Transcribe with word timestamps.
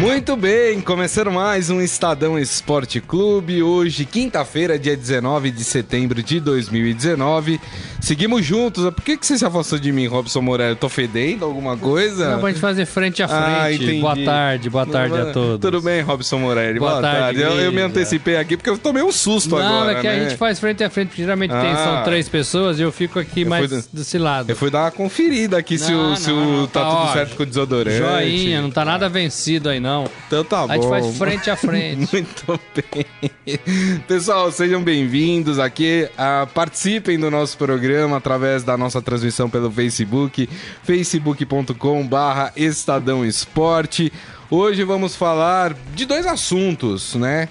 Muito 0.00 0.36
bem, 0.36 0.80
começando 0.80 1.30
mais 1.30 1.70
um 1.70 1.80
Estadão 1.80 2.36
Esporte 2.36 3.00
Clube. 3.00 3.62
Hoje, 3.62 4.04
quinta-feira, 4.04 4.76
dia 4.76 4.96
19 4.96 5.52
de 5.52 5.62
setembro 5.62 6.20
de 6.20 6.40
2019. 6.40 7.60
Seguimos 8.00 8.44
juntos. 8.44 8.84
Por 8.92 9.02
que, 9.02 9.16
que 9.16 9.24
você 9.24 9.38
se 9.38 9.44
afastou 9.46 9.78
de 9.78 9.92
mim, 9.92 10.06
Robson 10.06 10.42
Moreira? 10.42 10.72
Eu 10.72 10.76
tô 10.76 10.88
fedendo 10.88 11.44
alguma 11.44 11.76
coisa? 11.76 12.32
Não, 12.32 12.40
pra 12.40 12.50
gente 12.50 12.60
fazer 12.60 12.84
frente 12.86 13.22
a 13.22 13.26
ah, 13.26 13.64
frente. 13.66 13.96
Ah, 13.96 14.00
boa 14.00 14.24
tarde, 14.24 14.70
boa 14.70 14.86
tarde 14.86 15.16
Não, 15.16 15.30
a 15.30 15.32
todos. 15.32 15.60
Tudo 15.60 15.80
bem, 15.80 16.02
Robson 16.02 16.38
Moreira? 16.38 16.78
Boa, 16.78 16.90
boa 16.90 17.02
tarde. 17.02 17.40
tarde. 17.40 17.40
Eu, 17.40 17.64
eu, 17.64 17.72
me 17.72 17.80
antecipei 17.80 18.36
aqui 18.36 18.56
porque 18.56 18.68
eu 18.68 18.76
tomei 18.76 19.02
um 19.02 19.12
susto 19.12 19.50
Não, 19.50 19.58
agora. 19.58 19.92
Não, 19.92 19.98
é 19.98 20.00
que 20.00 20.06
né? 20.08 20.12
a 20.12 20.28
gente 20.28 20.36
faz 20.36 20.58
frente 20.58 20.82
a 20.82 20.90
frente, 20.90 21.16
geralmente 21.16 21.52
ah, 21.52 21.60
tem, 21.62 21.76
são 21.76 22.02
três 22.02 22.28
pessoas 22.28 22.78
e 22.80 22.82
eu 22.82 22.90
fico 22.90 23.18
aqui 23.18 23.42
eu 23.42 23.48
mais 23.48 23.70
fui, 23.70 23.84
desse 23.92 24.18
lado. 24.18 24.50
Eu 24.50 24.56
fui 24.56 24.70
dar 24.70 24.82
uma 24.82 24.90
conferida 24.90 25.56
aqui 25.56 25.78
se, 25.78 25.94
o, 25.94 26.16
se 26.16 26.30
o, 26.30 26.66
tá, 26.66 26.82
tá 26.82 26.90
tudo 26.90 27.12
certo 27.12 27.36
com 27.36 27.42
o 27.44 27.46
desodorante. 27.46 27.96
Joinha, 27.96 28.60
não 28.60 28.70
tá 28.70 28.84
nada 28.84 29.08
vencido 29.08 29.68
aí 29.68 29.80
não. 29.84 30.08
Então 30.26 30.42
tá 30.42 30.66
bom. 30.66 30.72
A 30.72 30.76
gente 30.76 30.88
faz 30.88 31.18
frente 31.18 31.50
a 31.50 31.56
frente. 31.56 32.08
Muito 32.10 32.60
bem. 32.74 34.00
Pessoal, 34.08 34.50
sejam 34.50 34.82
bem-vindos 34.82 35.58
aqui. 35.58 36.08
Uh, 36.14 36.46
participem 36.54 37.18
do 37.18 37.30
nosso 37.30 37.58
programa 37.58 38.16
através 38.16 38.64
da 38.64 38.78
nossa 38.78 39.02
transmissão 39.02 39.50
pelo 39.50 39.70
Facebook, 39.70 40.48
facebook.com 40.82 42.06
barra 42.06 42.50
Estadão 42.56 43.26
Esporte. 43.26 44.10
Hoje 44.50 44.82
vamos 44.84 45.14
falar 45.14 45.74
de 45.94 46.06
dois 46.06 46.26
assuntos, 46.26 47.14
né? 47.14 47.50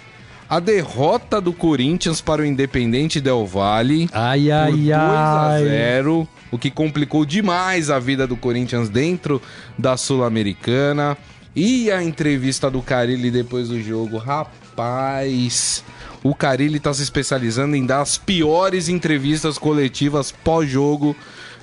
A 0.49 0.59
derrota 0.59 1.39
do 1.39 1.53
Corinthians 1.53 2.19
para 2.19 2.41
o 2.41 2.45
Independente 2.45 3.21
Del 3.21 3.45
Valle 3.45 4.09
ai, 4.11 4.51
ai, 4.51 4.71
por 4.71 4.77
2 4.77 4.91
a 4.91 5.59
0, 5.59 6.27
o 6.51 6.57
que 6.57 6.71
complicou 6.71 7.25
demais 7.25 7.91
a 7.91 7.99
vida 7.99 8.25
do 8.25 8.35
Corinthians 8.35 8.89
dentro 8.89 9.41
da 9.77 9.95
Sul-Americana. 9.97 11.15
E 11.55 11.91
a 11.91 12.03
entrevista 12.03 12.69
do 12.69 12.81
Carilli 12.81 13.29
depois 13.29 13.69
do 13.69 13.81
jogo, 13.81 14.17
rapaz. 14.17 15.83
O 16.23 16.33
Carilli 16.33 16.77
está 16.77 16.93
se 16.93 17.03
especializando 17.03 17.75
em 17.75 17.85
dar 17.85 18.01
as 18.01 18.17
piores 18.17 18.89
entrevistas 18.89 19.57
coletivas 19.57 20.31
pós-jogo 20.31 21.15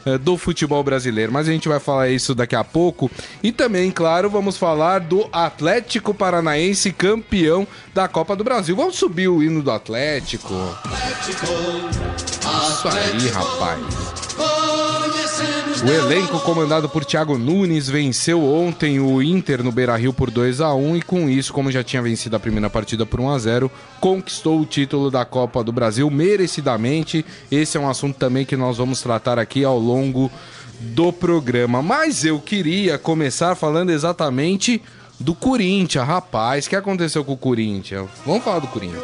eh, 0.04 0.16
do 0.16 0.36
futebol 0.36 0.82
brasileiro. 0.84 1.32
Mas 1.32 1.48
a 1.48 1.52
gente 1.52 1.68
vai 1.68 1.80
falar 1.80 2.08
isso 2.08 2.34
daqui 2.34 2.54
a 2.54 2.62
pouco. 2.62 3.10
E 3.42 3.52
também, 3.52 3.90
claro, 3.90 4.30
vamos 4.30 4.56
falar 4.56 5.00
do 5.00 5.28
Atlético 5.32 6.14
Paranaense 6.14 6.92
campeão 6.92 7.66
da 7.92 8.06
Copa 8.06 8.36
do 8.36 8.44
Brasil. 8.44 8.76
Vamos 8.76 8.96
subir 8.96 9.28
o 9.28 9.42
hino 9.42 9.62
do 9.62 9.70
Atlético. 9.70 10.54
Atlético, 10.84 11.46
Isso 12.68 12.88
aí, 12.88 13.28
rapaz. 13.28 14.29
O 15.82 15.88
elenco 15.88 16.38
comandado 16.40 16.90
por 16.90 17.06
Thiago 17.06 17.38
Nunes 17.38 17.88
venceu 17.88 18.44
ontem 18.44 19.00
o 19.00 19.22
Inter 19.22 19.62
no 19.64 19.72
Beira-Rio 19.72 20.12
por 20.12 20.30
2 20.30 20.60
a 20.60 20.74
1 20.74 20.96
e 20.98 21.02
com 21.02 21.28
isso, 21.28 21.54
como 21.54 21.72
já 21.72 21.82
tinha 21.82 22.02
vencido 22.02 22.36
a 22.36 22.40
primeira 22.40 22.68
partida 22.68 23.06
por 23.06 23.18
1 23.18 23.30
a 23.30 23.38
0, 23.38 23.70
conquistou 23.98 24.60
o 24.60 24.66
título 24.66 25.10
da 25.10 25.24
Copa 25.24 25.64
do 25.64 25.72
Brasil 25.72 26.10
merecidamente. 26.10 27.24
Esse 27.50 27.78
é 27.78 27.80
um 27.80 27.88
assunto 27.88 28.16
também 28.16 28.44
que 28.44 28.56
nós 28.56 28.76
vamos 28.76 29.00
tratar 29.00 29.38
aqui 29.38 29.64
ao 29.64 29.78
longo 29.78 30.30
do 30.80 31.12
programa. 31.12 31.80
Mas 31.82 32.24
eu 32.26 32.38
queria 32.38 32.98
começar 32.98 33.54
falando 33.54 33.88
exatamente 33.88 34.82
do 35.18 35.34
Corinthians, 35.34 36.06
rapaz. 36.06 36.66
O 36.66 36.70
que 36.70 36.76
aconteceu 36.76 37.24
com 37.24 37.32
o 37.32 37.38
Corinthians? 37.38 38.06
Vamos 38.26 38.44
falar 38.44 38.58
do 38.58 38.68
Corinthians. 38.68 39.02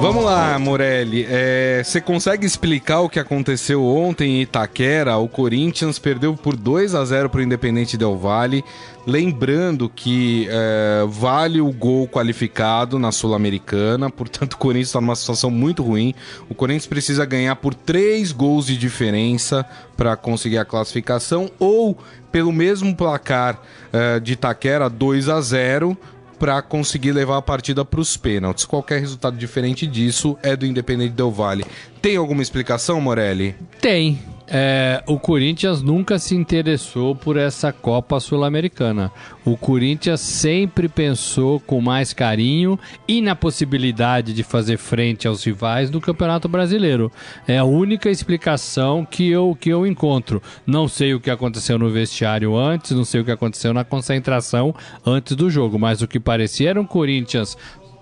Vamos 0.00 0.24
lá, 0.24 0.56
Morelli. 0.60 1.26
É, 1.28 1.82
você 1.84 2.00
consegue 2.00 2.46
explicar 2.46 3.00
o 3.00 3.08
que 3.08 3.18
aconteceu 3.18 3.84
ontem 3.84 4.36
em 4.36 4.42
Itaquera? 4.42 5.16
O 5.16 5.28
Corinthians 5.28 5.98
perdeu 5.98 6.36
por 6.36 6.56
2 6.56 6.94
a 6.94 7.04
0 7.04 7.28
para 7.28 7.40
o 7.40 7.42
Independente 7.42 7.96
Del 7.96 8.16
Valle. 8.16 8.64
Lembrando 9.04 9.88
que 9.88 10.46
é, 10.50 11.04
vale 11.08 11.60
o 11.60 11.72
gol 11.72 12.06
qualificado 12.06 12.96
na 12.96 13.10
Sul-Americana, 13.10 14.08
portanto 14.10 14.52
o 14.52 14.58
Corinthians 14.58 14.88
está 14.88 15.00
numa 15.00 15.16
situação 15.16 15.50
muito 15.50 15.82
ruim. 15.82 16.14
O 16.48 16.54
Corinthians 16.54 16.86
precisa 16.86 17.24
ganhar 17.24 17.56
por 17.56 17.74
três 17.74 18.30
gols 18.30 18.66
de 18.66 18.76
diferença 18.76 19.66
para 19.96 20.14
conseguir 20.14 20.58
a 20.58 20.64
classificação, 20.64 21.50
ou 21.58 21.98
pelo 22.30 22.52
mesmo 22.52 22.94
placar 22.94 23.60
é, 23.92 24.20
de 24.20 24.34
Itaquera, 24.34 24.88
2 24.88 25.28
a 25.28 25.40
0 25.40 25.98
para 26.38 26.62
conseguir 26.62 27.12
levar 27.12 27.38
a 27.38 27.42
partida 27.42 27.84
para 27.84 28.00
os 28.00 28.16
pênaltis. 28.16 28.64
Qualquer 28.64 29.00
resultado 29.00 29.36
diferente 29.36 29.86
disso 29.86 30.38
é 30.42 30.56
do 30.56 30.66
Independente 30.66 31.12
Del 31.12 31.30
Vale. 31.30 31.64
Tem 32.00 32.16
alguma 32.16 32.42
explicação, 32.42 33.00
Morelli? 33.00 33.54
Tem. 33.80 34.18
É, 34.50 35.02
o 35.06 35.18
Corinthians 35.18 35.82
nunca 35.82 36.18
se 36.18 36.34
interessou 36.34 37.14
por 37.14 37.36
essa 37.36 37.70
Copa 37.70 38.18
Sul-Americana. 38.18 39.12
O 39.44 39.56
Corinthians 39.56 40.20
sempre 40.20 40.88
pensou 40.88 41.60
com 41.60 41.80
mais 41.80 42.14
carinho 42.14 42.78
e 43.06 43.20
na 43.20 43.36
possibilidade 43.36 44.32
de 44.32 44.42
fazer 44.42 44.78
frente 44.78 45.28
aos 45.28 45.44
rivais 45.44 45.90
do 45.90 46.00
Campeonato 46.00 46.48
Brasileiro. 46.48 47.12
É 47.46 47.58
a 47.58 47.64
única 47.64 48.08
explicação 48.10 49.04
que 49.04 49.28
eu, 49.28 49.56
que 49.58 49.68
eu 49.68 49.86
encontro. 49.86 50.42
Não 50.66 50.88
sei 50.88 51.12
o 51.12 51.20
que 51.20 51.30
aconteceu 51.30 51.78
no 51.78 51.90
vestiário 51.90 52.56
antes, 52.56 52.92
não 52.92 53.04
sei 53.04 53.20
o 53.20 53.24
que 53.24 53.30
aconteceu 53.30 53.74
na 53.74 53.84
concentração 53.84 54.74
antes 55.04 55.36
do 55.36 55.50
jogo, 55.50 55.78
mas 55.78 56.00
o 56.00 56.08
que 56.08 56.18
parecia 56.18 56.70
era 56.70 56.80
um 56.80 56.86
Corinthians 56.86 57.56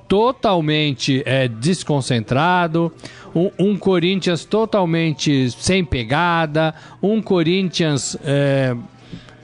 totalmente 0.09 1.23
é, 1.27 1.49
desconcentrado, 1.49 2.93
um, 3.35 3.51
um, 3.59 3.77
Corinthians 3.77 4.45
totalmente 4.45 5.51
sem 5.51 5.85
pegada, 5.85 6.75
um 7.03 7.21
Corinthians 7.21 8.17
é, 8.25 8.75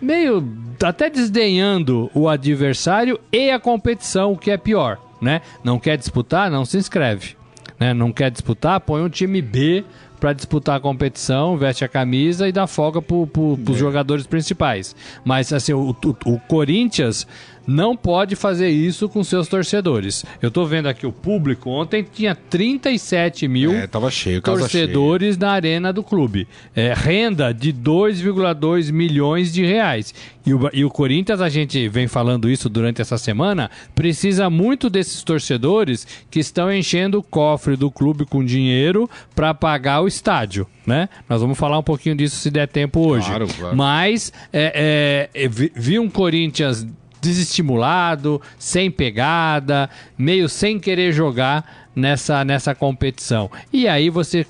meio 0.01 0.47
até 0.83 1.11
desdenhando 1.11 2.11
o 2.15 2.29
adversário 2.29 3.19
e 3.31 3.51
a 3.51 3.61
competição, 3.61 4.33
o 4.33 4.39
que 4.39 4.51
é 4.51 4.57
pior, 4.57 4.99
né? 5.21 5.41
Não 5.63 5.79
quer 5.79 5.97
disputar, 5.97 6.51
não 6.51 6.65
se 6.65 6.79
inscreve, 6.79 7.37
né? 7.79 7.93
Não 7.95 8.13
quer 8.13 8.31
disputar, 8.31 8.81
põe 8.81 9.03
um 9.03 9.09
time 9.09 9.41
B 9.41 9.85
para 10.23 10.33
disputar 10.33 10.77
a 10.77 10.81
competição, 10.81 11.57
veste 11.57 11.85
a 11.85 11.89
camisa 11.89 12.49
e 12.49 12.53
dá 12.53 12.69
folga 12.69 13.03
para 13.03 13.17
os 13.17 13.71
é. 13.71 13.75
jogadores 13.75 14.25
principais. 14.25 14.95
Mas 15.25 15.53
assim, 15.53 15.73
o, 15.73 15.91
o, 15.91 16.35
o 16.35 16.39
Corinthians 16.47 17.27
não 17.67 17.97
pode 17.97 18.37
fazer 18.37 18.69
isso 18.69 19.09
com 19.09 19.23
seus 19.23 19.49
torcedores. 19.49 20.25
Eu 20.41 20.51
tô 20.51 20.65
vendo 20.65 20.87
aqui 20.87 21.07
o 21.07 21.13
público, 21.13 21.71
ontem 21.71 22.03
tinha 22.03 22.35
37 22.35 23.47
mil 23.49 23.73
é, 23.73 23.89
cheio, 24.11 24.41
torcedores 24.43 25.37
na 25.37 25.53
arena 25.53 25.93
do 25.93 26.03
clube. 26.03 26.47
É, 26.75 26.93
renda 26.95 27.53
de 27.53 27.73
2,2 27.73 28.93
milhões 28.93 29.53
de 29.53 29.65
reais. 29.65 30.15
E 30.45 30.53
o, 30.53 30.71
e 30.73 30.85
o 30.85 30.91
Corinthians, 30.91 31.41
a 31.41 31.49
gente 31.49 31.89
vem 31.89 32.09
falando 32.09 32.51
isso 32.51 32.69
durante 32.69 33.01
essa 33.01 33.17
semana, 33.17 33.71
precisa 33.95 34.51
muito 34.51 34.91
desses 34.91 35.23
torcedores 35.23 36.07
que 36.31 36.41
estão 36.41 36.73
enchendo 36.73 37.19
o 37.19 37.23
cofre 37.23 37.77
do 37.77 37.91
clube 37.91 38.25
com 38.25 38.45
dinheiro 38.45 39.09
para 39.35 39.55
pagar 39.55 40.03
o 40.03 40.09
estádio. 40.09 40.67
Né? 40.85 41.09
Nós 41.29 41.41
vamos 41.41 41.57
falar 41.57 41.79
um 41.79 41.83
pouquinho 41.83 42.17
disso 42.17 42.37
se 42.37 42.51
der 42.51 42.67
tempo 42.67 43.07
hoje. 43.07 43.27
Claro, 43.27 43.47
claro. 43.47 43.77
Mas 43.77 44.33
é, 44.53 45.29
é, 45.33 45.49
vi, 45.49 45.73
vi 45.75 45.99
um 45.99 46.11
Corinthians 46.11 46.85
desestimulado, 47.23 48.43
sem 48.59 48.91
pegada, 48.91 49.89
meio 50.19 50.49
sem 50.49 50.81
querer 50.81 51.13
jogar 51.13 51.89
nessa, 51.95 52.45
nessa 52.45 52.75
competição. 52.75 53.49
E 53.73 53.87
aí 53.87 54.11
você 54.11 54.45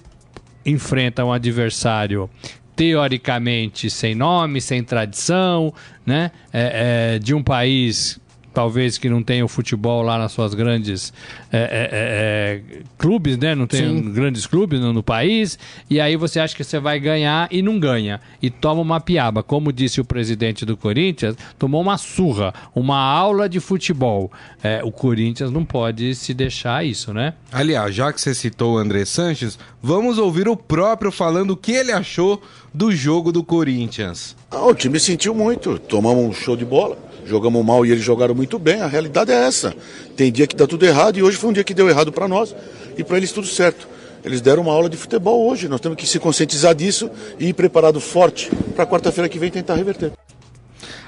enfrenta 0.64 1.22
um 1.22 1.32
adversário 1.32 2.30
teoricamente 2.74 3.90
sem 3.90 4.14
nome, 4.14 4.60
sem 4.60 4.82
tradição, 4.82 5.72
né? 6.06 6.30
É, 6.50 7.14
é, 7.14 7.18
de 7.18 7.34
um 7.34 7.42
país 7.42 8.18
talvez 8.52 8.98
que 8.98 9.08
não 9.08 9.22
tenha 9.22 9.44
o 9.44 9.48
futebol 9.48 10.02
lá 10.02 10.18
nas 10.18 10.32
suas 10.32 10.54
grandes 10.54 11.12
é, 11.50 11.58
é, 11.58 11.62
é, 11.62 12.80
é 12.80 12.82
clubes, 12.98 13.36
né? 13.38 13.54
Não 13.54 13.66
tem 13.66 14.02
grandes 14.12 14.46
clubes 14.46 14.80
no, 14.80 14.92
no, 14.92 15.02
país. 15.02 15.58
E 15.88 16.00
aí 16.00 16.16
você 16.16 16.38
acha 16.38 16.54
que 16.54 16.62
você 16.62 16.78
vai 16.78 17.00
ganhar 17.00 17.48
e 17.50 17.62
não 17.62 17.78
ganha. 17.78 18.20
E 18.40 18.50
toma 18.50 18.80
uma 18.80 19.00
piaba. 19.00 19.42
Como 19.42 19.72
disse 19.72 20.00
o 20.00 20.04
presidente 20.04 20.64
do 20.64 20.76
Corinthians, 20.76 21.36
tomou 21.58 21.80
uma 21.80 21.98
surra, 21.98 22.52
uma 22.74 22.98
aula 22.98 23.48
de 23.48 23.60
futebol. 23.60 24.30
É, 24.62 24.82
o 24.84 24.92
Corinthians 24.92 25.50
não 25.50 25.64
pode 25.64 26.14
se 26.14 26.34
deixar 26.34 26.84
isso, 26.84 27.12
né? 27.12 27.34
Aliás, 27.50 27.94
já 27.94 28.12
que 28.12 28.20
você 28.20 28.34
citou 28.34 28.74
o 28.74 28.78
André 28.78 29.04
Sanches, 29.04 29.58
vamos 29.82 30.18
ouvir 30.18 30.48
o 30.48 30.56
próprio 30.56 31.10
falando 31.10 31.52
o 31.52 31.56
que 31.56 31.72
ele 31.72 31.92
achou 31.92 32.42
do 32.72 32.92
jogo 32.92 33.32
do 33.32 33.42
Corinthians. 33.42 34.36
Ah, 34.50 34.64
o 34.66 34.74
time 34.74 34.98
sentiu 34.98 35.34
muito. 35.34 35.78
Tomamos 35.78 36.24
um 36.24 36.32
show 36.32 36.56
de 36.56 36.64
bola 36.64 37.11
jogamos 37.32 37.64
mal 37.64 37.84
e 37.86 37.90
eles 37.90 38.04
jogaram 38.04 38.34
muito 38.34 38.58
bem. 38.58 38.82
A 38.82 38.86
realidade 38.86 39.32
é 39.32 39.46
essa. 39.46 39.74
Tem 40.16 40.30
dia 40.30 40.46
que 40.46 40.54
dá 40.54 40.66
tudo 40.66 40.84
errado 40.84 41.18
e 41.18 41.22
hoje 41.22 41.38
foi 41.38 41.50
um 41.50 41.52
dia 41.52 41.64
que 41.64 41.72
deu 41.72 41.88
errado 41.88 42.12
para 42.12 42.28
nós 42.28 42.54
e 42.96 43.02
para 43.02 43.16
eles 43.16 43.32
tudo 43.32 43.46
certo. 43.46 43.88
Eles 44.24 44.40
deram 44.40 44.62
uma 44.62 44.72
aula 44.72 44.88
de 44.88 44.96
futebol 44.96 45.48
hoje. 45.48 45.66
Nós 45.66 45.80
temos 45.80 45.96
que 45.96 46.06
se 46.06 46.18
conscientizar 46.18 46.74
disso 46.74 47.10
e 47.40 47.48
ir 47.48 47.54
preparado 47.54 48.00
forte 48.00 48.50
para 48.76 48.86
quarta-feira 48.86 49.28
que 49.28 49.38
vem 49.38 49.50
tentar 49.50 49.74
reverter. 49.74 50.12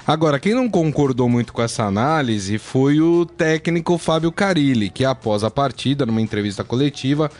Agora, 0.07 0.39
quem 0.39 0.53
não 0.53 0.69
concordou 0.69 1.29
muito 1.29 1.53
com 1.53 1.61
essa 1.61 1.83
análise 1.83 2.57
foi 2.57 2.99
o 3.01 3.25
técnico 3.25 3.97
Fábio 3.97 4.31
Carilli, 4.31 4.89
que 4.89 5.05
após 5.05 5.43
a 5.43 5.49
partida, 5.49 6.05
numa 6.05 6.21
entrevista 6.21 6.63
coletiva, 6.63 7.31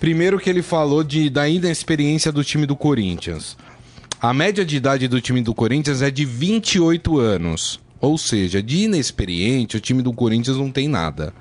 primeiro 0.00 0.38
que 0.38 0.48
ele 0.48 0.62
falou 0.62 1.04
de, 1.04 1.28
da 1.28 1.48
inexperiência 1.48 2.32
do 2.32 2.42
time 2.42 2.66
do 2.66 2.74
Corinthians. 2.74 3.56
A 4.20 4.34
média 4.34 4.64
de 4.64 4.76
idade 4.76 5.06
do 5.06 5.20
time 5.20 5.40
do 5.42 5.54
Corinthians 5.54 6.02
é 6.02 6.10
de 6.10 6.24
28 6.24 7.20
anos. 7.20 7.78
Ou 8.00 8.16
seja, 8.16 8.62
de 8.62 8.84
inexperiente, 8.84 9.76
o 9.76 9.80
time 9.80 10.02
do 10.02 10.12
Corinthians 10.12 10.56
não 10.56 10.70
tem 10.70 10.86
nada. 10.86 11.32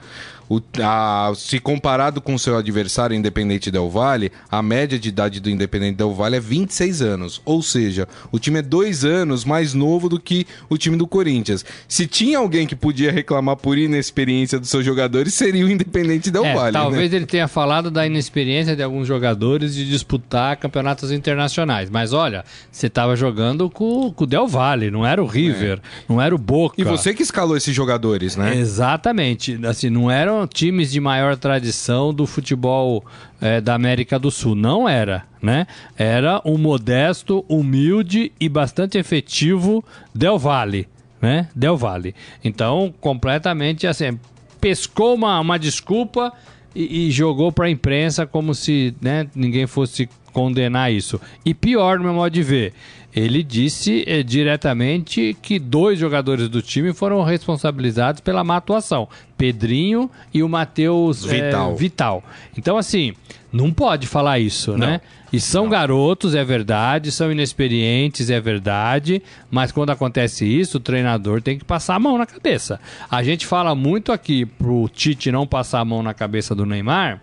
O, 0.49 0.61
a, 0.81 1.31
se 1.35 1.59
comparado 1.59 2.21
com 2.21 2.37
seu 2.37 2.55
adversário 2.57 3.15
Independente 3.15 3.69
Del 3.69 3.89
Valle, 3.89 4.31
a 4.49 4.61
média 4.61 4.97
de 4.97 5.09
idade 5.09 5.39
do 5.39 5.49
Independente 5.49 5.97
Del 5.97 6.13
Valle 6.13 6.37
é 6.37 6.39
26 6.39 7.01
anos. 7.01 7.41
Ou 7.45 7.61
seja, 7.61 8.07
o 8.31 8.39
time 8.39 8.59
é 8.59 8.61
dois 8.61 9.03
anos 9.03 9.43
mais 9.43 9.73
novo 9.73 10.07
do 10.09 10.19
que 10.19 10.45
o 10.69 10.77
time 10.77 10.95
do 10.97 11.05
Corinthians. 11.07 11.65
Se 11.87 12.07
tinha 12.07 12.37
alguém 12.39 12.65
que 12.65 12.75
podia 12.75 13.11
reclamar 13.11 13.57
por 13.57 13.77
inexperiência 13.77 14.59
dos 14.59 14.69
seus 14.69 14.85
jogadores, 14.85 15.33
seria 15.33 15.65
o 15.65 15.69
Independente 15.69 16.31
Del 16.31 16.45
É, 16.45 16.53
Valle. 16.53 16.73
talvez 16.73 17.11
né? 17.11 17.17
ele 17.17 17.25
tenha 17.25 17.47
falado 17.47 17.91
da 17.91 18.05
inexperiência 18.05 18.75
de 18.75 18.83
alguns 18.83 19.07
jogadores 19.07 19.73
de 19.75 19.87
disputar 19.87 20.55
campeonatos 20.57 21.11
internacionais. 21.11 21.89
Mas 21.89 22.13
olha, 22.13 22.43
você 22.71 22.87
estava 22.87 23.15
jogando 23.15 23.69
com, 23.69 24.11
com 24.11 24.23
o 24.23 24.27
Del 24.27 24.47
Valle, 24.47 24.89
não 24.91 25.05
era 25.05 25.21
o 25.21 25.25
River, 25.25 25.79
não 26.07 26.21
era 26.21 26.33
o 26.33 26.37
Boca. 26.37 26.75
E 26.79 26.83
você 26.83 27.13
que 27.13 27.23
escalou 27.23 27.57
esses 27.57 27.75
jogadores, 27.75 28.35
né? 28.35 28.55
Exatamente. 28.57 29.59
Assim, 29.65 29.89
não 29.89 30.09
times 30.45 30.91
de 30.91 30.99
maior 30.99 31.37
tradição 31.37 32.13
do 32.13 32.27
futebol 32.27 33.03
eh, 33.39 33.61
da 33.61 33.73
América 33.73 34.19
do 34.19 34.29
Sul. 34.29 34.53
Não 34.55 34.87
era, 34.87 35.25
né? 35.41 35.65
Era 35.97 36.41
um 36.43 36.57
modesto, 36.57 37.45
humilde 37.47 38.31
e 38.39 38.49
bastante 38.49 38.97
efetivo 38.97 39.83
Del 40.13 40.37
Valle, 40.37 40.87
né? 41.21 41.47
Del 41.55 41.77
Valle. 41.77 42.13
Então, 42.43 42.93
completamente 42.99 43.87
assim, 43.87 44.19
pescou 44.59 45.15
uma, 45.15 45.39
uma 45.39 45.57
desculpa 45.57 46.33
e, 46.75 47.07
e 47.07 47.11
jogou 47.11 47.51
para 47.51 47.65
a 47.65 47.69
imprensa 47.69 48.27
como 48.27 48.53
se 48.53 48.93
né, 49.01 49.27
ninguém 49.33 49.65
fosse 49.65 50.09
condenar 50.31 50.91
isso. 50.91 51.19
E 51.43 51.53
pior, 51.53 51.97
no 51.97 52.03
meu 52.03 52.13
modo 52.13 52.31
de 52.31 52.43
ver, 52.43 52.73
ele 53.17 53.41
disse 53.41 54.03
eh, 54.05 54.21
diretamente 54.21 55.35
que 55.41 55.57
dois 55.57 55.97
jogadores 55.97 56.47
do 56.47 56.61
time 56.61 56.93
foram 56.93 57.23
responsabilizados 57.23 58.21
pela 58.21 58.43
má 58.43 58.57
atuação: 58.57 59.09
Pedrinho 59.35 60.09
e 60.31 60.43
o 60.43 60.49
Matheus 60.49 61.25
eh, 61.25 61.45
Vital. 61.45 61.75
Vital. 61.75 62.23
Então, 62.55 62.77
assim, 62.77 63.13
não 63.51 63.73
pode 63.73 64.05
falar 64.05 64.37
isso, 64.37 64.77
né? 64.77 65.01
E 65.33 65.39
são 65.39 65.67
garotos, 65.67 66.35
é 66.35 66.43
verdade, 66.43 67.11
são 67.11 67.31
inexperientes, 67.31 68.29
é 68.29 68.39
verdade, 68.39 69.21
mas 69.49 69.71
quando 69.71 69.89
acontece 69.89 70.45
isso, 70.45 70.77
o 70.77 70.79
treinador 70.79 71.41
tem 71.41 71.57
que 71.57 71.65
passar 71.65 71.95
a 71.95 71.99
mão 71.99 72.17
na 72.17 72.25
cabeça. 72.25 72.79
A 73.09 73.23
gente 73.23 73.45
fala 73.47 73.73
muito 73.73 74.11
aqui 74.11 74.45
pro 74.45 74.87
Tite 74.93 75.31
não 75.31 75.45
passar 75.47 75.79
a 75.79 75.85
mão 75.85 76.03
na 76.03 76.13
cabeça 76.13 76.53
do 76.53 76.65
Neymar, 76.65 77.19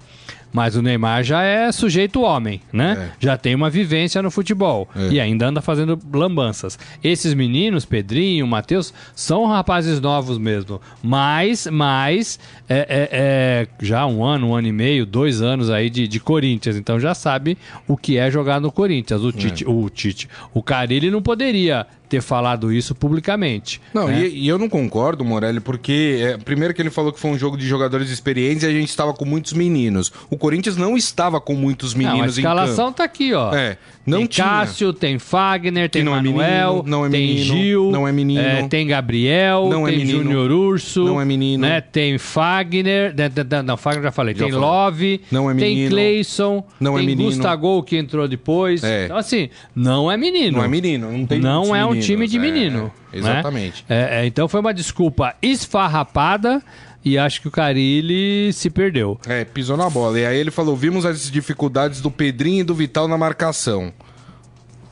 mas 0.55 0.77
o 0.77 0.81
Neymar 0.81 1.25
já 1.25 1.43
é 1.43 1.71
sujeito 1.73 2.23
homem, 2.23 2.61
né? 2.73 2.95
Já 3.19 3.37
tem 3.37 3.57
uma 3.57 3.69
vivência 3.69 4.23
no 4.23 4.31
futebol 4.31 4.89
e 5.11 5.19
ainda 5.21 5.49
anda 5.49 5.61
fazendo 5.61 5.99
lambanças. 6.15 6.79
Esses 7.03 7.35
meninos, 7.35 7.85
Pedrinho, 7.85 8.47
Matheus, 8.47 8.95
são 9.17 9.47
rapazes 9.47 10.01
novos 10.01 10.39
mesmo, 10.39 10.81
mas, 11.03 11.67
mas 11.67 12.39
é, 12.69 12.79
é- 12.79 13.09
é 13.13 13.67
já 13.85 14.07
um 14.07 14.25
ano, 14.25 14.51
um 14.51 14.55
ano 14.55 14.69
e 14.69 14.73
meio, 14.73 15.05
dois 15.05 15.43
anos 15.43 15.71
aí 15.71 15.91
de, 15.91 16.07
de 16.07 16.21
Corinthians, 16.21 16.77
então 16.77 17.01
já 17.01 17.15
sabe 17.15 17.59
o 17.89 17.97
que 17.97 18.17
é 18.17 18.31
jogar 18.31 18.61
no 18.61 18.71
Corinthians. 18.71 19.23
O 19.25 19.33
Tite, 19.33 19.65
o 19.67 19.91
Tite, 19.91 20.29
o 20.55 20.63
Carilli 20.63 21.11
não 21.11 21.21
poderia 21.21 21.85
ter 22.15 22.23
falado 22.23 22.73
isso 22.73 22.95
publicamente. 22.95 23.81
Não, 23.93 24.07
né? 24.07 24.27
e, 24.27 24.45
e 24.45 24.49
eu 24.49 24.59
não 24.59 24.69
concordo, 24.69 25.25
Morelli, 25.25 25.61
porque 25.61 26.19
é, 26.21 26.39
primeiro 26.39 26.73
que 26.73 26.81
ele 26.81 26.91
falou 26.91 27.13
que 27.13 27.19
foi 27.19 27.31
um 27.31 27.39
jogo 27.39 27.57
de 27.57 27.67
jogadores 27.67 28.11
experientes 28.11 28.63
e 28.63 28.67
a 28.67 28.71
gente 28.71 28.89
estava 28.89 29.13
com 29.13 29.25
muitos 29.25 29.53
meninos. 29.53 30.13
O 30.31 30.37
Corinthians 30.37 30.77
não 30.77 30.97
estava 30.97 31.41
com 31.41 31.55
muitos 31.55 31.95
Não, 31.95 32.07
a 32.07 32.13
meninos 32.13 32.39
em 32.39 32.41
escalação 32.43 32.87
campo. 32.87 32.99
tá 32.99 33.05
aqui, 33.05 33.33
ó. 33.33 33.55
É, 33.55 33.77
não 34.07 34.19
tem 34.19 34.27
tinha. 34.27 34.47
Cássio, 34.47 34.93
tem 34.93 35.19
Fagner, 35.19 35.89
tem 35.89 36.03
não 36.03 36.13
é 36.13 36.17
Manuel, 36.17 36.83
menino, 36.85 37.07
é 37.07 37.11
tem 37.11 37.27
menino, 37.27 37.45
Gil, 37.57 37.91
não 37.91 38.09
é 38.09 38.13
menino. 38.13 38.41
é, 38.41 38.69
tem 38.69 38.87
Gabriel, 38.87 39.69
Não 39.69 39.87
é 39.87 39.91
tem 39.91 39.99
menino, 40.01 40.23
Júnior 40.23 40.51
Urso, 40.51 41.05
não 41.05 41.21
é 41.21 41.25
menino. 41.25 41.63
né, 41.67 41.81
tem 41.81 42.19
Fagner, 42.19 43.15
né, 43.17 43.29
né, 43.29 43.63
não, 43.63 43.77
Fagner 43.77 44.05
já 44.05 44.11
falei, 44.13 44.35
Já 44.35 44.45
tem 44.45 44.53
falei. 44.53 44.69
Love, 44.69 45.21
Não 45.31 45.51
é 45.51 45.55
tem 45.55 45.75
menino, 45.75 45.91
Cleison, 45.91 46.65
não 46.79 46.95
é 46.95 46.99
tem 46.99 47.07
menino. 47.07 47.29
Gustavo 47.31 47.83
que 47.83 47.97
entrou 47.97 48.29
depois. 48.29 48.83
É. 48.85 49.05
Então 49.07 49.17
assim, 49.17 49.49
não 49.75 50.11
é 50.11 50.17
menino. 50.17 50.59
Não 50.59 50.65
é 50.65 50.69
menino, 50.69 51.11
não 51.11 51.27
tem 51.27 51.41
Não 51.41 51.75
é 51.75 51.85
um 51.85 51.89
meninos, 51.89 52.07
time 52.07 52.29
de 52.29 52.37
é, 52.37 52.41
menino. 52.41 52.83
né? 52.85 52.91
exatamente. 53.13 53.85
É, 53.89 54.21
é, 54.23 54.27
então 54.27 54.49
foi 54.49 54.61
uma 54.61 54.75
desculpa 54.75 55.35
esfarrapada 55.41 56.63
e 57.05 57.19
acho 57.19 57.41
que 57.41 57.49
o 57.49 57.51
Carilli 57.51 58.53
se 58.53 58.71
perdeu. 58.71 59.19
É, 59.27 59.45
pisou 59.45 59.77
na 59.77 59.91
bola. 59.91 60.19
E 60.19 60.27
aí 60.27 60.39
ele 60.39 60.51
falou: 60.51 60.77
vimos 60.77 61.05
as 61.05 61.31
dificuldades 61.31 62.01
do 62.01 62.11
Pedrinho 62.11 62.61
e 62.61 62.65
do 62.65 62.75
Vital 62.75 63.07
na 63.07 63.19
marcação. 63.19 63.93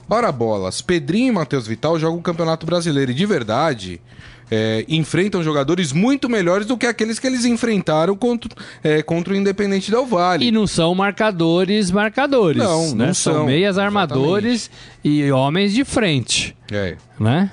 Ora 0.08 0.30
bolas, 0.30 0.82
Pedrinho 0.82 1.28
e 1.28 1.32
Matheus 1.32 1.66
Vital 1.66 1.98
jogam 1.98 2.18
o 2.18 2.22
Campeonato 2.22 2.66
Brasileiro 2.66 3.12
e 3.12 3.14
de 3.14 3.24
verdade 3.24 3.98
é, 4.50 4.84
enfrentam 4.86 5.42
jogadores 5.42 5.92
muito 5.94 6.28
melhores 6.28 6.66
do 6.66 6.76
que 6.76 6.86
aqueles 6.86 7.18
que 7.18 7.26
eles 7.26 7.46
enfrentaram 7.46 8.14
contra, 8.14 8.50
é, 8.84 9.02
contra 9.02 9.32
o 9.32 9.36
Independente 9.36 9.90
Del 9.90 10.04
Vale. 10.04 10.44
E 10.44 10.50
não 10.50 10.66
são 10.66 10.94
marcadores, 10.94 11.90
marcadores. 11.90 12.62
Não, 12.62 12.94
né? 12.94 13.06
não 13.06 13.14
são. 13.14 13.46
meias 13.46 13.78
armadores 13.78 14.70
e 15.02 15.32
homens 15.32 15.72
de 15.72 15.82
frente, 15.82 16.54
É. 16.70 16.96
né? 17.18 17.50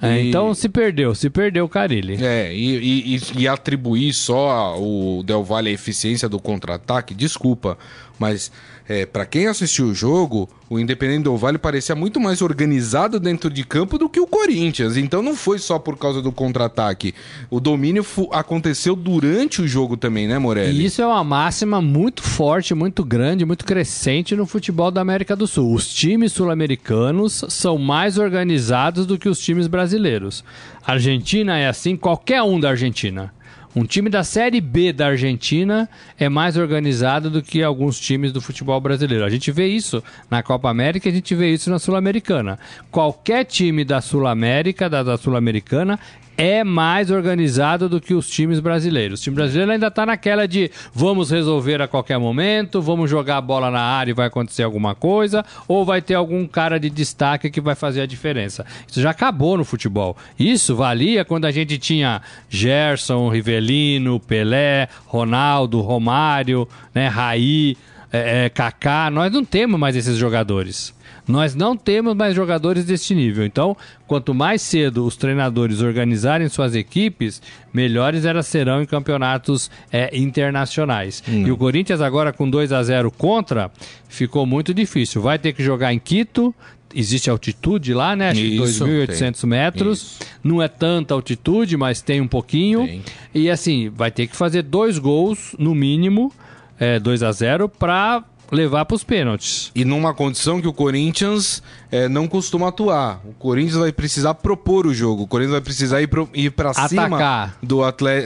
É, 0.00 0.16
E- 0.22 0.28
Então 0.28 0.54
se 0.54 0.68
perdeu, 0.68 1.14
se 1.14 1.28
perdeu 1.28 1.64
o 1.64 1.68
Carilli. 1.68 2.22
É, 2.24 2.54
e, 2.54 2.76
e- 2.76 3.16
e- 3.16 3.42
e 3.42 3.48
atribuir 3.48 4.12
só 4.12 4.76
o 4.78 5.22
Del 5.24 5.42
Valle 5.42 5.70
a 5.70 5.72
eficiência 5.72 6.28
do 6.28 6.38
contra-ataque, 6.38 7.14
desculpa, 7.14 7.76
mas 8.18 8.50
é, 8.88 9.04
para 9.04 9.26
quem 9.26 9.46
assistiu 9.46 9.86
o 9.86 9.94
jogo, 9.94 10.48
o 10.70 10.78
Independente 10.78 11.24
Del 11.24 11.36
Valle 11.36 11.58
parecia 11.58 11.94
muito 11.94 12.18
mais 12.18 12.40
organizado 12.40 13.20
dentro 13.20 13.50
de 13.50 13.62
campo 13.62 13.98
do 13.98 14.08
que 14.08 14.18
o 14.18 14.26
Corinthians. 14.26 14.96
Então 14.96 15.22
não 15.22 15.36
foi 15.36 15.58
só 15.58 15.78
por 15.78 15.98
causa 15.98 16.22
do 16.22 16.32
contra-ataque. 16.32 17.14
O 17.50 17.60
domínio 17.60 18.04
aconteceu 18.32 18.96
durante 18.96 19.60
o 19.60 19.68
jogo 19.68 19.96
também, 19.96 20.26
né, 20.26 20.38
Morelli? 20.38 20.80
E 20.80 20.86
isso 20.86 21.02
é 21.02 21.06
uma 21.06 21.22
máxima 21.22 21.82
muito 21.82 22.22
forte, 22.22 22.74
muito 22.74 23.04
grande, 23.04 23.44
muito 23.44 23.64
crescente 23.64 24.34
no 24.34 24.46
futebol 24.46 24.90
da 24.90 25.02
América 25.02 25.36
do 25.36 25.46
Sul. 25.46 25.74
Os 25.74 25.92
times 25.92 26.32
sul-americanos 26.32 27.44
são 27.48 27.76
mais 27.76 28.16
organizados 28.16 29.04
do 29.04 29.18
que 29.18 29.28
os 29.28 29.38
times 29.38 29.66
brasileiros. 29.66 30.42
A 30.86 30.92
Argentina 30.92 31.58
é 31.58 31.68
assim, 31.68 31.94
qualquer 31.94 32.42
um 32.42 32.58
da 32.58 32.70
Argentina. 32.70 33.34
Um 33.76 33.84
time 33.84 34.08
da 34.08 34.24
Série 34.24 34.60
B 34.60 34.92
da 34.92 35.08
Argentina 35.08 35.88
é 36.18 36.28
mais 36.28 36.56
organizado 36.56 37.30
do 37.30 37.42
que 37.42 37.62
alguns 37.62 38.00
times 38.00 38.32
do 38.32 38.40
futebol 38.40 38.80
brasileiro. 38.80 39.24
A 39.24 39.30
gente 39.30 39.52
vê 39.52 39.66
isso 39.66 40.02
na 40.30 40.42
Copa 40.42 40.70
América 40.70 41.08
a 41.08 41.12
gente 41.12 41.34
vê 41.34 41.52
isso 41.52 41.70
na 41.70 41.78
Sul-Americana. 41.78 42.58
Qualquer 42.90 43.44
time 43.44 43.84
da 43.84 44.00
Sul-América, 44.00 44.88
da, 44.88 45.02
da 45.02 45.16
Sul-Americana, 45.16 45.98
é 46.38 46.62
mais 46.62 47.10
organizado 47.10 47.88
do 47.88 48.00
que 48.00 48.14
os 48.14 48.30
times 48.30 48.60
brasileiros. 48.60 49.18
O 49.18 49.22
time 49.24 49.34
brasileiro 49.34 49.72
ainda 49.72 49.88
está 49.88 50.06
naquela 50.06 50.46
de 50.46 50.70
vamos 50.94 51.32
resolver 51.32 51.82
a 51.82 51.88
qualquer 51.88 52.16
momento, 52.16 52.80
vamos 52.80 53.10
jogar 53.10 53.38
a 53.38 53.40
bola 53.40 53.72
na 53.72 53.80
área 53.80 54.12
e 54.12 54.14
vai 54.14 54.28
acontecer 54.28 54.62
alguma 54.62 54.94
coisa, 54.94 55.44
ou 55.66 55.84
vai 55.84 56.00
ter 56.00 56.14
algum 56.14 56.46
cara 56.46 56.78
de 56.78 56.88
destaque 56.88 57.50
que 57.50 57.60
vai 57.60 57.74
fazer 57.74 58.02
a 58.02 58.06
diferença. 58.06 58.64
Isso 58.86 59.02
já 59.02 59.10
acabou 59.10 59.58
no 59.58 59.64
futebol. 59.64 60.16
Isso 60.38 60.76
valia 60.76 61.24
quando 61.24 61.44
a 61.44 61.50
gente 61.50 61.76
tinha 61.76 62.22
Gerson, 62.48 63.28
Rivelino, 63.28 64.20
Pelé, 64.20 64.88
Ronaldo, 65.06 65.80
Romário, 65.80 66.68
né, 66.94 67.08
Raí, 67.08 67.76
é, 68.12 68.46
é, 68.46 68.48
Kaká. 68.48 69.10
Nós 69.10 69.32
não 69.32 69.44
temos 69.44 69.78
mais 69.78 69.96
esses 69.96 70.16
jogadores. 70.16 70.94
Nós 71.26 71.54
não 71.54 71.76
temos 71.76 72.16
mais 72.16 72.34
jogadores 72.34 72.86
deste 72.86 73.14
nível. 73.14 73.44
Então, 73.44 73.76
quanto 74.06 74.32
mais 74.32 74.62
cedo 74.62 75.04
os 75.04 75.14
treinadores 75.14 75.82
organizarem 75.82 76.48
suas 76.48 76.74
equipes, 76.74 77.42
melhores 77.72 78.24
elas 78.24 78.46
serão 78.46 78.80
em 78.82 78.86
campeonatos 78.86 79.70
é, 79.92 80.16
internacionais. 80.16 81.22
E 81.28 81.50
o 81.50 81.56
Corinthians 81.56 82.00
agora 82.00 82.32
com 82.32 82.48
2 82.48 82.72
a 82.72 82.82
0 82.82 83.10
contra, 83.10 83.70
ficou 84.08 84.46
muito 84.46 84.72
difícil. 84.72 85.20
Vai 85.20 85.38
ter 85.38 85.52
que 85.52 85.62
jogar 85.62 85.92
em 85.92 85.98
Quito. 85.98 86.54
Existe 86.94 87.28
altitude 87.28 87.92
lá, 87.92 88.16
né? 88.16 88.30
Acho 88.30 88.40
que 88.40 88.46
Isso, 88.46 88.86
2.800 88.86 89.40
tem. 89.42 89.50
metros. 89.50 89.98
Isso. 89.98 90.18
Não 90.42 90.62
é 90.62 90.68
tanta 90.68 91.12
altitude, 91.12 91.76
mas 91.76 92.00
tem 92.00 92.22
um 92.22 92.26
pouquinho. 92.26 92.86
Tem. 92.86 93.02
E 93.34 93.50
assim, 93.50 93.90
vai 93.90 94.10
ter 94.10 94.26
que 94.26 94.34
fazer 94.34 94.62
dois 94.62 94.98
gols, 94.98 95.54
no 95.58 95.74
mínimo, 95.74 96.32
é, 96.78 96.98
2 96.98 97.22
a 97.22 97.32
0 97.32 97.68
para 97.68 98.24
levar 98.50 98.84
para 98.84 98.94
os 98.94 99.04
pênaltis. 99.04 99.70
E 99.74 99.84
numa 99.84 100.14
condição 100.14 100.60
que 100.60 100.66
o 100.66 100.72
Corinthians 100.72 101.62
é, 101.90 102.08
não 102.08 102.26
costuma 102.26 102.68
atuar. 102.68 103.20
O 103.24 103.32
Corinthians 103.32 103.76
vai 103.76 103.92
precisar 103.92 104.34
propor 104.34 104.86
o 104.86 104.94
jogo. 104.94 105.24
O 105.24 105.26
Corinthians 105.26 105.52
vai 105.52 105.60
precisar 105.60 106.00
ir, 106.00 106.08
pra 106.50 106.72
cima 106.88 107.54
do, 107.62 107.80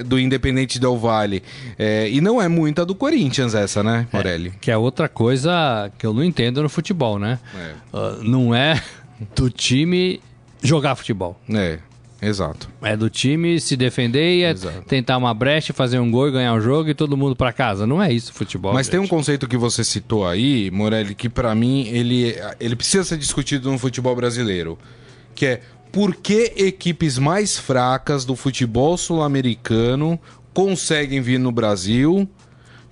do 0.04 0.18
Independente 0.18 0.78
Del 0.78 0.96
Valle. 0.96 1.42
É, 1.78 2.08
e 2.08 2.20
não 2.20 2.40
é 2.40 2.48
muita 2.48 2.84
do 2.84 2.94
Corinthians 2.94 3.54
essa, 3.54 3.82
né, 3.82 4.06
Morelli? 4.12 4.52
Que 4.60 4.70
é 4.70 4.76
outra 4.76 5.08
coisa 5.08 5.90
que 5.98 6.06
eu 6.06 6.12
não 6.12 6.22
entendo 6.22 6.62
no 6.62 6.68
futebol, 6.68 7.18
né? 7.18 7.38
É. 7.56 7.72
Ah, 7.92 8.18
não 8.22 8.54
é 8.54 8.80
do 9.34 9.50
time 9.50 10.20
jogar 10.62 10.94
futebol. 10.94 11.40
É. 11.52 11.78
exato. 12.22 12.68
É 12.80 12.96
do 12.96 13.10
time 13.10 13.60
se 13.60 13.76
defender 13.76 14.36
e 14.38 14.42
é 14.44 14.50
Exato. 14.50 14.82
tentar 14.82 15.16
uma 15.18 15.34
brecha, 15.34 15.72
fazer 15.72 15.98
um 15.98 16.10
gol 16.10 16.28
e 16.28 16.32
ganhar 16.32 16.54
o 16.54 16.60
jogo 16.60 16.88
e 16.88 16.94
todo 16.94 17.16
mundo 17.16 17.34
pra 17.36 17.52
casa. 17.52 17.86
Não 17.86 18.02
é 18.02 18.12
isso 18.12 18.32
futebol. 18.32 18.72
Mas 18.72 18.88
tem 18.88 18.98
um 19.00 19.02
gente. 19.02 19.10
conceito 19.10 19.48
que 19.48 19.56
você 19.56 19.82
citou 19.84 20.26
aí, 20.26 20.70
Morelli, 20.70 21.14
que 21.14 21.28
pra 21.28 21.54
mim 21.54 21.86
ele, 21.88 22.34
ele 22.60 22.76
precisa 22.76 23.04
ser 23.04 23.18
discutido 23.18 23.70
no 23.70 23.78
futebol 23.78 24.14
brasileiro, 24.16 24.78
que 25.34 25.46
é 25.46 25.60
por 25.90 26.14
que 26.14 26.52
equipes 26.56 27.18
mais 27.18 27.58
fracas 27.58 28.24
do 28.24 28.34
futebol 28.34 28.96
sul-americano 28.96 30.18
conseguem 30.54 31.20
vir 31.20 31.38
no 31.38 31.52
Brasil 31.52 32.28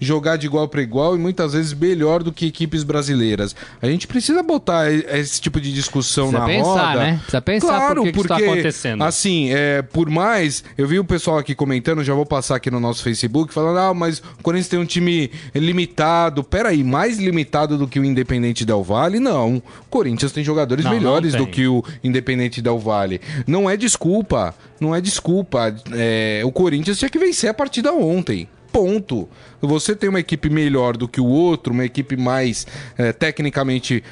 jogar 0.01 0.37
de 0.37 0.47
igual 0.47 0.67
para 0.67 0.81
igual 0.83 1.15
e 1.15 1.19
muitas 1.19 1.53
vezes 1.53 1.73
melhor 1.75 2.23
do 2.23 2.33
que 2.33 2.47
equipes 2.47 2.83
brasileiras. 2.83 3.55
A 3.81 3.87
gente 3.87 4.07
precisa 4.07 4.43
botar 4.43 4.91
esse 4.93 5.41
tipo 5.41 5.61
de 5.61 5.73
discussão 5.73 6.31
Precisa 6.31 6.41
na 6.41 6.47
pensar, 6.47 6.89
roda. 6.93 7.01
né? 7.05 7.17
Precisa 7.19 7.41
pensar 7.43 7.67
claro, 7.69 7.95
por 7.97 8.05
que 8.05 8.13
que 8.13 8.19
isso 8.19 8.29
porque 8.29 8.43
tá 8.45 8.51
acontecendo. 8.51 9.03
assim, 9.05 9.51
é, 9.53 9.83
por 9.83 10.09
mais 10.11 10.65
eu 10.79 10.87
vi 10.89 10.99
o 10.99 11.05
pessoal 11.05 11.39
aqui 11.39 11.55
comentando, 11.55 12.03
já 12.03 12.15
vou 12.15 12.25
passar 12.27 12.57
aqui 12.57 12.71
no 12.71 12.81
nosso 12.81 13.03
Facebook 13.03 13.53
falando: 13.53 13.79
"Ah, 13.79 13.93
mas 13.95 14.19
o 14.19 14.43
Corinthians 14.43 14.69
tem 14.69 14.79
um 14.79 14.87
time 14.87 15.31
limitado". 15.55 16.43
Peraí, 16.43 16.83
mais 16.83 17.19
limitado 17.19 17.77
do 17.79 17.87
que 17.87 18.01
o 18.01 18.05
Independente 18.05 18.65
Del 18.65 18.83
Valle? 18.83 19.21
Não. 19.21 19.57
O 19.57 19.63
Corinthians 19.91 20.33
tem 20.33 20.43
jogadores 20.43 20.85
Não, 20.85 20.93
não 20.93 20.99
melhores 20.99 21.33
do 21.35 21.45
tem. 21.45 21.53
que 21.53 21.67
o 21.69 21.85
Independente 22.03 22.61
Del 22.63 22.79
Valle. 22.79 23.21
Não 23.47 23.69
é 23.69 23.77
desculpa, 23.77 24.55
não 24.81 24.95
é 24.95 25.01
desculpa. 25.01 25.75
É, 25.93 26.43
o 26.45 26.51
Corinthians 26.53 26.99
tinha 26.99 27.09
que 27.11 27.19
vencer 27.19 27.51
a 27.51 27.55
partida 27.55 27.93
ontem. 27.93 28.49
Ponto. 28.73 29.29
Você 29.61 29.95
tem 29.95 30.09
uma 30.09 30.21
equipe 30.21 30.49
melhor 30.49 30.97
do 30.97 31.09
que 31.09 31.21
o 31.21 31.27
outro, 31.27 31.73
uma 31.73 31.85
equipe 31.85 32.17
mais 32.17 32.67
é, 32.97 33.13
tecnicamente 33.13 34.03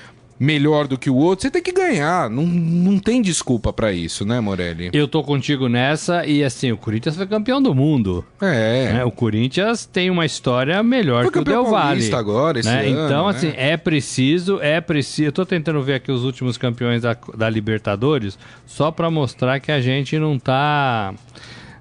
melhor 0.40 0.86
do 0.86 0.96
que 0.96 1.10
o 1.10 1.16
outro, 1.16 1.42
você 1.42 1.50
tem 1.50 1.60
que 1.62 1.72
ganhar. 1.72 2.30
Não, 2.30 2.44
não 2.46 2.98
tem 2.98 3.20
desculpa 3.20 3.72
pra 3.72 3.92
isso, 3.92 4.24
né, 4.24 4.38
Morelli? 4.40 4.90
Eu 4.92 5.08
tô 5.08 5.22
contigo 5.24 5.68
nessa 5.68 6.24
e 6.24 6.44
assim, 6.44 6.70
o 6.70 6.76
Corinthians 6.76 7.16
foi 7.16 7.26
campeão 7.26 7.60
do 7.60 7.74
mundo. 7.74 8.24
É. 8.40 8.92
né? 8.94 9.04
O 9.04 9.10
Corinthians 9.10 9.84
tem 9.84 10.10
uma 10.10 10.24
história 10.24 10.80
melhor 10.82 11.24
Foi 11.24 11.32
que 11.32 11.38
o 11.40 11.44
Del 11.44 11.64
Valle. 11.64 12.14
agora, 12.14 12.60
esse 12.60 12.68
né? 12.68 12.86
ano, 12.86 13.04
Então, 13.06 13.24
né? 13.24 13.30
assim, 13.30 13.52
é 13.56 13.76
preciso, 13.76 14.60
é 14.62 14.80
preciso. 14.80 15.28
Eu 15.28 15.32
tô 15.32 15.44
tentando 15.44 15.82
ver 15.82 15.94
aqui 15.94 16.12
os 16.12 16.22
últimos 16.24 16.56
campeões 16.56 17.02
da, 17.02 17.16
da 17.36 17.50
Libertadores, 17.50 18.38
só 18.64 18.92
pra 18.92 19.10
mostrar 19.10 19.58
que 19.58 19.72
a 19.72 19.80
gente 19.80 20.18
não 20.18 20.38
tá. 20.38 21.14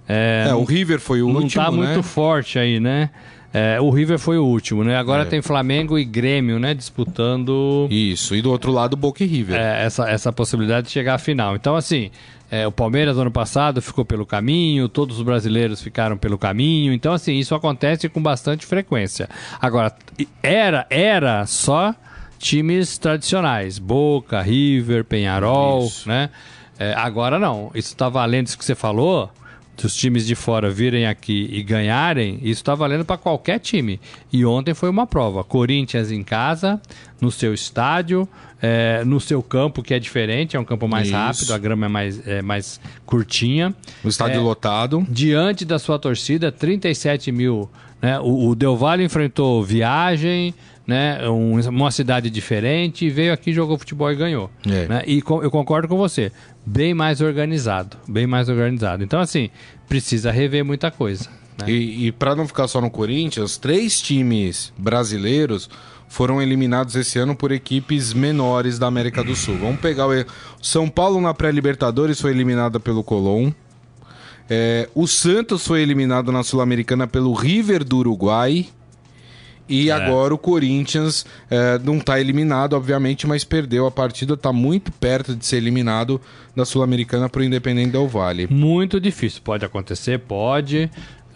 É, 0.07 0.47
É, 0.49 0.53
o 0.55 0.63
River 0.63 0.99
foi 0.99 1.21
o 1.21 1.27
não 1.33 1.41
último, 1.41 1.63
tá 1.63 1.71
né? 1.71 1.77
muito 1.77 2.03
forte 2.03 2.57
aí, 2.57 2.79
né? 2.79 3.09
É, 3.53 3.79
o 3.79 3.89
River 3.89 4.19
foi 4.19 4.37
o 4.37 4.45
último, 4.45 4.83
né? 4.83 4.97
Agora 4.97 5.23
É. 5.23 5.25
tem 5.25 5.41
Flamengo 5.41 5.97
e 5.97 6.03
Grêmio, 6.05 6.59
né? 6.59 6.73
Disputando 6.73 7.87
Isso, 7.89 8.35
e 8.35 8.41
do 8.41 8.51
outro 8.51 8.71
lado, 8.71 8.95
Boca 8.95 9.23
e 9.23 9.27
River. 9.27 9.59
é, 9.59 9.85
essa, 9.85 10.07
essa 10.09 10.31
possibilidade 10.31 10.87
de 10.87 10.93
chegar 10.93 11.15
à 11.15 11.17
final. 11.17 11.55
Então, 11.55 11.75
assim, 11.75 12.11
é, 12.51 12.67
o 12.67 12.71
Palmeiras 12.71 13.15
no 13.15 13.23
ano 13.23 13.31
passado 13.31 13.81
ficou 13.81 14.05
pelo 14.05 14.25
caminho, 14.25 14.87
todos 14.89 15.17
os 15.17 15.23
brasileiros 15.23 15.81
ficaram 15.81 16.17
pelo 16.17 16.37
caminho. 16.37 16.93
Então, 16.93 17.13
assim, 17.13 17.35
isso 17.37 17.55
acontece 17.55 18.07
com 18.09 18.21
bastante 18.21 18.65
frequência. 18.65 19.29
Agora, 19.59 19.93
era, 20.43 20.85
era 20.89 21.45
só 21.45 21.95
times 22.37 22.97
tradicionais: 22.97 23.79
Boca, 23.79 24.41
River, 24.41 25.03
Penharol, 25.05 25.85
Isso. 25.85 26.07
né? 26.07 26.29
É, 26.77 26.93
agora 26.93 27.39
não. 27.39 27.71
Isso 27.73 27.95
tá 27.95 28.07
valendo 28.07 28.47
isso 28.47 28.57
que 28.57 28.63
você 28.65 28.75
falou. 28.75 29.31
Dos 29.81 29.95
times 29.95 30.25
de 30.25 30.33
fora 30.33 30.71
virem 30.71 31.05
aqui 31.05 31.47
e 31.51 31.61
ganharem, 31.61 32.39
isso 32.41 32.63
tá 32.63 32.73
valendo 32.73 33.05
para 33.05 33.15
qualquer 33.17 33.59
time. 33.59 33.99
E 34.33 34.43
ontem 34.43 34.73
foi 34.73 34.89
uma 34.89 35.05
prova. 35.05 35.43
Corinthians 35.43 36.11
em 36.11 36.23
casa, 36.23 36.81
no 37.21 37.29
seu 37.31 37.53
estádio, 37.53 38.27
é, 38.59 39.03
no 39.05 39.19
seu 39.19 39.43
campo, 39.43 39.83
que 39.83 39.93
é 39.93 39.99
diferente, 39.99 40.57
é 40.57 40.59
um 40.59 40.65
campo 40.65 40.87
mais 40.87 41.07
Isso. 41.07 41.15
rápido, 41.15 41.53
a 41.53 41.57
grama 41.59 41.85
é 41.85 41.89
mais, 41.89 42.27
é 42.27 42.41
mais 42.41 42.79
curtinha. 43.05 43.73
O 44.03 44.07
estádio 44.07 44.37
É, 44.39 44.43
lotado. 44.43 45.05
Diante 45.07 45.63
da 45.63 45.77
sua 45.77 45.99
torcida, 45.99 46.51
37 46.51 47.31
mil. 47.31 47.69
Né? 48.01 48.19
O, 48.19 48.49
o 48.49 48.55
Del 48.55 48.75
Valle 48.75 49.03
enfrentou 49.03 49.63
viagem, 49.63 50.53
né? 50.85 51.27
Um- 51.29 51.59
uma 51.69 51.91
cidade 51.91 52.29
diferente, 52.29 53.05
e 53.05 53.09
veio 53.09 53.33
aqui, 53.33 53.51
jogou 53.53 53.77
futebol 53.77 54.11
e 54.11 54.15
ganhou. 54.15 54.49
É. 54.65 54.87
né? 54.87 55.03
E 55.05 55.17
eu 55.19 55.51
concordo 55.51 55.87
com 55.87 55.97
você. 55.97 56.31
Bem 56.69 56.93
mais 56.93 57.21
organizado. 57.21 57.95
Bem 58.05 58.27
mais 58.27 58.49
organizado. 58.49 59.01
Então, 59.01 59.21
assim, 59.21 59.49
precisa 59.87 60.31
rever 60.31 60.65
muita 60.65 60.91
coisa. 60.91 61.29
né? 61.57 61.71
E, 61.71 62.07
e 62.07 62.11
para 62.11 62.35
não 62.35 62.45
ficar 62.45 62.67
só 62.67 62.81
no 62.81 62.91
Corinthians, 62.91 63.55
três 63.55 64.01
times 64.01 64.73
brasileiros 64.77 65.69
foram 66.09 66.41
eliminados 66.41 66.93
esse 66.97 67.17
ano 67.17 67.33
por 67.33 67.53
equipes 67.53 68.13
menores 68.13 68.77
da 68.77 68.85
América 68.85 69.23
do 69.23 69.33
Sul. 69.33 69.57
Vamos 69.57 69.79
pegar 69.79 70.07
o 70.07 70.25
São 70.61 70.89
Paulo 70.89 71.21
na 71.21 71.33
pré-Libertadores 71.33 72.19
foi 72.19 72.31
eliminada 72.31 72.81
pelo 72.81 73.01
Colón. 73.01 73.51
É, 74.49 74.89
o 74.93 75.07
Santos 75.07 75.65
foi 75.65 75.81
eliminado 75.81 76.33
na 76.33 76.43
Sul-Americana 76.43 77.07
pelo 77.07 77.33
River 77.33 77.85
do 77.85 77.99
Uruguai. 77.99 78.67
E 79.69 79.91
agora 79.91 80.33
o 80.33 80.37
Corinthians 80.37 81.25
é, 81.49 81.79
não 81.79 81.97
está 81.97 82.19
eliminado, 82.19 82.73
obviamente, 82.73 83.27
mas 83.27 83.43
perdeu 83.43 83.85
a 83.85 83.91
partida, 83.91 84.33
está 84.33 84.53
muito 84.53 84.91
perto 84.91 85.35
de 85.35 85.45
ser 85.45 85.57
eliminado 85.57 86.19
da 86.55 86.65
Sul-Americana 86.65 87.29
para 87.29 87.41
o 87.41 87.43
Independente 87.43 87.91
Del 87.91 88.07
Valle. 88.07 88.47
Muito 88.49 88.99
difícil. 88.99 89.41
Pode 89.43 89.63
acontecer, 89.65 90.19
pode. 90.19 90.89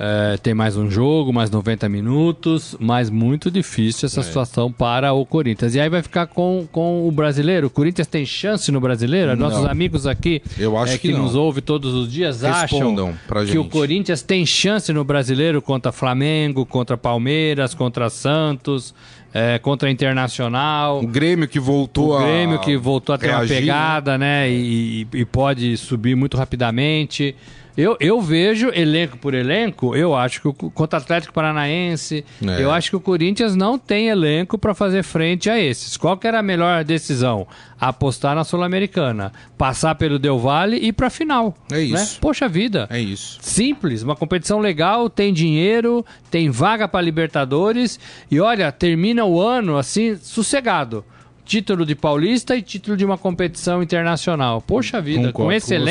É, 0.04 0.36
tem 0.38 0.56
mais 0.56 0.76
um 0.76 0.90
jogo, 0.90 1.32
mais 1.32 1.52
90 1.52 1.88
minutos, 1.88 2.76
mas 2.80 3.08
muito 3.12 3.52
difícil 3.52 4.06
É. 4.06 4.08
essa 4.08 4.24
situação 4.24 4.72
para 4.72 5.14
o 5.14 5.24
Corinthians. 5.28 5.76
E 5.76 5.80
aí 5.80 5.90
vai 5.90 6.02
ficar 6.02 6.26
com, 6.26 6.68
com 6.72 7.08
o 7.08 7.12
brasileiro. 7.12 7.68
O 7.68 7.70
Corinthians 7.70 8.08
tem 8.08 8.26
chance 8.26 8.72
no 8.72 8.82
brasileiro? 8.82 9.36
Não. 9.36 9.48
Nossos 9.50 9.64
amigos 9.66 10.08
aqui 10.08 10.42
Eu 10.58 10.76
acho 10.76 10.94
é, 10.94 10.98
que 10.98 11.10
que, 11.10 11.14
nos 11.14 11.36
ouve 11.36 11.62
todos 11.62 11.94
os 11.94 12.12
dias 12.12 12.42
Respondam 12.42 13.10
acham 13.10 13.20
pra 13.28 13.46
que 13.46 13.60
o. 13.60 13.66
Corinthians 13.66 14.24
tem 14.24 14.44
chance 14.44 14.92
no 14.92 15.04
brasileiro 15.04 15.62
contra 15.62 15.92
Flamengo, 15.92 16.66
contra 16.66 16.98
Palmeiras, 16.98 17.76
contra 17.76 18.10
Santos, 18.10 18.96
é, 19.32 19.60
contra 19.60 19.92
Internacional. 19.92 21.04
O 21.04 21.08
Grêmio 21.08 21.48
que 21.48 21.60
voltou 21.60 22.10
O 22.10 22.18
a. 22.18 22.24
Grêmio 22.24 22.60
que 22.60 22.76
voltou 22.76 23.14
a 23.14 23.20
ter 23.20 23.28
reagir, 23.28 23.54
uma 23.54 23.60
pegada, 23.60 24.18
né? 24.18 24.50
E, 24.50 25.04
e- 25.14 25.18
e 25.20 25.26
pode 25.26 25.78
subir 25.78 26.16
muito 26.16 26.38
rapidamente. 26.38 27.36
Eu, 27.78 27.96
eu 28.00 28.20
vejo 28.20 28.70
elenco 28.74 29.18
por 29.18 29.34
elenco, 29.34 29.96
eu 29.96 30.14
acho 30.14 30.42
que 30.42 30.48
o, 30.48 30.54
contra 30.54 31.00
o 31.00 31.02
Atlético 31.02 31.34
Paranaense, 31.34 32.26
É. 32.46 32.62
eu 32.62 32.70
acho 32.72 32.90
que 32.90 32.96
o 32.98 33.00
Corinthians 33.00 33.56
não 33.56 33.80
tem 33.80 34.10
elenco 34.10 34.58
para 34.58 34.74
fazer 34.74 35.04
frente 35.04 35.50
a 35.50 35.58
esses. 35.60 35.96
Qual 35.96 36.18
que 36.18 36.28
era 36.28 36.40
a 36.40 36.44
melhor 36.44 36.84
decisão? 36.84 37.48
Apostar 37.80 38.36
na 38.36 38.44
Sul-Americana, 38.44 39.32
passar 39.58 39.96
pelo 39.96 40.20
Del 40.20 40.38
Valle 40.38 40.78
e 40.78 40.88
ir 40.88 40.94
pra 40.94 41.10
final. 41.10 41.56
É 41.72 41.82
isso. 41.82 41.94
Né? 42.16 42.20
Poxa 42.20 42.48
vida. 42.50 42.88
É 42.90 43.00
isso. 43.00 43.38
Simples, 43.42 44.04
uma 44.04 44.16
competição 44.16 44.60
legal, 44.60 45.10
tem 45.10 45.34
dinheiro, 45.34 46.06
tem 46.30 46.50
vaga 46.50 46.88
para 46.88 47.02
Libertadores 47.02 48.00
e 48.30 48.40
olha, 48.40 48.72
termina 48.72 49.24
o 49.26 49.40
ano 49.42 49.78
assim, 49.78 50.16
sossegado. 50.18 51.04
Título 51.46 51.86
de 51.86 51.96
Paulista 51.96 52.56
e 52.56 52.62
título 52.62 52.96
de 52.96 53.04
uma 53.04 53.18
competição 53.18 53.82
internacional. 53.82 54.62
Poxa 54.62 55.02
vida, 55.02 55.32
Concordo 55.32 55.34
com 55.34 55.52
esse 55.52 55.76
com 55.76 55.82
você. 55.84 55.86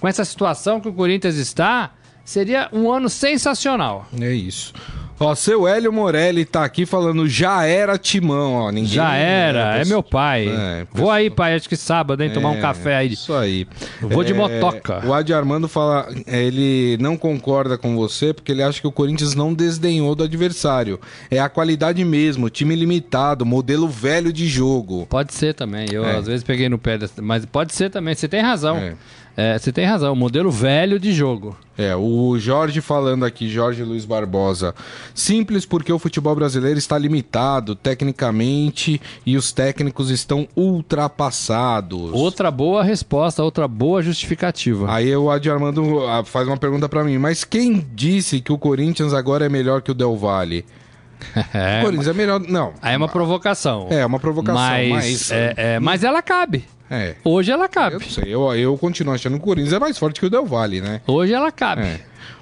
Com 0.00 0.08
essa 0.08 0.24
situação 0.24 0.80
que 0.80 0.88
o 0.88 0.92
Corinthians 0.92 1.36
está, 1.36 1.90
seria 2.24 2.68
um 2.72 2.90
ano 2.90 3.08
sensacional. 3.08 4.06
É 4.20 4.32
isso. 4.32 4.72
Ó, 5.20 5.34
seu 5.34 5.66
Hélio 5.66 5.92
Morelli 5.92 6.44
tá 6.44 6.62
aqui 6.64 6.86
falando 6.86 7.28
já 7.28 7.64
era 7.64 7.98
timão, 7.98 8.52
ó. 8.54 8.70
Ninguém, 8.70 8.86
Já 8.92 9.16
era, 9.16 9.74
é, 9.74 9.78
pessoal- 9.78 9.88
meu 9.88 10.02
pai. 10.04 10.46
É, 10.48 10.86
Vou 10.92 11.10
aí, 11.10 11.28
pai, 11.28 11.56
acho 11.56 11.68
que 11.68 11.76
sábado, 11.76 12.22
hein, 12.22 12.30
tomar 12.32 12.50
um 12.50 12.58
É, 12.58 12.60
café 12.60 12.94
aí. 12.94 13.14
Isso 13.14 13.34
aí. 13.34 13.66
Vou 14.00 14.22
de 14.22 14.32
motoca. 14.32 15.04
O 15.04 15.12
Adi 15.12 15.34
Armando 15.34 15.66
fala, 15.66 16.06
é, 16.24 16.40
ele 16.44 16.96
não 17.00 17.16
concorda 17.16 17.76
com 17.76 17.96
você 17.96 18.32
porque 18.32 18.52
ele 18.52 18.62
acha 18.62 18.80
que 18.80 18.86
o 18.86 18.92
Corinthians 18.92 19.34
não 19.34 19.52
desdenhou 19.52 20.14
do 20.14 20.22
adversário. 20.22 21.00
É 21.28 21.40
a 21.40 21.48
qualidade 21.48 22.04
mesmo, 22.04 22.48
time 22.48 22.76
limitado, 22.76 23.44
modelo 23.44 23.88
velho 23.88 24.32
de 24.32 24.46
jogo. 24.46 25.04
Pode 25.10 25.34
ser 25.34 25.52
também. 25.52 25.88
Eu 25.90 26.04
É. 26.04 26.14
às 26.18 26.26
vezes 26.28 26.44
peguei 26.44 26.68
no 26.68 26.78
pé, 26.78 26.96
mas 27.20 27.44
pode 27.44 27.74
ser 27.74 27.90
também. 27.90 28.14
Você 28.14 28.28
tem 28.28 28.40
razão. 28.40 28.76
É. 29.40 29.56
Você 29.56 29.70
tem 29.70 29.84
razão. 29.84 30.16
Modelo 30.16 30.50
velho 30.50 30.98
de 30.98 31.12
jogo. 31.12 31.56
É, 31.78 31.94
o 31.94 32.36
Jorge 32.40 32.80
falando 32.80 33.24
aqui, 33.24 33.48
Jorge 33.48 33.84
Luiz 33.84 34.04
Barbosa. 34.04 34.74
Simples 35.14 35.64
porque 35.64 35.92
o 35.92 35.98
futebol 35.98 36.34
brasileiro 36.34 36.76
está 36.76 36.98
limitado 36.98 37.76
tecnicamente 37.76 39.00
e 39.24 39.36
os 39.36 39.52
técnicos 39.52 40.10
estão 40.10 40.48
ultrapassados. 40.56 42.10
Outra 42.12 42.50
boa 42.50 42.82
resposta, 42.82 43.44
outra 43.44 43.68
boa 43.68 44.02
justificativa. 44.02 44.92
Aí 44.92 45.14
o 45.16 45.30
Adi 45.30 45.48
Armando 45.48 46.04
ah, 46.08 46.24
faz 46.24 46.48
uma 46.48 46.56
pergunta 46.56 46.88
pra 46.88 47.04
mim, 47.04 47.16
mas 47.16 47.44
quem 47.44 47.86
disse 47.94 48.40
que 48.40 48.52
o 48.52 48.58
Corinthians 48.58 49.14
agora 49.14 49.46
é 49.46 49.48
melhor 49.48 49.82
que 49.82 49.92
o 49.92 49.94
Del 49.94 50.16
Valle? 50.16 50.64
É, 51.54 51.80
O 51.80 51.84
Corinthians 51.84 52.08
é 52.08 52.12
melhor. 52.12 52.40
Não. 52.40 52.72
aí 52.82 52.94
é 52.94 52.96
uma 52.96 53.08
provocação. 53.08 53.88
É, 53.90 54.04
uma 54.06 54.20
provocação, 54.20 54.60
Mas, 54.62 54.88
mas- 54.88 55.30
é, 55.32 55.54
é, 55.56 55.80
mas 55.80 56.04
ela 56.04 56.22
cabe. 56.22 56.64
É. 56.90 57.16
Hoje 57.24 57.50
ela 57.50 57.64
Eu 57.64 57.68
cabe. 57.68 57.94
não 57.96 58.00
sei, 58.10 58.24
eu, 58.34 58.52
eu 58.54 58.76
continuo 58.78 59.12
achando 59.14 59.34
que 59.34 59.40
o 59.40 59.44
Corinthians 59.44 59.72
é 59.74 59.78
mais 59.78 59.98
forte 59.98 60.20
que 60.20 60.26
o 60.26 60.30
Del 60.30 60.46
Valle, 60.46 60.80
né? 60.80 61.00
Hoje 61.06 61.32
ela 61.32 61.52
cabe. 61.52 61.82
É. 61.82 62.00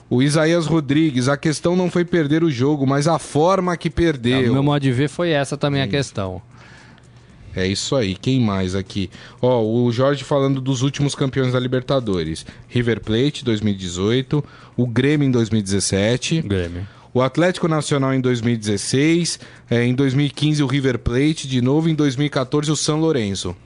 O 0.09 0.23
Isaías 0.23 0.67
Rodrigues, 0.67 1.29
a 1.29 1.37
questão 1.37 1.75
não 1.75 1.91
foi 1.91 2.05
perder 2.05 2.45
o 2.45 2.51
jogo, 2.51 2.87
mas 2.87 3.09
a 3.09 3.19
forma 3.19 3.77
que 3.77 3.89
O 3.89 3.93
perdeu. 3.93 4.53
meu 4.53 4.63
modo 4.63 4.81
de 4.81 4.93
ver 4.93 5.09
foi 5.09 5.31
essa 5.31 5.57
também 5.57 5.83
a 5.83 5.89
questão. 5.89 6.41
É 7.57 7.67
isso 7.67 7.97
aí. 7.97 8.15
Quem 8.15 8.39
mais 8.41 8.75
aqui? 8.75 9.11
Ó, 9.41 9.63
o 9.65 9.91
Jorge 9.91 10.23
falando 10.23 10.61
dos 10.61 10.83
últimos 10.83 11.15
campeões 11.15 11.53
da 11.55 11.59
Libertadores. 11.59 12.45
River 12.69 13.01
Plate 13.01 13.43
2018, 13.45 14.45
o 14.77 14.87
Grêmio 14.87 15.27
em 15.27 15.31
2017. 15.31 16.43
Grêmio. 16.43 16.87
O 17.15 17.23
Atlético 17.23 17.67
Nacional 17.67 18.13
em 18.13 18.21
2016, 18.21 19.41
é, 19.71 19.83
em 19.85 19.95
2015 19.95 20.63
o 20.63 20.67
River 20.67 20.99
Plate, 20.99 21.49
de 21.49 21.63
novo 21.63 21.89
em 21.89 21.95
2014 21.95 22.71
o 22.71 22.77
São 22.77 23.01
Lourenço. 23.01 23.57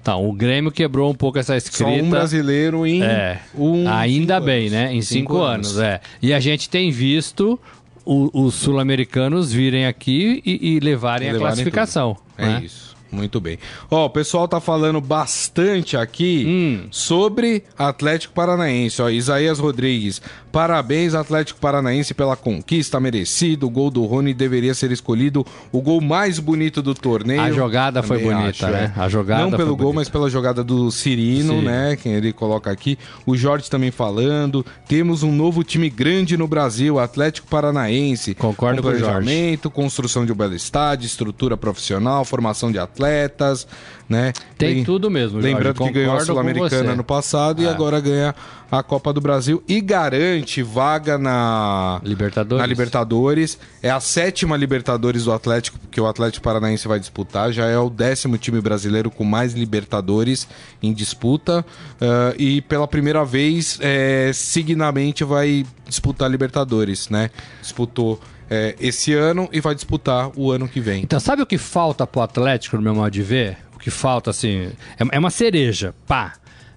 Então, 0.00 0.28
o 0.28 0.32
Grêmio 0.32 0.70
quebrou 0.70 1.10
um 1.10 1.14
pouco 1.14 1.38
essa 1.38 1.56
escrita. 1.56 1.84
Só 1.84 1.96
um 2.02 2.08
brasileiro 2.10 2.86
em 2.86 3.02
É, 3.02 3.40
um, 3.54 3.88
ainda 3.88 4.34
cinco 4.36 4.46
bem, 4.46 4.58
anos. 4.60 4.72
né? 4.72 4.94
Em 4.94 5.02
cinco, 5.02 5.36
anos. 5.42 5.78
é. 5.78 6.00
E 6.22 6.32
a 6.32 6.40
gente 6.40 6.68
tem 6.70 6.90
visto 6.90 7.58
o- 8.04 8.30
os 8.46 8.54
sul-americanos 8.54 9.52
virem 9.52 9.84
aqui 9.86 10.42
e, 10.46 10.76
e 10.76 10.80
levarem, 10.80 11.26
E 11.26 11.30
a 11.30 11.32
levarem 11.34 11.54
classificação. 11.56 12.16
É 12.38 12.46
né? 12.46 12.62
isso. 12.64 12.88
Muito 13.10 13.40
bem. 13.40 13.58
Ó, 13.90 14.04
o 14.04 14.10
pessoal 14.10 14.46
tá 14.46 14.60
falando 14.60 15.00
bastante 15.00 15.96
aqui 15.96 16.44
Hum. 16.46 16.88
sobre 16.90 17.64
Atlético 17.78 18.34
Paranaense. 18.34 19.00
Ó, 19.00 19.08
Isaías 19.08 19.58
Rodrigues. 19.58 20.20
Parabéns, 20.50 21.14
Atlético 21.14 21.60
Paranaense, 21.60 22.14
pela 22.14 22.36
conquista 22.36 22.98
merecido. 22.98 23.66
O 23.66 23.70
gol 23.70 23.90
do 23.90 24.04
Rony 24.04 24.32
deveria 24.32 24.74
ser 24.74 24.90
escolhido 24.90 25.44
o 25.70 25.80
gol 25.80 26.00
mais 26.00 26.38
bonito 26.38 26.82
do 26.82 26.94
torneio. 26.94 27.40
A 27.40 27.52
jogada 27.52 28.02
foi 28.02 28.18
Também 28.18 28.32
bonita, 28.34 28.66
acho, 28.66 28.74
né? 28.74 28.92
é. 28.96 29.00
A 29.00 29.08
jogada 29.08 29.42
Não 29.42 29.50
foi 29.50 29.58
pelo 29.58 29.70
gol, 29.70 29.76
bonita. 29.92 29.94
mas 30.00 30.08
pela 30.08 30.30
jogada 30.30 30.64
do 30.64 30.90
Cirino, 30.90 31.60
Sim. 31.60 31.64
né? 31.64 31.96
Quem 31.96 32.12
ele 32.14 32.32
coloca 32.32 32.70
aqui. 32.70 32.98
O 33.26 33.36
Jorge 33.36 33.68
também 33.70 33.90
falando. 33.90 34.64
Temos 34.86 35.22
um 35.22 35.32
novo 35.32 35.62
time 35.62 35.88
grande 35.90 36.36
no 36.36 36.48
Brasil, 36.48 36.98
Atlético 36.98 37.46
Paranaense. 37.48 38.34
Concordo 38.34 38.82
com 38.82 38.88
o 38.88 38.90
Jorge. 38.92 39.04
planejamento, 39.04 39.70
construção 39.70 40.24
de 40.24 40.32
um 40.32 40.36
belo 40.36 40.54
estádio, 40.54 41.06
estrutura 41.06 41.56
profissional, 41.56 42.24
formação 42.24 42.72
de 42.72 42.78
atletas, 42.78 43.66
né? 44.08 44.32
Tem 44.56 44.76
Lem- 44.76 44.84
tudo 44.84 45.10
mesmo, 45.10 45.40
Jorge, 45.40 45.54
Lembrando 45.54 45.84
que 45.84 45.90
ganhou 45.90 46.16
a 46.16 46.20
Sul-Americana 46.20 46.92
ano 46.92 47.04
passado 47.04 47.62
e 47.62 47.66
É. 47.66 47.68
agora 47.68 48.00
ganha 48.00 48.34
a 48.70 48.82
Copa 48.82 49.12
do 49.12 49.20
Brasil 49.20 49.62
e 49.68 49.80
garante 49.80 50.62
vaga 50.62 51.16
na 51.18 52.00
Libertadores. 52.04 52.60
na 52.60 52.66
Libertadores. 52.66 53.58
É 53.82 53.90
a 53.90 54.00
sétima 54.00 54.56
Libertadores 54.56 55.24
do 55.24 55.32
Atlético 55.32 55.78
que 55.90 56.00
o 56.00 56.06
Atlético 56.06 56.42
Paranaense 56.44 56.86
vai 56.88 56.98
disputar. 57.00 57.50
Já 57.52 57.66
é 57.66 57.78
o 57.78 57.88
décimo 57.90 58.36
time 58.38 58.60
brasileiro 58.60 59.10
com 59.10 59.24
mais 59.24 59.52
Libertadores 59.54 60.46
em 60.82 60.92
disputa. 60.92 61.64
Ah, 62.00 62.34
e 62.38 62.60
pela 62.62 62.86
primeira 62.88 63.24
vez, 63.24 63.78
é, 63.80 64.30
signamente 64.34 65.24
vai 65.24 65.64
disputar 65.86 66.30
Libertadores, 66.30 67.08
né? 67.08 67.30
Disputou 67.62 68.20
é, 68.50 68.74
esse 68.80 69.12
ano 69.12 69.46
e 69.52 69.60
vai 69.60 69.74
disputar 69.74 70.30
o 70.34 70.50
ano 70.50 70.66
que 70.66 70.80
vem. 70.80 71.02
Então, 71.02 71.20
sabe 71.20 71.42
o 71.42 71.46
que 71.46 71.58
falta 71.58 72.06
pro 72.06 72.22
Atlético, 72.22 72.76
no 72.76 72.82
meu 72.82 72.94
modo 72.94 73.10
de 73.10 73.22
ver? 73.22 73.58
Que 73.78 73.90
falta, 73.90 74.30
assim, 74.30 74.72
é, 74.98 75.16
é 75.16 75.18
uma 75.18 75.30
cereja, 75.30 75.94
pá, 76.06 76.34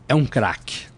é 0.08 0.15
um 0.15 0.25
craque. 0.25 0.90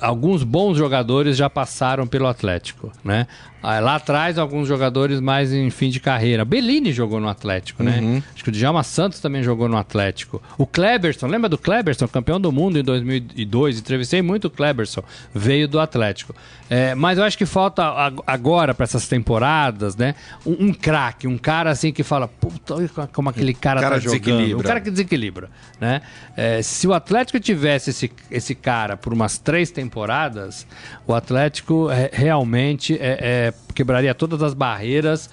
Alguns 0.00 0.42
bons 0.42 0.76
jogadores 0.78 1.36
já 1.36 1.50
passaram 1.50 2.06
pelo 2.06 2.26
Atlético, 2.26 2.92
né? 3.04 3.26
Ah, 3.62 3.80
Lá 3.80 3.96
atrás, 3.96 4.38
alguns 4.38 4.68
jogadores 4.68 5.18
mais 5.20 5.52
em 5.52 5.68
fim 5.70 5.90
de 5.90 5.98
carreira. 5.98 6.44
Bellini 6.44 6.92
jogou 6.92 7.18
no 7.18 7.28
Atlético, 7.28 7.82
né? 7.82 8.22
Acho 8.32 8.44
que 8.44 8.50
o 8.50 8.52
Djalma 8.52 8.84
Santos 8.84 9.18
também 9.18 9.42
jogou 9.42 9.68
no 9.68 9.76
Atlético. 9.76 10.40
O 10.56 10.64
Kleberson, 10.66 11.26
lembra 11.26 11.48
do 11.48 11.58
Kleberson, 11.58 12.06
campeão 12.06 12.40
do 12.40 12.52
mundo 12.52 12.78
em 12.78 12.82
2002? 12.84 13.80
Entrevistei 13.80 14.22
muito 14.22 14.44
o 14.46 14.50
Kleberson, 14.50 15.02
veio 15.34 15.66
do 15.66 15.80
Atlético. 15.80 16.32
É, 16.70 16.94
mas 16.94 17.18
eu 17.18 17.24
acho 17.24 17.36
que 17.38 17.46
falta 17.46 17.82
ag- 17.84 18.22
agora, 18.26 18.72
para 18.74 18.84
essas 18.84 19.08
temporadas, 19.08 19.96
né? 19.96 20.14
Um, 20.44 20.66
um 20.68 20.72
craque, 20.72 21.26
um 21.26 21.38
cara 21.38 21.70
assim 21.70 21.92
que 21.92 22.02
fala, 22.04 22.28
puta, 22.28 22.74
olha 22.74 22.88
como 23.12 23.28
aquele 23.30 23.54
cara, 23.54 23.80
cara 23.80 23.94
tá 23.96 24.00
jogando. 24.00 24.18
Um 24.60 24.62
cara 24.68 24.80
que 24.80 24.90
desequilibra, 24.90 25.50
né? 25.80 26.02
É, 26.36 26.62
se 26.62 26.86
o 26.86 26.92
Atlético 26.94 27.40
tivesse 27.40 27.90
esse, 27.90 28.12
esse 28.30 28.54
cara 28.54 28.96
por 28.96 29.12
umas 29.12 29.38
três 29.38 29.55
temporadas, 29.70 30.66
o 31.06 31.14
Atlético 31.14 31.90
é, 31.90 32.10
realmente 32.12 32.94
é, 33.00 33.18
é, 33.50 33.54
quebraria 33.74 34.14
todas 34.14 34.42
as 34.42 34.54
barreiras 34.54 35.28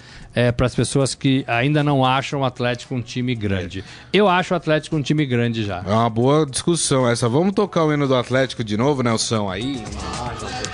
para 0.56 0.66
as 0.66 0.74
pessoas 0.74 1.14
que 1.14 1.44
ainda 1.46 1.80
não 1.84 2.04
acham 2.04 2.40
o 2.40 2.44
Atlético 2.44 2.92
um 2.96 3.00
time 3.00 3.36
grande. 3.36 3.84
Eu 4.12 4.28
acho 4.28 4.52
o 4.52 4.56
Atlético 4.56 4.96
um 4.96 5.00
time 5.02 5.24
grande 5.24 5.64
já. 5.64 5.80
É 5.86 5.92
uma 5.92 6.10
boa 6.10 6.44
discussão 6.44 7.08
essa. 7.08 7.28
Vamos 7.28 7.52
tocar 7.54 7.84
o 7.84 7.92
hino 7.92 8.08
do 8.08 8.16
Atlético 8.16 8.64
de 8.64 8.76
novo, 8.76 9.00
Nelson, 9.00 9.48
aí? 9.48 9.80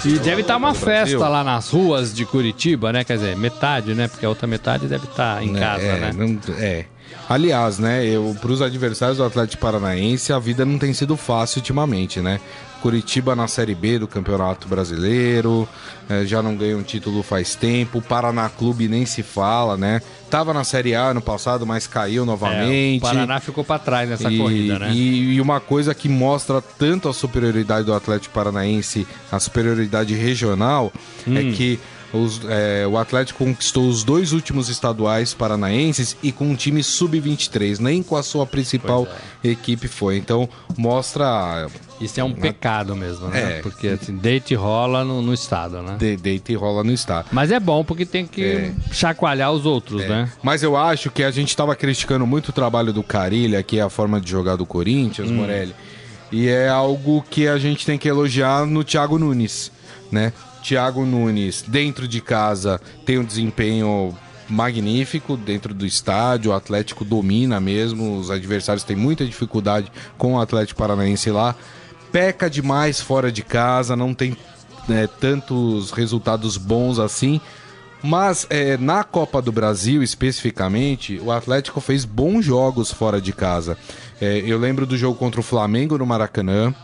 E 0.03 0.19
deve 0.19 0.41
estar 0.41 0.57
uma 0.57 0.73
do 0.73 0.79
Brasil. 0.79 1.19
festa 1.19 1.29
lá 1.29 1.45
nas 1.45 1.69
ruas 1.69 2.15
de 2.15 2.25
Curitiba, 2.25 2.91
né? 2.91 3.05
Quer 3.05 3.19
dizer, 3.19 3.37
metade, 3.37 3.93
né? 3.95 4.09
Porque 4.09 4.25
a 4.25 4.31
outra 4.31 4.47
metade 4.47 4.87
deve 4.87 5.05
estar 5.05 5.43
em 5.43 5.53
casa, 5.53 5.85
é, 5.85 6.01
né? 6.01 6.13
não- 6.17 6.39
é. 6.59 6.87
Aliás, 7.29 7.79
né, 7.79 8.05
eu, 8.07 8.37
pros 8.41 8.61
adversários 8.63 9.19
do 9.19 9.25
Atlético 9.25 9.61
Paranaense, 9.63 10.33
a 10.33 10.39
vida 10.39 10.65
não 10.65 10.79
tem 10.79 10.93
sido 10.93 11.17
fácil 11.17 11.59
ultimamente, 11.59 12.21
né? 12.21 12.41
Curitiba 12.81 13.37
na 13.37 13.47
Série 13.47 13.75
B 13.75 13.99
do 13.99 14.09
Campeonato 14.09 14.67
Brasileiro, 14.67 15.69
eh, 16.09 16.25
já 16.25 16.43
não 16.43 16.57
ganha 16.57 16.77
um 16.77 16.83
título 16.83 17.23
faz 17.23 17.55
tempo. 17.55 17.99
O 17.99 18.03
Paraná 18.03 18.49
Clube 18.49 18.89
nem 18.89 19.05
se 19.07 19.23
fala, 19.23 19.77
né? 19.77 20.01
Tava 20.31 20.53
na 20.55 20.65
Série 20.65 20.95
A 20.95 21.03
ano 21.09 21.21
passado, 21.21 21.67
mas 21.67 21.87
caiu 21.87 22.23
É, 22.23 22.27
novamente. 22.27 22.99
o 22.99 23.03
Paraná 23.03 23.39
ficou 23.41 23.63
para 23.65 23.79
trás 23.79 24.09
nessa 24.09 24.31
E- 24.31 24.39
corrida, 24.39 24.79
né? 24.79 24.93
E, 24.93 25.35
e 25.35 25.41
uma 25.41 25.61
coisa 25.61 25.95
que 25.95 26.09
mostra 26.09 26.61
tanto 26.63 27.09
a 27.09 27.13
superioridade 27.15 27.85
do 27.87 27.93
Atlético 27.95 28.35
Paranaense, 28.35 29.07
a 29.31 29.39
superioridade 29.39 30.15
regional, 30.15 30.93
Hum. 31.27 31.37
é 31.37 31.53
que 31.53 31.79
os- 32.13 32.41
é, 32.49 32.87
o 32.89 32.99
Atlético 32.99 33.45
conquistou 33.45 33.89
os 33.89 34.03
dois 34.03 34.33
últimos 34.33 34.69
estaduais 34.69 35.33
paranaenses 35.33 36.17
e 36.23 36.33
com 36.33 36.45
um 36.51 36.57
time 36.57 36.83
sub-23, 36.83 37.79
nem 37.79 38.03
com 38.03 38.17
a 38.17 38.23
sua 38.23 38.45
principal 38.47 39.07
é. 39.45 39.49
equipe 39.49 39.87
foi. 39.87 40.17
Então 40.17 40.49
mostra 40.77 41.69
Isso 42.01 42.19
é 42.19 42.25
um 42.25 42.33
pecado 42.33 42.97
mesmo, 42.97 43.29
né? 43.29 43.59
É. 43.59 43.63
Porque 43.63 43.89
assim, 43.89 44.17
deite 44.17 44.55
e 44.55 44.57
rola 44.57 45.05
no, 45.05 45.21
no 45.21 45.35
estado, 45.35 45.83
né? 45.83 45.97
de, 45.99 46.17
deita 46.17 46.51
e 46.51 46.55
rola 46.55 46.83
no 46.83 46.93
estado. 46.93 47.29
Mas 47.31 47.51
é 47.53 47.61
bom 47.61 47.85
porque 47.85 48.07
tem 48.07 48.27
que 48.27 48.43
É. 48.43 48.73
chacoalhar 48.91 49.53
os 49.53 49.67
outros, 49.67 50.07
né? 50.07 50.31
Mas 50.43 50.63
eu 50.63 50.77
acho 50.77 51.11
que 51.11 51.23
a 51.23 51.31
gente 51.31 51.49
estava 51.51 51.77
criticando 51.77 52.27
muito 52.27 52.49
o 52.49 52.53
trabalho 52.53 52.93
do 52.93 53.03
Carilha, 53.03 53.63
que 53.63 53.79
é 53.79 53.83
a 53.83 53.91
forma 53.91 54.21
de 54.21 54.31
jogar 54.31 54.57
do 54.57 54.65
Corinthians, 54.65 55.31
Morelli. 55.31 55.75
E 56.33 56.49
é 56.49 56.69
algo 56.69 57.23
que 57.29 57.47
a 57.47 57.59
gente 57.59 57.85
tem 57.85 57.99
que 57.99 58.09
elogiar 58.09 58.65
no 58.65 58.83
Thiago 58.83 59.19
Nunes, 59.19 59.71
né? 60.11 60.33
Thiago 60.63 61.05
Nunes, 61.05 61.65
dentro 61.67 62.07
de 62.09 62.21
casa, 62.21 62.81
tem 63.05 63.19
um 63.19 63.25
desempenho 63.25 64.15
magnífico 64.49 65.37
dentro 65.37 65.73
do 65.73 65.87
estádio, 65.87 66.51
o 66.51 66.55
Atlético 66.55 67.05
domina 67.05 67.61
mesmo, 67.61 68.19
os 68.19 68.31
adversários 68.31 68.85
têm 68.85 68.97
muita 68.97 69.25
dificuldade 69.25 69.91
com 70.19 70.35
o 70.35 70.41
Atlético 70.41 70.79
Paranaense 70.79 71.31
lá. 71.31 71.55
Peca 72.13 72.51
demais 72.51 73.01
fora 73.01 73.31
de 73.31 73.43
casa, 73.43 73.95
não 73.97 74.15
tem 74.15 74.37
né, 74.89 75.09
tantos 75.21 75.91
resultados 75.91 76.57
bons 76.57 76.99
assim. 76.99 77.41
Mas 78.03 78.47
é, 78.49 78.77
na 78.79 79.05
Copa 79.05 79.43
do 79.43 79.53
Brasil, 79.53 80.03
especificamente, 80.03 81.21
o 81.23 81.31
Atlético 81.31 81.81
fez 81.81 82.05
bons 82.05 82.45
jogos 82.45 82.91
fora 82.91 83.21
de 83.21 83.33
casa. 83.33 83.77
É, 84.21 84.39
eu 84.39 84.59
lembro 84.59 84.87
do 84.87 84.97
jogo 84.97 85.19
contra 85.19 85.41
o 85.41 85.45
Flamengo 85.45 85.99
no 85.99 86.07
Maracanã, 86.07 86.75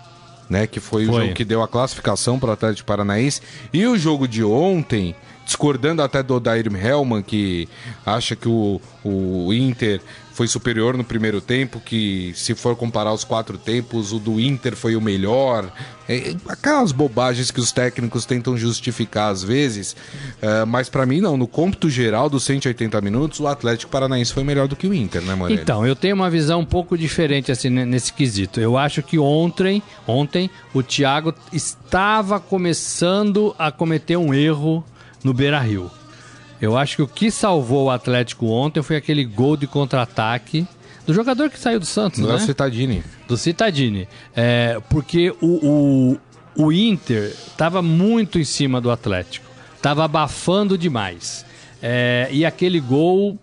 né? 0.49 0.67
Que 0.67 0.79
foi, 0.79 1.07
o 1.07 1.12
Foi. 1.12 1.23
jogo 1.23 1.35
que 1.35 1.45
deu 1.45 1.62
a 1.62 1.69
classificação 1.69 2.39
para 2.39 2.51
o 2.51 2.53
Atlético 2.53 2.87
Paranaense. 2.87 3.41
E 3.73 3.87
o 3.87 3.97
jogo 3.97 4.29
de 4.29 4.45
ontem, 4.45 5.15
discordando 5.45 6.03
até 6.03 6.23
do 6.23 6.35
Odair 6.35 6.67
Hellman, 6.67 7.23
que 7.23 7.69
acha 8.05 8.37
que 8.37 8.49
o, 8.49 8.81
o 9.03 9.53
Inter 9.53 10.01
foi 10.37 10.46
superior 10.46 10.99
no 10.99 11.03
primeiro 11.03 11.40
tempo, 11.40 11.81
que 11.81 12.31
se 12.35 12.55
for 12.55 12.77
comparar 12.77 13.11
os 13.11 13.25
quatro 13.25 13.57
tempos, 13.57 14.12
o 14.12 14.18
do 14.18 14.38
Inter 14.38 14.77
foi 14.77 14.94
o 14.94 15.01
melhor. 15.01 15.72
É, 16.07 16.37
aquelas 16.46 16.92
bobagens 16.92 17.51
que 17.51 17.59
os 17.59 17.72
técnicos 17.72 18.27
tentam 18.27 18.55
justificar 18.55 19.33
às 19.33 19.42
vezes, 19.42 19.96
é, 20.42 20.62
mas 20.66 20.90
pra 20.90 21.07
mim 21.07 21.22
não. 21.22 21.38
No 21.38 21.49
cômputo 21.49 21.88
geral 21.88 22.29
dos 22.29 22.44
180 22.44 23.01
minutos, 23.01 23.40
o 23.40 23.46
Atlético 23.46 23.90
Paranaense 23.90 24.31
foi 24.35 24.44
melhor 24.44 24.68
do 24.68 24.77
que 24.77 24.87
o 24.87 24.92
Inter, 24.92 25.22
né, 25.22 25.35
Morelli? 25.35 25.59
Então, 25.62 25.87
eu 25.87 25.96
tenho 25.96 26.14
uma 26.14 26.29
visão 26.29 26.61
um 26.61 26.66
pouco 26.66 26.99
diferente 26.99 27.51
assim 27.51 27.70
ne- 27.70 27.87
nesse 27.87 28.12
quesito. 28.12 28.61
Eu 28.61 28.77
acho 28.77 29.03
que 29.03 29.18
ontem, 29.18 29.83
ontem 30.07 30.51
o 30.75 30.83
Thiago 30.83 31.33
estava 31.51 32.38
começando 32.38 33.57
a 33.59 33.72
cometer 33.72 34.18
um 34.18 34.35
erro 34.35 34.85
no 35.25 35.33
Beira-Rio. 35.33 35.90
Eu 36.61 36.77
acho 36.77 36.97
que 36.97 37.03
o 37.03 37.09
que 37.09 37.31
salvou 37.31 37.87
o 37.87 37.90
Atlético 37.90 38.47
ontem 38.47 38.83
foi 38.83 38.97
aquele 38.97 39.25
gol 39.25 39.57
de 39.57 39.66
contra-ataque 39.66 40.66
do 41.07 41.14
jogador 41.14 41.51
que 41.51 41.59
saiu 41.59 41.79
do 41.79 41.87
Santos, 41.87 42.19
Não 42.19 42.31
é 42.31 42.33
né? 42.33 42.38
o 42.38 42.40
Citadini. 42.40 43.03
do 43.29 43.37
Citadini. 43.37 44.09
É, 44.35 44.81
porque 44.88 45.31
o, 45.40 46.16
o, 46.57 46.64
o 46.64 46.73
Inter 46.73 47.29
estava 47.47 47.81
muito 47.81 48.38
em 48.38 48.45
cima 48.45 48.81
do 48.81 48.90
Atlético. 48.90 49.47
Estava 49.77 50.05
abafando 50.05 50.77
demais. 50.77 51.45
É, 51.83 52.29
e 52.33 52.45
aquele 52.45 52.81
gol 52.81 53.38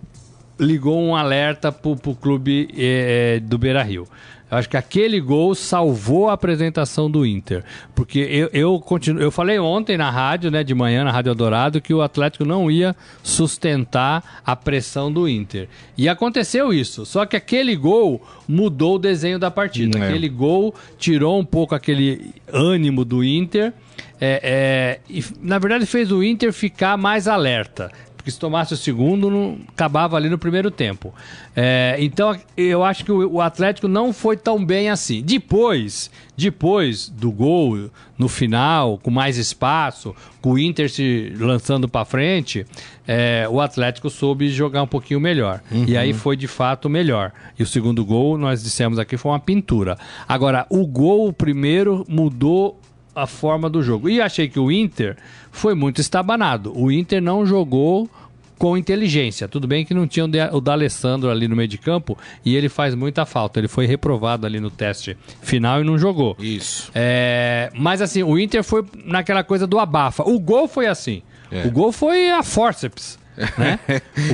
ligou 0.60 1.00
um 1.02 1.16
alerta 1.16 1.72
pro, 1.72 1.96
pro 1.96 2.16
clube 2.16 2.68
é, 2.76 3.40
do 3.40 3.58
Beira 3.58 3.82
Rio. 3.84 4.08
Eu 4.54 4.60
acho 4.60 4.70
que 4.70 4.78
aquele 4.78 5.20
gol 5.20 5.56
salvou 5.56 6.30
a 6.30 6.34
apresentação 6.34 7.10
do 7.10 7.26
Inter. 7.26 7.64
Porque 7.96 8.20
eu, 8.20 8.50
eu, 8.54 8.80
continuo, 8.80 9.20
eu 9.20 9.32
falei 9.32 9.58
ontem 9.58 9.98
na 9.98 10.12
rádio, 10.12 10.52
né, 10.52 10.64
de 10.64 10.76
manhã, 10.76 11.04
na 11.04 11.12
Rádio 11.12 11.32
Eldorado, 11.32 11.82
que 11.82 11.92
o 11.92 12.04
Atlético 12.04 12.46
não 12.46 12.70
ia 12.70 12.96
sustentar 13.24 14.44
a 14.46 14.56
pressão 14.56 15.12
do 15.12 15.28
Inter. 15.28 15.68
E 15.98 16.08
aconteceu 16.08 16.72
isso. 16.72 17.04
Só 17.04 17.26
que 17.26 17.36
aquele 17.36 17.76
gol 17.76 18.22
mudou 18.48 18.98
o 18.98 19.00
desenho 19.00 19.40
da 19.40 19.50
partida. 19.50 19.98
É. 19.98 20.04
Aquele 20.04 20.30
gol 20.30 20.76
tirou 21.00 21.40
um 21.40 21.46
pouco 21.46 21.74
aquele 21.74 22.36
ânimo 22.48 23.04
do 23.04 23.24
Inter. 23.24 23.74
É, 24.22 24.40
é, 24.44 25.00
e, 25.10 25.26
na 25.42 25.58
verdade, 25.58 25.88
fez 25.88 26.12
o 26.12 26.24
Inter 26.24 26.54
ficar 26.54 26.96
mais 26.96 27.28
alerta. 27.28 27.92
Porque 28.24 28.32
se 28.32 28.40
tomasse 28.40 28.74
o 28.74 28.78
segundo, 28.78 29.30
não, 29.30 29.58
acabava 29.68 30.16
ali 30.16 30.30
no 30.30 30.38
primeiro 30.38 30.72
tempo. 30.72 31.14
É, 31.54 31.98
então, 32.00 32.34
eu 32.56 32.82
acho 32.82 33.04
que 33.04 33.12
o, 33.12 33.34
o, 33.34 33.42
Atlético 33.42 33.86
não 33.90 34.14
foi 34.14 34.38
tão 34.38 34.64
bem 34.64 34.90
assim. 34.90 35.22
Depois, 35.22 36.10
depois 36.38 37.10
do 37.10 37.30
gol, 37.30 37.90
no 38.18 38.30
final, 38.30 38.98
com 38.98 39.12
mais 39.12 39.38
espaço, 39.38 40.16
com 40.42 40.54
o 40.54 40.58
Inter 40.58 40.90
se 40.90 41.34
lançando 41.38 41.90
para 41.90 42.06
frente, 42.06 42.66
é, 43.06 43.46
o 43.52 43.60
Atlético 43.60 44.10
soube 44.10 44.48
jogar 44.48 44.84
um 44.84 44.88
pouquinho 44.88 45.20
melhor. 45.20 45.60
Uhum. 45.70 45.84
E 45.86 45.98
aí 45.98 46.14
foi 46.14 46.38
de 46.38 46.48
fato 46.48 46.90
melhor. 46.90 47.34
E 47.60 47.64
o 47.64 47.68
segundo 47.68 48.06
gol, 48.06 48.38
nós 48.38 48.64
dissemos 48.64 48.98
aqui, 48.98 49.18
foi 49.18 49.34
uma 49.34 49.40
pintura. 49.40 49.98
Agora, 50.26 50.66
o 50.70 50.88
gol, 50.88 51.28
o 51.28 51.34
primeiro, 51.34 52.06
mudou 52.08 52.80
a 53.16 53.28
forma 53.28 53.70
do 53.70 53.82
jogo. 53.84 54.10
E 54.10 54.22
achei 54.22 54.48
que 54.48 54.60
o 54.60 54.72
Inter 54.72 55.16
foi 55.52 55.76
muito 55.76 56.02
estabanado. 56.02 56.74
O 56.78 56.92
Inter 56.92 57.22
não 57.22 57.46
jogou 57.46 58.10
com 58.58 58.78
inteligência. 58.78 59.48
Tudo 59.48 59.68
bem 59.68 59.86
que 59.86 59.94
não 59.94 60.08
tinha 60.08 60.26
o 60.54 60.62
D'Alessandro 60.62 61.30
ali 61.30 61.48
no 61.48 61.56
meio 61.56 61.68
de 61.68 61.78
campo 61.78 62.18
e 62.46 62.56
ele 62.56 62.70
faz 62.70 62.96
muita 62.96 63.26
falta. 63.26 63.60
Ele 63.60 63.68
foi 63.68 63.86
reprovado 63.86 64.46
ali 64.46 64.60
no 64.60 64.72
teste 64.72 65.18
final 65.42 65.82
e 65.82 65.84
não 65.84 65.98
jogou. 65.98 66.36
Isso. 66.40 66.90
É, 66.96 67.70
mas 67.76 68.02
assim, 68.02 68.24
o 68.24 68.40
Inter 68.40 68.64
foi 68.64 68.86
naquela 69.06 69.44
coisa 69.44 69.68
do 69.68 69.80
abafa. 69.80 70.24
O 70.24 70.40
gol 70.40 70.68
foi 70.68 70.88
assim. 70.88 71.22
É. 71.52 71.68
O 71.68 71.72
gol 71.72 71.92
foi 71.92 72.32
a 72.32 72.42
forceps. 72.42 73.22
Né? 73.58 73.80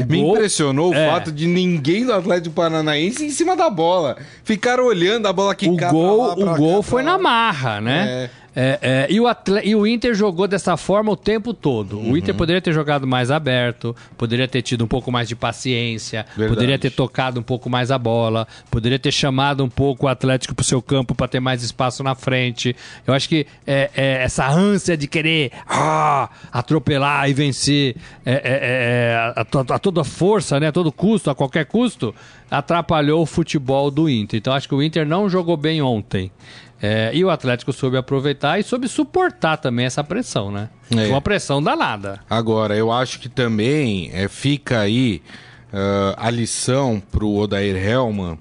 Me 0.09 0.19
impressionou 0.19 0.93
é. 0.93 1.07
o 1.07 1.11
fato 1.11 1.31
de 1.31 1.47
ninguém 1.47 2.05
do 2.05 2.11
Atlético 2.11 2.53
Paranaense 2.53 3.25
em 3.25 3.29
cima 3.29 3.55
da 3.55 3.69
bola. 3.69 4.17
Ficaram 4.43 4.83
olhando 4.85 5.25
a 5.25 5.31
bola 5.31 5.55
que 5.55 5.69
O 5.69 5.77
gol, 5.77 6.27
lá, 6.27 6.33
o 6.33 6.57
gol 6.57 6.83
foi 6.83 7.01
na 7.01 7.17
marra, 7.17 7.79
né? 7.79 8.25
É. 8.25 8.29
É, 8.55 8.79
é, 8.81 9.07
e, 9.09 9.19
o 9.19 9.27
Atle... 9.27 9.61
e 9.63 9.75
o 9.75 9.85
Inter 9.85 10.13
jogou 10.13 10.47
dessa 10.47 10.75
forma 10.75 11.11
o 11.11 11.15
tempo 11.15 11.53
todo. 11.53 11.97
Uhum. 11.97 12.11
O 12.11 12.17
Inter 12.17 12.33
poderia 12.35 12.61
ter 12.61 12.73
jogado 12.73 13.05
mais 13.05 13.31
aberto, 13.31 13.95
poderia 14.17 14.47
ter 14.47 14.61
tido 14.61 14.83
um 14.83 14.87
pouco 14.87 15.11
mais 15.11 15.27
de 15.27 15.35
paciência, 15.35 16.25
Verdade. 16.29 16.49
poderia 16.49 16.79
ter 16.79 16.89
tocado 16.91 17.39
um 17.39 17.43
pouco 17.43 17.69
mais 17.69 17.91
a 17.91 17.97
bola, 17.97 18.47
poderia 18.69 18.99
ter 18.99 19.11
chamado 19.11 19.63
um 19.63 19.69
pouco 19.69 20.05
o 20.05 20.09
Atlético 20.09 20.55
para 20.55 20.61
o 20.61 20.65
seu 20.65 20.81
campo 20.81 21.13
para 21.13 21.27
ter 21.27 21.39
mais 21.39 21.63
espaço 21.63 22.03
na 22.03 22.15
frente. 22.15 22.75
Eu 23.05 23.13
acho 23.13 23.29
que 23.29 23.45
é, 23.65 23.89
é 23.95 24.23
essa 24.23 24.47
ânsia 24.47 24.97
de 24.97 25.07
querer 25.07 25.51
ah, 25.67 26.29
atropelar 26.51 27.29
e 27.29 27.33
vencer 27.33 27.95
é, 28.25 28.41
é, 28.43 29.15
a, 29.15 29.41
a, 29.41 29.75
a, 29.75 29.79
toda 29.79 30.03
força, 30.03 30.59
né, 30.59 30.67
a 30.67 30.71
todo 30.71 30.91
custo, 30.91 31.29
a 31.29 31.35
qualquer 31.35 31.65
custo, 31.65 32.13
atrapalhou 32.49 33.21
o 33.21 33.25
futebol 33.25 33.91
do 33.91 34.09
Inter. 34.09 34.37
Então 34.37 34.53
acho 34.53 34.67
que 34.67 34.75
o 34.75 34.81
Inter 34.81 35.05
não 35.05 35.29
jogou 35.29 35.55
bem 35.55 35.81
ontem. 35.81 36.31
É, 36.81 37.11
e 37.13 37.25
o 37.25 37.29
Atlético 37.29 37.73
soube 37.73 37.97
aproveitar 37.97 38.59
e 38.59 38.63
soube 38.63 38.87
suportar 38.87 39.57
também 39.57 39.85
essa 39.85 40.03
pressão, 40.03 40.49
né? 40.51 40.69
É. 40.95 41.07
Uma 41.07 41.21
pressão 41.21 41.61
danada. 41.61 42.21
Agora, 42.29 42.75
eu 42.75 42.91
acho 42.91 43.19
que 43.19 43.27
também 43.27 44.09
é, 44.13 44.27
fica 44.27 44.79
aí 44.79 45.21
uh, 45.73 46.15
a 46.15 46.29
lição 46.29 47.01
para 47.11 47.25
o 47.25 47.37
Odair 47.37 47.75
Helman, 47.75 48.37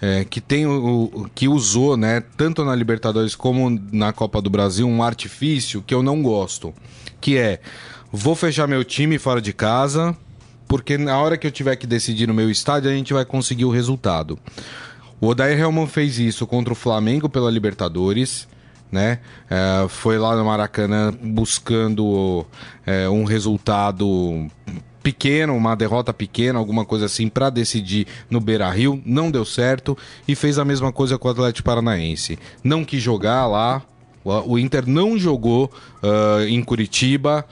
é, 0.00 0.24
que 0.24 0.40
tem 0.40 0.66
o, 0.66 1.28
que 1.34 1.48
usou, 1.48 1.96
né, 1.96 2.22
tanto 2.36 2.64
na 2.64 2.74
Libertadores 2.74 3.34
como 3.34 3.80
na 3.92 4.12
Copa 4.12 4.40
do 4.40 4.50
Brasil, 4.50 4.86
um 4.86 5.02
artifício 5.02 5.82
que 5.82 5.94
eu 5.94 6.02
não 6.02 6.22
gosto, 6.22 6.74
que 7.20 7.38
é 7.38 7.60
vou 8.12 8.34
fechar 8.34 8.66
meu 8.66 8.84
time 8.84 9.18
fora 9.18 9.40
de 9.40 9.52
casa, 9.52 10.16
porque 10.68 10.98
na 10.98 11.18
hora 11.18 11.36
que 11.36 11.46
eu 11.46 11.50
tiver 11.50 11.76
que 11.76 11.86
decidir 11.86 12.26
no 12.26 12.34
meu 12.34 12.50
estádio, 12.50 12.90
a 12.90 12.94
gente 12.94 13.12
vai 13.12 13.24
conseguir 13.24 13.64
o 13.64 13.70
resultado. 13.70 14.38
O 15.24 15.28
Odair 15.28 15.58
Helman 15.58 15.86
fez 15.86 16.18
isso 16.18 16.46
contra 16.46 16.74
o 16.74 16.76
Flamengo 16.76 17.30
pela 17.30 17.50
Libertadores. 17.50 18.46
Né? 18.92 19.20
É, 19.48 19.88
foi 19.88 20.18
lá 20.18 20.36
no 20.36 20.44
Maracanã 20.44 21.14
buscando 21.18 22.44
é, 22.84 23.08
um 23.08 23.24
resultado 23.24 24.46
pequeno, 25.02 25.56
uma 25.56 25.74
derrota 25.74 26.12
pequena, 26.12 26.58
alguma 26.58 26.84
coisa 26.84 27.06
assim, 27.06 27.30
para 27.30 27.48
decidir 27.48 28.06
no 28.28 28.38
Beira 28.38 28.70
Rio. 28.70 29.02
Não 29.02 29.30
deu 29.30 29.46
certo 29.46 29.96
e 30.28 30.34
fez 30.34 30.58
a 30.58 30.64
mesma 30.64 30.92
coisa 30.92 31.16
com 31.16 31.26
o 31.26 31.30
Atlético 31.30 31.64
Paranaense. 31.64 32.38
Não 32.62 32.84
quis 32.84 33.02
jogar 33.02 33.46
lá. 33.46 33.80
O 34.22 34.58
Inter 34.58 34.86
não 34.86 35.18
jogou 35.18 35.72
uh, 36.02 36.46
em 36.46 36.62
Curitiba. 36.62 37.46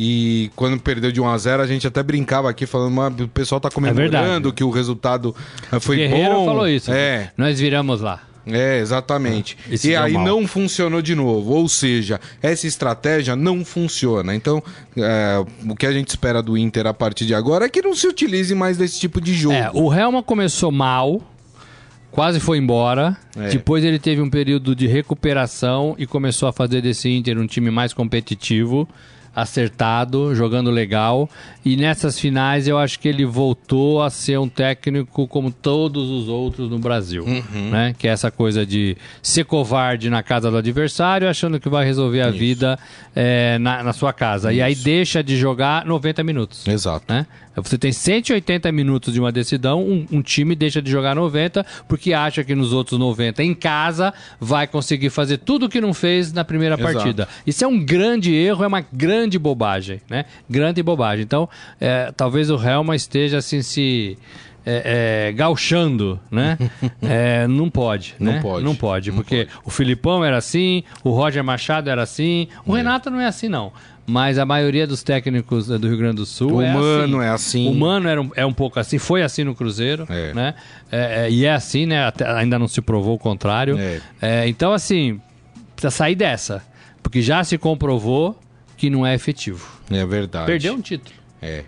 E 0.00 0.52
quando 0.54 0.78
perdeu 0.78 1.10
de 1.10 1.20
1 1.20 1.26
a 1.26 1.36
0 1.36 1.60
a 1.60 1.66
gente 1.66 1.84
até 1.84 2.04
brincava 2.04 2.48
aqui 2.48 2.66
falando, 2.66 2.92
mas 2.92 3.18
o 3.18 3.26
pessoal 3.26 3.60
tá 3.60 3.68
comemorando 3.68 4.48
é 4.48 4.52
que 4.52 4.62
o 4.62 4.70
resultado 4.70 5.34
eh, 5.72 5.80
foi 5.80 5.96
Guerreiro 5.96 6.34
bom. 6.34 6.44
falou 6.44 6.68
isso. 6.68 6.92
É. 6.92 7.32
Nós 7.36 7.58
viramos 7.58 8.00
lá. 8.00 8.22
É, 8.46 8.78
exatamente. 8.78 9.58
e 9.82 9.96
aí 9.96 10.12
mal. 10.12 10.24
não 10.24 10.46
funcionou 10.46 11.02
de 11.02 11.16
novo. 11.16 11.52
Ou 11.52 11.68
seja, 11.68 12.20
essa 12.40 12.64
estratégia 12.64 13.34
não 13.34 13.64
funciona. 13.64 14.36
Então, 14.36 14.62
é, 14.96 15.44
o 15.68 15.74
que 15.74 15.84
a 15.84 15.90
gente 15.92 16.10
espera 16.10 16.40
do 16.40 16.56
Inter 16.56 16.86
a 16.86 16.94
partir 16.94 17.26
de 17.26 17.34
agora 17.34 17.64
é 17.64 17.68
que 17.68 17.82
não 17.82 17.92
se 17.92 18.06
utilize 18.06 18.54
mais 18.54 18.78
desse 18.78 19.00
tipo 19.00 19.20
de 19.20 19.34
jogo. 19.34 19.56
É, 19.56 19.68
o 19.74 19.92
Helma 19.92 20.22
começou 20.22 20.70
mal, 20.70 21.20
quase 22.12 22.38
foi 22.38 22.58
embora. 22.58 23.16
É. 23.36 23.48
Depois 23.48 23.82
ele 23.82 23.98
teve 23.98 24.22
um 24.22 24.30
período 24.30 24.76
de 24.76 24.86
recuperação 24.86 25.96
e 25.98 26.06
começou 26.06 26.48
a 26.48 26.52
fazer 26.52 26.80
desse 26.80 27.10
Inter 27.10 27.36
um 27.36 27.48
time 27.48 27.68
mais 27.68 27.92
competitivo 27.92 28.88
acertado, 29.34 30.34
jogando 30.34 30.70
legal. 30.70 31.28
E 31.64 31.76
nessas 31.76 32.18
finais 32.18 32.66
eu 32.66 32.78
acho 32.78 32.98
que 32.98 33.08
ele 33.08 33.24
voltou 33.24 34.02
a 34.02 34.10
ser 34.10 34.38
um 34.38 34.48
técnico 34.48 35.26
como 35.28 35.50
todos 35.50 36.08
os 36.08 36.28
outros 36.28 36.70
no 36.70 36.78
Brasil. 36.78 37.24
Uhum. 37.24 37.70
Né? 37.70 37.94
Que 37.98 38.08
é 38.08 38.10
essa 38.10 38.30
coisa 38.30 38.64
de 38.64 38.96
ser 39.22 39.44
covarde 39.44 40.10
na 40.10 40.22
casa 40.22 40.50
do 40.50 40.56
adversário, 40.56 41.28
achando 41.28 41.60
que 41.60 41.68
vai 41.68 41.84
resolver 41.84 42.22
a 42.22 42.28
Isso. 42.28 42.38
vida 42.38 42.78
é, 43.14 43.58
na, 43.58 43.82
na, 43.82 43.92
sua 43.92 44.12
casa. 44.12 44.50
Isso. 44.50 44.58
E 44.58 44.62
aí 44.62 44.74
deixa 44.74 45.22
de 45.22 45.36
jogar 45.36 45.84
90 45.84 46.24
minutos. 46.24 46.66
Exato. 46.66 47.04
Né? 47.12 47.26
Você 47.60 47.78
tem 47.78 47.92
180 47.92 48.70
minutos 48.72 49.12
de 49.12 49.20
uma 49.20 49.32
decisão, 49.32 49.82
um, 49.82 50.06
um, 50.10 50.22
time 50.22 50.54
deixa 50.54 50.80
de 50.80 50.90
jogar 50.90 51.14
90 51.14 51.64
porque 51.86 52.12
acha 52.12 52.44
que 52.44 52.54
nos 52.54 52.72
outros 52.72 52.98
90 52.98 53.42
em 53.42 53.54
casa 53.54 54.12
vai 54.40 54.66
conseguir 54.66 55.10
fazer 55.10 55.38
tudo 55.38 55.66
o 55.66 55.68
que 55.68 55.80
não 55.80 55.94
fez 55.94 56.32
na 56.32 56.44
primeira 56.44 56.74
Exato. 56.74 56.94
partida. 56.94 57.28
Isso 57.46 57.64
é 57.64 57.68
um 57.68 57.78
grande 57.78 58.34
erro, 58.34 58.64
é 58.64 58.66
uma 58.66 58.84
grande 58.92 59.38
bobagem, 59.38 60.00
né? 60.08 60.24
Grande 60.48 60.82
bobagem. 60.82 61.24
Então, 61.24 61.48
é, 61.80 62.12
talvez 62.16 62.50
o 62.50 62.56
Helma 62.56 62.94
esteja 62.94 63.38
assim 63.38 63.62
se 63.62 64.18
é, 64.70 65.28
é, 65.28 65.32
gauchando, 65.32 66.20
né? 66.30 66.58
é, 67.00 67.46
não 67.46 67.70
pode, 67.70 68.14
não 68.20 68.32
né? 68.32 68.40
Pode. 68.40 68.64
Não 68.64 68.74
pode, 68.74 69.10
não 69.10 69.16
porque 69.16 69.46
pode. 69.46 69.58
o 69.64 69.70
Filipão 69.70 70.22
era 70.22 70.36
assim, 70.36 70.82
o 71.02 71.10
Roger 71.10 71.42
Machado 71.42 71.88
era 71.88 72.02
assim, 72.02 72.48
o 72.66 72.74
é. 72.74 72.78
Renato 72.78 73.10
não 73.10 73.18
é 73.18 73.26
assim, 73.26 73.48
não. 73.48 73.72
Mas 74.08 74.38
a 74.38 74.46
maioria 74.46 74.86
dos 74.86 75.02
técnicos 75.02 75.66
do 75.66 75.86
Rio 75.86 75.98
Grande 75.98 76.16
do 76.16 76.24
Sul 76.24 76.54
o 76.54 76.62
é 76.62 76.72
Mano 76.72 77.18
assim. 77.18 77.26
é 77.26 77.28
assim. 77.28 77.68
O 77.68 77.74
Mano 77.74 78.08
era 78.08 78.22
um, 78.22 78.30
é 78.34 78.46
um 78.46 78.54
pouco 78.54 78.80
assim, 78.80 78.96
foi 78.96 79.22
assim 79.22 79.44
no 79.44 79.54
Cruzeiro, 79.54 80.06
é. 80.08 80.32
né? 80.32 80.54
É, 80.90 81.26
é, 81.26 81.30
e 81.30 81.44
é 81.44 81.52
assim, 81.52 81.84
né? 81.84 82.06
Até, 82.06 82.26
ainda 82.26 82.58
não 82.58 82.66
se 82.66 82.80
provou 82.80 83.16
o 83.16 83.18
contrário. 83.18 83.76
É. 84.22 84.48
então, 84.48 84.72
assim, 84.72 85.20
precisa 85.76 85.90
sair 85.90 86.14
dessa. 86.14 86.62
Porque 87.02 87.20
já 87.20 87.44
se 87.44 87.58
comprovou 87.58 88.40
que 88.78 88.88
não 88.88 89.06
é 89.06 89.14
efetivo. 89.14 89.68
É 89.90 90.06
verdade. 90.06 90.46
Perdeu 90.46 90.72
um 90.72 90.80
título. 90.80 91.14
É. 91.42 91.64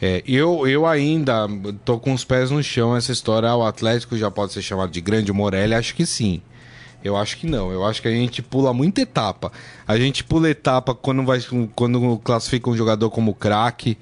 é. 0.00 0.22
eu, 0.26 0.66
eu 0.66 0.86
ainda 0.86 1.46
tô 1.84 1.98
com 1.98 2.14
os 2.14 2.24
pés 2.24 2.50
no 2.50 2.62
chão 2.62 2.96
essa 2.96 3.12
história. 3.12 3.50
Ah, 3.50 3.56
o 3.56 3.62
Atlético 3.62 4.16
já 4.16 4.30
pode 4.30 4.54
ser 4.54 4.62
chamado 4.62 4.90
de 4.90 5.02
grande 5.02 5.30
Morelli? 5.34 5.74
Acho 5.74 5.94
que 5.94 6.06
sim. 6.06 6.40
Eu 7.04 7.16
acho 7.16 7.36
que 7.36 7.46
não. 7.46 7.70
Eu 7.70 7.84
acho 7.84 8.00
que 8.00 8.08
a 8.08 8.10
gente 8.10 8.40
pula 8.40 8.72
muita 8.72 9.02
etapa. 9.02 9.52
A 9.86 9.98
gente 9.98 10.24
pula 10.24 10.48
etapa 10.48 10.94
quando, 10.94 11.22
vai, 11.22 11.38
quando 11.74 12.18
classifica 12.18 12.70
um 12.70 12.76
jogador 12.76 13.10
como 13.10 13.34
craque. 13.34 13.98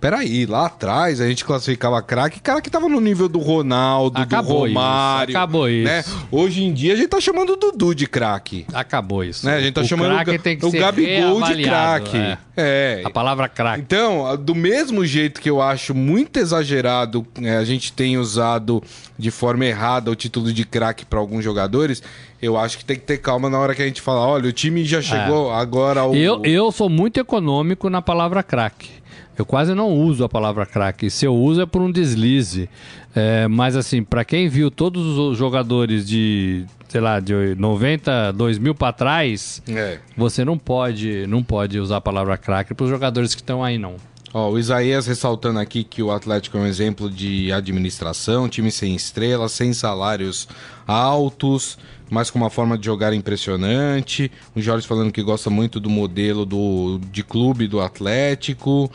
Peraí, 0.00 0.46
lá 0.46 0.66
atrás 0.66 1.20
a 1.20 1.28
gente 1.28 1.44
classificava 1.44 2.00
craque, 2.00 2.40
cara 2.40 2.62
que 2.62 2.70
tava 2.70 2.88
no 2.88 3.00
nível 3.00 3.28
do 3.28 3.38
Ronaldo, 3.38 4.18
acabou 4.18 4.62
do 4.62 4.68
Romário. 4.68 5.30
Isso, 5.30 5.38
acabou 5.38 5.68
né? 5.68 6.00
isso. 6.00 6.26
Hoje 6.30 6.64
em 6.64 6.72
dia 6.72 6.94
a 6.94 6.96
gente 6.96 7.08
tá 7.08 7.20
chamando 7.20 7.50
o 7.50 7.56
Dudu 7.56 7.94
de 7.94 8.06
craque. 8.06 8.64
Acabou 8.72 9.22
isso. 9.22 9.44
Né? 9.44 9.56
A 9.56 9.60
gente 9.60 9.74
tá 9.74 9.82
o 9.82 9.84
chamando 9.84 10.18
o, 10.18 10.38
tem 10.38 10.56
que 10.56 10.64
o 10.64 10.70
Gabigol 10.70 11.42
de 11.42 11.62
craque. 11.62 12.16
É. 12.16 12.38
é. 12.56 13.02
A 13.04 13.10
palavra 13.10 13.46
craque. 13.46 13.82
Então, 13.82 14.36
do 14.38 14.54
mesmo 14.54 15.04
jeito 15.04 15.38
que 15.38 15.50
eu 15.50 15.60
acho 15.60 15.94
muito 15.94 16.38
exagerado, 16.38 17.26
é, 17.42 17.58
a 17.58 17.64
gente 17.64 17.92
tem 17.92 18.16
usado 18.16 18.82
de 19.18 19.30
forma 19.30 19.66
errada 19.66 20.10
o 20.10 20.14
título 20.14 20.50
de 20.50 20.64
craque 20.64 21.04
para 21.04 21.18
alguns 21.18 21.44
jogadores, 21.44 22.02
eu 22.40 22.56
acho 22.56 22.78
que 22.78 22.84
tem 22.86 22.96
que 22.96 23.02
ter 23.02 23.18
calma 23.18 23.50
na 23.50 23.58
hora 23.58 23.74
que 23.74 23.82
a 23.82 23.86
gente 23.86 24.00
fala, 24.00 24.26
olha, 24.26 24.48
o 24.48 24.52
time 24.52 24.82
já 24.82 25.02
chegou 25.02 25.52
é. 25.52 25.56
agora 25.56 26.00
ao... 26.00 26.14
Eu, 26.14 26.42
eu 26.42 26.72
sou 26.72 26.88
muito 26.88 27.20
econômico 27.20 27.90
na 27.90 28.00
palavra 28.00 28.42
craque. 28.42 28.99
Eu 29.40 29.46
quase 29.46 29.74
não 29.74 29.88
uso 29.94 30.22
a 30.22 30.28
palavra 30.28 30.66
craque. 30.66 31.08
Se 31.08 31.24
eu 31.24 31.34
uso 31.34 31.62
é 31.62 31.66
por 31.66 31.80
um 31.80 31.90
deslize. 31.90 32.68
É, 33.16 33.48
mas 33.48 33.74
assim, 33.74 34.02
para 34.04 34.22
quem 34.22 34.48
viu 34.50 34.70
todos 34.70 35.16
os 35.16 35.36
jogadores 35.38 36.06
de, 36.06 36.66
sei 36.88 37.00
lá, 37.00 37.18
de 37.20 37.54
90, 37.56 38.32
2000 38.32 38.74
para 38.74 38.92
trás, 38.92 39.62
É. 39.66 39.98
você 40.16 40.44
não 40.44 40.58
pode, 40.58 41.26
não 41.26 41.42
pode 41.42 41.78
usar 41.80 41.96
a 41.96 42.00
palavra 42.02 42.36
craque 42.36 42.74
para 42.74 42.84
os 42.84 42.90
jogadores 42.90 43.34
que 43.34 43.40
estão 43.40 43.64
aí 43.64 43.78
não. 43.78 43.96
Ó, 44.32 44.50
o 44.50 44.58
Isaías 44.58 45.06
ressaltando 45.06 45.58
aqui 45.58 45.82
que 45.82 46.02
o 46.02 46.12
Atlético 46.12 46.56
é 46.58 46.60
um 46.60 46.66
exemplo 46.66 47.10
de 47.10 47.50
administração, 47.50 48.46
time 48.48 48.70
sem 48.70 48.94
estrelas, 48.94 49.50
sem 49.52 49.72
salários 49.72 50.46
altos, 50.86 51.76
mas 52.08 52.30
com 52.30 52.38
uma 52.38 52.50
forma 52.50 52.76
de 52.78 52.84
jogar 52.86 53.12
impressionante. 53.14 54.30
O 54.54 54.60
Jorge 54.60 54.86
falando 54.86 55.10
que 55.10 55.22
gosta 55.22 55.50
muito 55.50 55.80
do 55.80 55.88
modelo 55.90 56.44
do, 56.44 57.00
de 57.10 57.24
clube 57.24 57.66
do 57.66 57.80
Atlético. 57.80 58.88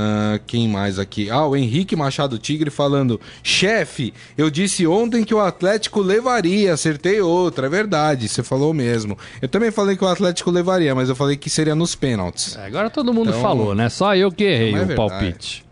Ah, 0.00 0.38
quem 0.46 0.68
mais 0.68 0.96
aqui? 0.96 1.28
Ah, 1.28 1.44
o 1.44 1.56
Henrique 1.56 1.96
Machado 1.96 2.38
Tigre 2.38 2.70
falando: 2.70 3.20
chefe, 3.42 4.14
eu 4.36 4.48
disse 4.48 4.86
ontem 4.86 5.24
que 5.24 5.34
o 5.34 5.40
Atlético 5.40 6.00
levaria, 6.00 6.72
acertei 6.72 7.20
outra, 7.20 7.66
é 7.66 7.68
verdade, 7.68 8.28
você 8.28 8.44
falou 8.44 8.72
mesmo. 8.72 9.18
Eu 9.42 9.48
também 9.48 9.72
falei 9.72 9.96
que 9.96 10.04
o 10.04 10.06
Atlético 10.06 10.52
levaria, 10.52 10.94
mas 10.94 11.08
eu 11.08 11.16
falei 11.16 11.36
que 11.36 11.50
seria 11.50 11.74
nos 11.74 11.96
pênaltis. 11.96 12.56
É, 12.56 12.66
Agora 12.66 12.88
todo 12.88 13.12
mundo 13.12 13.30
Então- 13.30 13.42
falou, 13.42 13.74
né? 13.74 13.88
Só 13.88 14.14
eu 14.14 14.30
que 14.30 14.44
errei 14.44 14.72
é 14.72 14.82
o 14.82 14.94
palpite. 14.94 15.64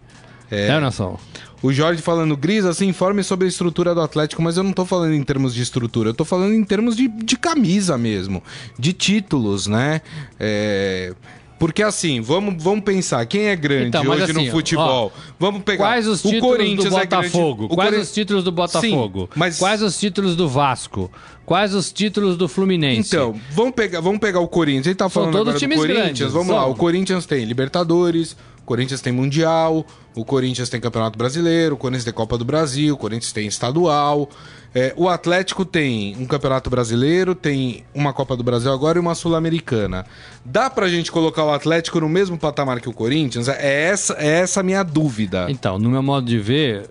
É. 0.51 0.67
É, 0.69 0.81
Nação? 0.81 1.17
O 1.63 1.73
Jorge 1.73 2.03
falando, 2.03 2.37
Grisa, 2.37 2.73
se 2.75 2.85
informe 2.85 3.23
sobre 3.23 3.47
a 3.47 3.49
estrutura 3.49 3.95
do 3.95 4.01
Atlético, 4.01 4.43
mas 4.43 4.57
eu 4.57 4.63
não 4.63 4.73
tô 4.73 4.85
falando 4.85 5.15
em 5.15 5.23
termos 5.23 5.55
de 5.55 5.63
estrutura, 5.63 6.11
eu 6.11 6.15
tô 6.15 6.25
falando 6.25 6.53
em 6.53 6.63
termos 6.65 6.97
de, 6.97 7.09
de 7.09 7.37
camisa 7.37 7.97
mesmo, 7.97 8.43
de 8.79 8.93
títulos, 8.93 9.67
né? 9.67 10.01
É, 10.39 11.15
Porque 11.59 11.83
assim, 11.83 12.21
vamos, 12.21 12.63
vamos 12.63 12.85
pensar, 12.85 13.25
quem 13.25 13.47
é 13.47 13.57
grande 13.57 13.89
Então, 13.89 14.07
hoje 14.07 14.25
assim, 14.25 14.33
no 14.47 14.51
futebol? 14.51 15.11
vamos 15.41 15.63
pegar. 15.63 15.85
Quais 15.85 16.07
os 16.07 16.23
o 16.25 16.29
títulos 16.29 16.57
Corinthians 16.57 16.91
do 16.93 16.99
é 17.01 17.07
grande- 17.07 17.29
Botafogo? 17.29 17.65
o 17.65 17.69
Quais 17.69 17.91
Corin- 17.91 18.03
os 18.03 18.13
títulos 18.13 18.45
do 18.45 18.53
Botafogo? 18.53 19.21
Sim, 19.23 19.29
mas- 19.35 19.59
Quais 19.59 19.83
os 19.83 19.99
títulos 19.99 20.37
do 20.37 20.49
Vasco? 20.49 21.11
Quais 21.47 21.73
os 21.75 21.91
títulos 21.93 22.37
do 22.37 22.47
Fluminense? 22.49 23.09
Então, 23.15 23.35
vamos 23.53 23.73
pegar, 23.75 24.01
vamos 24.01 24.19
pegar 24.21 24.41
o 24.41 24.49
Corinthians. 24.49 24.87
Ele 24.87 24.95
tá 24.97 25.09
falando 25.09 25.31
todos 25.33 25.41
agora 25.49 25.57
do 25.57 25.61
times 25.61 25.79
Corinthians. 25.79 26.05
grandes, 26.19 26.33
vamos 26.33 26.49
lá, 26.55 26.63
são. 26.63 26.71
o 26.73 26.75
Corinthians 26.75 27.25
tem 27.25 27.45
Libertadores, 27.45 28.33
o 28.33 28.56
Corinthians 28.67 29.01
tem 29.01 29.13
Mundial, 29.13 29.87
o 30.15 30.25
Corinthians 30.25 30.69
tem 30.69 30.81
Campeonato 30.81 31.17
Brasileiro, 31.17 31.77
o 31.77 31.79
Corinthians 31.79 32.05
tem 32.05 32.13
Copa 32.13 32.37
do 32.37 32.45
Brasil, 32.45 32.95
o 32.95 32.99
Corinthians 32.99 33.33
tem 33.33 33.47
Estadual. 33.47 34.29
É, 34.75 34.93
o 34.97 35.09
Atlético 35.09 35.65
tem 35.65 36.17
um 36.19 36.27
Campeonato 36.27 36.69
Brasileiro, 36.69 37.35
tem 37.35 37.85
uma 37.95 38.13
Copa 38.13 38.37
do 38.37 38.43
Brasil 38.43 38.71
agora 38.73 38.99
e 38.99 39.01
uma 39.01 39.15
Sul-Americana. 39.15 40.05
Dá 40.45 40.69
pra 40.69 40.89
gente 40.89 41.11
colocar 41.11 41.45
o 41.45 41.53
Atlético 41.53 42.01
no 42.01 42.09
mesmo 42.09 42.37
patamar 42.37 42.81
que 42.81 42.89
o 42.89 42.93
Corinthians? 42.93 43.49
É 43.49 43.85
essa, 43.85 44.15
é 44.15 44.41
essa 44.41 44.61
a 44.61 44.63
minha 44.63 44.83
dúvida. 44.83 45.47
Então, 45.49 45.79
no 45.79 45.89
meu 45.89 46.03
modo 46.03 46.27
de 46.27 46.39
ver, 46.39 46.91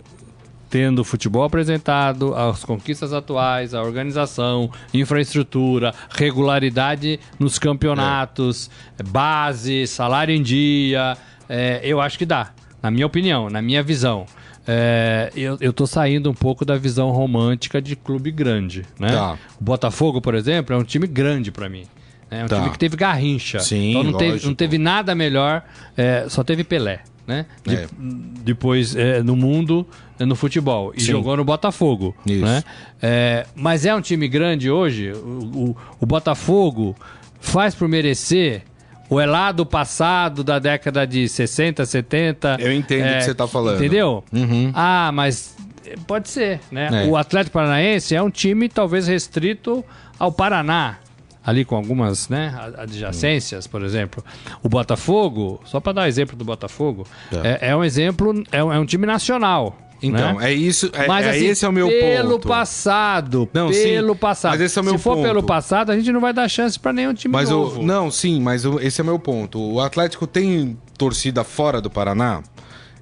tendo 0.69 0.99
o 0.99 1.03
futebol 1.03 1.43
apresentado, 1.43 2.33
as 2.35 2.63
conquistas 2.63 3.13
atuais, 3.13 3.73
a 3.73 3.81
organização, 3.81 4.71
infraestrutura, 4.93 5.93
regularidade 6.09 7.19
nos 7.39 7.59
campeonatos, 7.59 8.69
base, 9.09 9.87
salário 9.87 10.33
em 10.33 10.41
dia, 10.41 11.17
é, 11.49 11.81
eu 11.83 11.99
acho 12.01 12.17
que 12.17 12.25
dá, 12.25 12.51
na 12.81 12.89
minha 12.91 13.05
opinião, 13.05 13.49
na 13.49 13.61
minha 13.61 13.81
visão. 13.83 14.25
É, 14.67 15.31
eu, 15.35 15.57
eu 15.61 15.71
tô 15.71 15.85
saindo 15.85 16.29
um 16.29 16.33
pouco 16.33 16.65
da 16.65 16.75
visão 16.75 17.11
romântica 17.11 17.79
de 17.81 17.95
clube 17.95 18.31
grande, 18.31 18.83
né? 18.99 19.09
Tá. 19.09 19.37
O 19.61 19.63
Botafogo, 19.63 20.19
por 20.19 20.33
exemplo, 20.33 20.75
é 20.75 20.77
um 20.79 20.83
time 20.83 21.05
grande 21.05 21.51
pra 21.51 21.69
mim. 21.69 21.83
É 22.31 22.43
um 22.43 22.47
Tá. 22.47 22.57
time 22.57 22.71
que 22.71 22.79
teve 22.79 22.97
garrincha. 22.97 23.59
Sim, 23.59 23.91
então 23.91 24.03
não 24.03 24.13
teve, 24.17 24.45
não 24.47 24.55
teve 24.55 24.77
nada 24.79 25.13
melhor, 25.13 25.63
é, 25.95 26.25
só 26.27 26.43
teve 26.43 26.63
Pelé, 26.63 27.01
né? 27.27 27.45
De- 27.63 27.75
É. 27.75 27.87
Depois 28.43 28.95
é, 28.95 29.21
no 29.21 29.35
mundo, 29.35 29.87
é, 30.19 30.25
no 30.25 30.35
futebol. 30.35 30.91
E 30.95 31.01
Sim. 31.01 31.11
jogou 31.11 31.37
no 31.37 31.45
Botafogo. 31.45 32.15
Isso. 32.25 32.43
Né? 32.43 32.63
É, 33.01 33.45
mas 33.55 33.85
é 33.85 33.93
um 33.93 34.01
time 34.01 34.27
grande 34.27 34.71
hoje. 34.71 35.11
O, 35.11 35.17
o- 35.69 35.77
o 35.99 36.05
Botafogo 36.07 36.95
faz 37.39 37.75
por 37.75 37.87
merecer. 37.87 38.63
Ou 39.09 39.19
é 39.21 39.25
lá 39.25 39.51
do 39.51 39.65
passado, 39.65 40.43
da 40.43 40.57
década 40.59 41.05
de 41.05 41.27
60, 41.29 41.85
70. 41.85 42.57
Eu 42.59 42.71
entendo 42.73 43.03
o 43.03 43.07
é, 43.07 43.17
que 43.17 43.23
você 43.25 43.35
tá 43.35 43.47
falando. 43.47 43.77
Entendeu? 43.77 44.23
Uhum. 44.33 44.71
Ah, 44.73 45.11
mas 45.13 45.55
pode 46.07 46.29
ser, 46.29 46.59
né? 46.71 47.05
É. 47.05 47.07
O 47.07 47.15
Atlético 47.15 47.53
Paranaense 47.53 48.15
é 48.15 48.21
um 48.21 48.29
time 48.31 48.67
talvez 48.67 49.07
restrito 49.07 49.85
ao 50.17 50.31
Paraná, 50.31 50.97
ali 51.45 51.63
com 51.63 51.75
algumas 51.75 52.27
né, 52.29 52.55
adjacências, 52.77 53.67
por 53.67 53.83
exemplo. 53.83 54.23
O 54.63 54.69
Botafogo, 54.69 55.61
só 55.65 55.79
para 55.79 55.93
dar 55.93 56.07
exemplo 56.07 56.35
do 56.35 56.43
Botafogo, 56.43 57.05
Tá. 57.29 57.41
é, 57.43 57.69
é 57.69 57.75
um 57.75 57.83
exemplo, 57.83 58.43
é 58.51 58.63
um, 58.63 58.73
é 58.73 58.79
um 58.79 58.85
time 58.85 59.05
nacional. 59.05 59.77
Então, 60.01 60.39
né? 60.39 60.51
é 60.51 60.53
isso, 60.53 60.89
é, 60.93 61.07
Mas 61.07 61.25
é 61.25 61.29
assim, 61.31 61.45
esse 61.47 61.65
é 61.65 61.69
o 61.69 61.71
meu 61.71 61.87
pelo 61.87 62.31
ponto. 62.31 62.47
passado, 62.47 63.49
Não, 63.53 63.69
pelo 63.71 64.13
sim, 64.13 64.19
passado. 64.19 64.51
mas 64.51 64.61
esse 64.61 64.77
é 64.77 64.81
o 64.81 64.85
meu 64.85 64.97
Se 64.97 65.03
for 65.03 65.15
ponto. 65.15 65.25
pelo 65.27 65.41
passado, 65.43 65.91
a 65.91 65.97
gente 65.97 66.11
não 66.11 66.19
vai 66.21 66.33
dar 66.33 66.47
chance 66.49 66.77
para 66.79 66.91
nenhum 66.93 67.13
time 67.13 67.31
Mas 67.31 67.49
novo. 67.49 67.79
o, 67.79 67.83
não, 67.83 68.11
sim, 68.11 68.39
mas 68.41 68.65
o- 68.65 68.79
esse 68.79 68.99
é 69.01 69.03
meu 69.03 69.17
ponto. 69.17 69.59
O 69.59 69.79
Atlético 69.79 70.27
tem 70.27 70.77
torcida 70.97 71.43
fora 71.43 71.79
do 71.81 71.89
Paraná? 71.89 72.41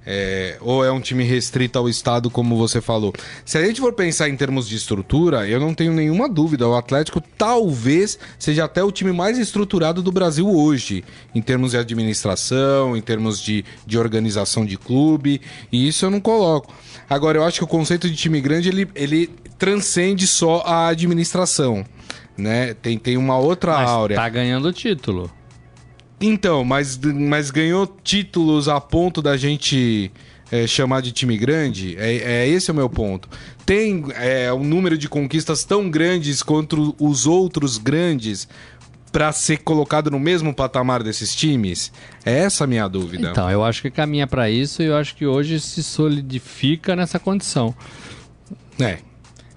É, 0.06 0.58
ou 0.60 0.84
é 0.84 0.92
um 0.92 1.00
time 1.00 1.24
restrito 1.24 1.80
ao 1.80 1.88
estado, 1.88 2.30
como 2.30 2.58
você 2.58 2.82
falou? 2.82 3.14
Se 3.46 3.58
a 3.58 3.66
gente 3.66 3.80
for 3.80 3.94
pensar 3.94 4.28
em 4.30 4.36
termos 4.36 4.68
de 4.68 4.76
estrutura, 4.76 5.48
eu 5.48 5.60
não 5.60 5.74
tenho 5.74 5.94
nenhuma 5.94 6.28
dúvida. 6.28 6.68
O 6.68 6.76
Atlético 6.76 7.22
talvez 7.38 8.20
seja 8.38 8.66
até 8.66 8.84
o 8.84 8.92
time 8.92 9.12
mais 9.12 9.38
estruturado 9.38 10.02
do 10.02 10.12
Brasil 10.12 10.50
hoje, 10.50 11.04
em 11.34 11.42
termos 11.42 11.72
de 11.72 11.78
administração, 11.78 12.96
em 12.98 13.02
termos 13.02 13.42
de, 13.42 13.64
de 13.86 13.98
organização 13.98 14.66
de 14.66 14.78
clube, 14.78 15.42
e 15.72 15.88
isso 15.88 16.06
eu 16.06 16.12
não 16.12 16.20
coloco. 16.20 16.74
Agora, 17.10 17.38
eu 17.38 17.44
acho 17.44 17.60
que 17.60 17.64
o 17.64 17.68
conceito 17.68 18.10
de 18.10 18.16
time 18.16 18.42
grande 18.42 18.70
ele, 18.70 18.88
ele 18.96 19.30
transcende 19.58 20.28
só 20.28 20.62
a 20.66 20.88
administração. 20.88 21.86
Né? 22.38 22.74
Tem, 22.74 22.98
tem 22.98 23.16
uma 23.16 23.38
outra 23.38 23.74
Mas 23.74 23.90
áurea. 23.90 24.18
tá 24.18 24.28
ganhando 24.28 24.68
o 24.68 24.74
título. 24.74 25.32
Então, 26.26 26.64
mas, 26.64 26.98
mas 26.98 27.52
ganhou 27.52 27.86
títulos 28.02 28.70
a 28.70 28.80
ponto 28.80 29.22
da 29.22 29.36
gente 29.36 30.10
é, 30.50 30.66
chamar 30.66 31.02
de 31.02 31.12
time 31.12 31.38
grande? 31.38 31.98
É, 31.98 32.16
é 32.44 32.48
esse 32.48 32.70
é 32.70 32.74
o 32.74 32.76
meu 32.76 32.90
ponto. 32.90 33.28
Tem 33.66 34.06
é, 34.16 34.54
um 34.54 34.64
número 34.64 34.98
de 34.98 35.10
conquistas 35.10 35.66
tão 35.66 35.90
grandes 35.90 36.42
quanto 36.42 36.96
os 36.98 37.28
outros 37.28 37.78
grandes 37.78 38.48
para 39.12 39.32
ser 39.32 39.58
colocado 39.58 40.10
no 40.10 40.20
mesmo 40.20 40.54
patamar 40.54 41.04
desses 41.04 41.36
times? 41.36 41.92
É 42.26 42.40
essa 42.40 42.64
a 42.64 42.68
minha 42.68 42.88
dúvida. 42.88 43.30
Então, 43.30 43.52
eu 43.52 43.64
acho 43.64 43.82
que 43.82 43.92
caminha 43.92 44.26
para 44.26 44.50
isso 44.50 44.82
e 44.82 44.86
eu 44.86 44.96
acho 44.96 45.16
que 45.16 45.26
hoje 45.26 45.60
se 45.60 45.84
solidifica 45.84 46.96
nessa 46.96 47.20
condição. 47.20 47.76
É. 48.80 49.00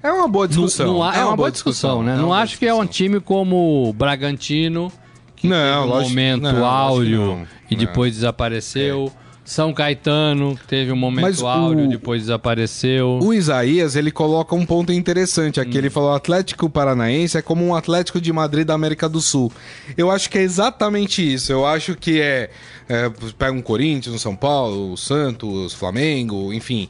É 0.03 0.11
uma 0.13 0.29
boa 0.29 0.47
discussão. 0.47 0.87
Não, 0.87 0.95
não 0.95 1.03
há- 1.03 1.17
é, 1.17 1.25
uma, 1.25 1.37
boa 1.37 1.51
discussão, 1.51 2.03
né? 2.03 2.13
é 2.13 2.17
não 2.17 2.25
uma 2.25 2.29
boa 2.29 2.39
acho 2.43 2.59
que 2.59 2.67
é 2.67 2.75
um 2.75 2.81
discussão. 2.85 2.93
time 3.09 3.21
como 3.21 3.89
o 3.89 3.93
Bragantino, 3.93 4.93
que 5.37 5.47
Não, 5.47 5.57
teve 5.57 5.79
um 5.79 5.91
lógico- 5.91 6.11
momento 6.11 6.43
não, 6.43 6.65
áureo 6.65 7.21
não. 7.27 7.47
e 7.71 7.77
depois 7.77 8.15
desapareceu. 8.15 9.13
São 9.47 9.73
Caetano, 9.73 10.59
teve 10.67 10.91
um 10.91 10.97
momento 10.97 11.23
Mas 11.23 11.41
o- 11.41 11.47
áureo 11.47 11.85
e 11.85 11.89
depois 11.89 12.23
desapareceu. 12.23 13.21
O 13.23 13.33
Isaías, 13.33 13.95
ele 13.95 14.11
coloca 14.11 14.57
um 14.57 14.67
ponto 14.67 14.93
interessante 14.93 15.61
aqui. 15.61 15.79
Ele 15.79 15.89
falou: 15.89 16.11
o 16.11 16.15
Atlético 16.15 16.69
Paranaense 16.69 17.39
é 17.39 17.43
como 17.43 17.65
um 17.65 17.75
Atlético 17.75 18.21
de 18.21 18.33
Madrid 18.33 18.67
da 18.67 18.75
América 18.75 19.09
do 19.09 19.21
Sul. 19.21 19.53
Eu 19.97 20.11
acho 20.11 20.29
que 20.29 20.37
é 20.37 20.43
exatamente 20.43 21.23
isso. 21.33 21.53
Eu 21.53 21.65
acho 21.65 21.95
que 21.95 22.21
é. 22.21 22.51
é 22.89 23.09
pega 23.39 23.53
um 23.53 23.63
Corinthians, 23.63 24.17
um 24.17 24.19
São 24.19 24.35
Paulo, 24.35 24.93
o 24.93 24.97
Santos, 24.97 25.73
Flamengo, 25.73 26.53
enfim. 26.53 26.89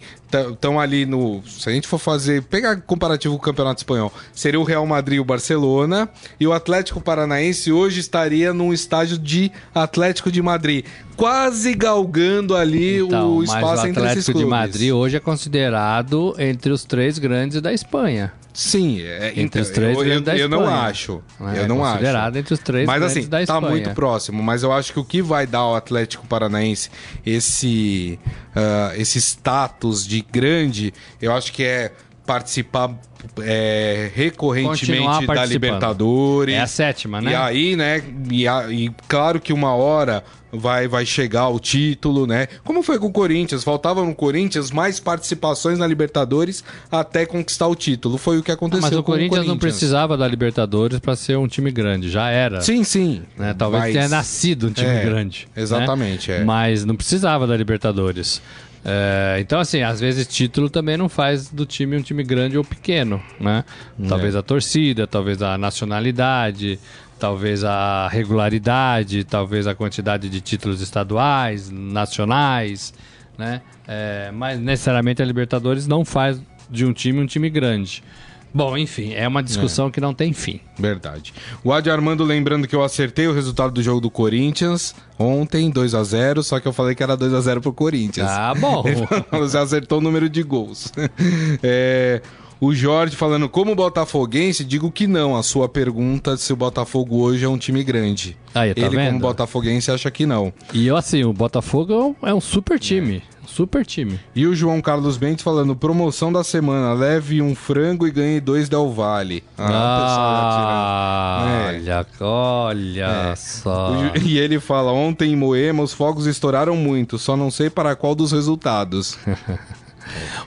Estão 0.53 0.81
ali 0.81 1.07
no. 1.07 1.43
Se 1.47 1.69
a 1.69 1.73
gente 1.73 1.87
for 1.87 1.99
fazer. 1.99 2.43
Pegar 2.43 2.81
comparativo 2.81 3.35
com 3.35 3.41
o 3.41 3.45
Campeonato 3.45 3.81
Espanhol, 3.81 4.13
seria 4.33 4.59
o 4.59 4.65
Real 4.65 4.85
Madrid 4.87 5.19
e 5.19 5.21
o 5.21 5.25
Barcelona. 5.25 6.09
E 6.41 6.47
o 6.47 6.53
Atlético 6.53 7.01
Paranaense 7.01 7.71
hoje 7.71 8.01
estaria 8.01 8.53
num 8.53 8.73
estágio 8.73 9.19
de 9.19 9.53
Atlético 9.75 10.33
de 10.33 10.43
Madrid. 10.43 10.85
Quase 11.17 11.75
galgando 11.75 12.55
ali 12.55 12.99
Então, 12.99 13.33
o 13.33 13.39
mas 13.39 13.49
espaço 13.49 13.85
o 13.85 13.89
entre 13.89 14.03
esses 14.05 14.11
Atlético 14.11 14.27
de 14.27 14.33
clubes. 14.45 14.51
Madrid 14.51 14.93
hoje 14.93 15.17
é 15.17 15.21
considerado 15.21 16.35
entre 16.39 16.71
os 16.73 16.85
três 16.85 17.19
grandes 17.19 17.61
da 17.61 17.73
Espanha. 17.73 18.33
Sim, 18.53 19.03
é, 19.03 19.29
Entre 19.33 19.43
então, 19.43 19.63
os 19.63 19.69
três 19.69 19.95
eu, 19.95 20.03
eu, 20.03 20.09
grandes 20.09 20.25
da 20.25 20.37
eu 20.37 20.49
não 20.49 20.67
acho. 20.67 21.23
É 21.55 21.61
eu 21.61 21.69
não 21.69 21.85
acho. 21.85 21.93
considerado 21.93 22.37
entre 22.37 22.55
os 22.55 22.61
três 22.61 22.87
Mas 22.87 22.99
grandes 23.01 23.17
assim, 23.19 23.29
da 23.29 23.37
tá 23.37 23.43
Espanha. 23.43 23.71
muito 23.71 23.91
próximo. 23.91 24.43
Mas 24.43 24.63
eu 24.63 24.73
acho 24.73 24.95
que 24.95 24.99
o 24.99 25.05
que 25.05 25.21
vai 25.21 25.47
dar 25.47 25.59
ao 25.59 25.77
Atlético 25.77 26.27
Paranaense 26.27 26.89
esse, 27.25 28.19
ah, 28.55 28.93
esse 28.97 29.19
status 29.21 30.07
de 30.07 30.23
grande, 30.23 30.95
eu 31.21 31.35
acho 31.35 31.53
que 31.53 31.63
é 31.63 31.93
participar 32.25 32.95
é, 33.43 34.11
recorrentemente 34.15 35.27
da. 35.27 35.45
Libertadores. 35.45 36.55
É 36.55 36.61
a 36.61 36.67
sétima, 36.67 37.21
né? 37.21 37.33
E 37.33 37.35
aí, 37.35 37.77
né? 37.77 38.03
E, 38.31 38.47
a- 38.49 38.67
e 38.71 38.91
claro 39.09 39.41
que 39.41 39.53
uma 39.53 39.75
hora 39.75 40.25
vai, 40.53 40.89
vai 40.89 41.05
chegar 41.05 41.49
o 41.49 41.59
título, 41.59 42.27
né? 42.27 42.47
Como 42.65 42.83
foi 42.83 42.99
com 42.99 43.07
o 43.09 43.13
Corinthians? 43.13 43.63
Faltava 43.63 44.03
no 44.05 44.15
Corinthians 44.15 44.71
mais 44.71 44.99
participações 45.01 45.79
na 45.79 45.87
Libertadores 45.87 46.65
até 46.91 47.27
conquistar 47.27 47.67
o 47.67 47.75
título. 47.75 48.17
Foi 48.17 48.39
o 48.39 48.43
que 48.43 48.51
aconteceu 48.53 48.83
Mas 48.83 48.93
o 48.93 49.03
Corinthians, 49.03 49.27
o 49.29 49.31
Corinthians 49.31 49.47
não 49.49 49.59
precisava 49.59 50.17
da 50.17 50.27
Libertadores 50.27 50.99
para 50.99 51.15
ser 51.17 51.37
um 51.37 51.47
time 51.47 51.71
grande, 51.71 52.09
já 52.11 52.31
era. 52.31 52.61
Sim, 52.61 52.85
sim. 52.85 53.23
né? 53.37 53.55
Talvez 53.57 53.85
Mas- 53.85 53.93
tenha 53.95 54.09
nascido 54.09 54.69
um 54.69 54.73
time 54.73 54.89
É, 54.89 55.05
grande. 55.05 55.47
né? 55.55 55.63
exatamente, 55.63 56.31
é. 56.33 56.43
Mas 56.45 56.85
não 56.85 56.97
precisava 56.97 57.47
da 57.47 57.57
Libertadores. 57.57 58.41
É, 58.89 59.39
então, 59.41 59.59
assim, 59.59 59.83
às 59.83 59.99
vezes 59.99 60.29
título 60.29 60.71
também 60.71 60.97
não 60.97 61.09
faz 61.09 61.51
do 61.51 61.67
time 61.67 61.97
um 61.97 62.03
time 62.03 62.23
grande 62.23 62.57
ou 62.57 62.63
pequeno, 62.63 63.21
né? 63.41 63.65
Talvez 64.09 64.37
a 64.37 64.43
torcida, 64.43 65.09
talvez 65.09 65.43
a 65.43 65.59
nacionalidade, 65.59 66.79
talvez 67.19 67.65
a 67.65 68.07
regularidade, 68.07 69.25
talvez 69.25 69.67
a 69.67 69.75
quantidade 69.75 70.29
de 70.29 70.41
títulos 70.41 70.81
estaduais, 70.81 71.69
nacionais, 71.69 72.95
né? 73.37 73.61
É, 73.89 74.31
mas 74.33 74.61
necessariamente 74.61 75.21
a 75.21 75.25
Libertadores 75.25 75.89
não 75.89 76.05
faz 76.05 76.41
de 76.71 76.85
um 76.85 76.93
time 76.93 77.21
um 77.21 77.27
time 77.27 77.51
grande. 77.51 78.05
Bom, 78.55 78.77
enfim, 78.77 79.13
é 79.13 79.29
uma 79.29 79.43
discussão 79.43 79.91
que 79.91 80.01
não 80.01 80.15
tem 80.15 80.33
fim. 80.33 80.61
Verdade. 80.79 81.35
O 81.63 81.73
Adi 81.73 81.91
Armando 81.91 82.25
lembrando 82.25 82.67
que 82.67 82.75
eu 82.75 82.83
acertei 82.83 83.27
o 83.27 83.33
resultado 83.35 83.71
do 83.73 83.83
jogo 83.83 84.01
do 84.01 84.11
Corinthians 84.11 84.95
ontem, 85.19 85.71
2 85.71 85.95
a 85.95 86.03
0 86.03 86.43
só 86.43 86.59
que 86.59 86.67
eu 86.67 86.73
falei 86.73 86.95
que 86.95 87.03
era 87.03 87.17
2 87.17 87.35
a 87.35 87.41
0 87.41 87.61
pro 87.61 87.73
Corinthians. 87.73 88.29
Ah, 88.31 88.55
bom. 88.55 88.83
Você 89.33 89.59
acertou 89.59 89.99
o 89.99 90.01
número 90.01 90.29
de 90.29 90.43
gols. 90.43 90.93
É, 91.63 92.21
o 92.61 92.75
Jorge 92.75 93.15
falando, 93.17 93.49
como 93.49 93.75
botafoguense, 93.75 94.65
digo 94.65 94.91
que 94.91 95.07
não. 95.07 95.37
A 95.37 95.43
sua 95.43 95.69
pergunta 95.69 96.37
se 96.39 96.53
o 96.53 96.57
Botafogo 96.57 97.19
hoje 97.19 97.45
é 97.45 97.49
um 97.49 97.59
time 97.59 97.85
grande. 97.85 98.37
Aí, 98.55 98.75
tá 98.75 98.81
Ele, 98.81 98.97
como 98.97 99.01
vendo? 99.11 99.21
botafoguense, 99.21 99.91
acha 99.91 100.11
que 100.11 100.25
não. 100.25 100.53
E 100.73 100.87
eu, 100.87 100.97
assim, 100.97 101.23
o 101.25 101.33
Botafogo 101.35 101.93
é 101.93 101.97
um- 102.27 102.29
é 102.31 102.35
um 102.35 102.41
super 102.41 102.79
time. 102.79 103.23
Super 103.47 103.87
time. 103.87 104.19
E 104.35 104.47
o 104.47 104.55
João 104.55 104.81
Carlos 104.83 105.17
Bentes 105.17 105.43
falando, 105.45 105.75
promoção 105.77 106.31
da 106.33 106.43
semana, 106.45 106.93
leve 106.93 107.41
um 107.41 107.55
frango 107.55 108.07
e 108.07 108.11
ganhe 108.11 108.41
dois 108.41 108.69
Del 108.69 108.91
Valle. 108.93 109.43
Ah, 109.57 111.69
tirando. 111.71 111.89
É. 111.89 112.07
olha, 112.21 112.21
olha 112.21 113.37
só. 113.37 113.93
O 113.93 113.99
Ju- 113.99 114.13
E 114.27 114.39
ele 114.39 114.59
fala: 114.61 114.93
ontem 114.93 115.33
em 115.33 115.37
Moema 115.37 115.83
os 115.83 115.93
fogos 115.93 116.27
estouraram 116.27 116.77
muito, 116.77 117.19
só 117.19 117.37
não 117.37 117.51
sei 117.51 117.71
para 117.71 117.95
qual 117.97 118.15
dos 118.15 118.33
resultados. 118.33 119.19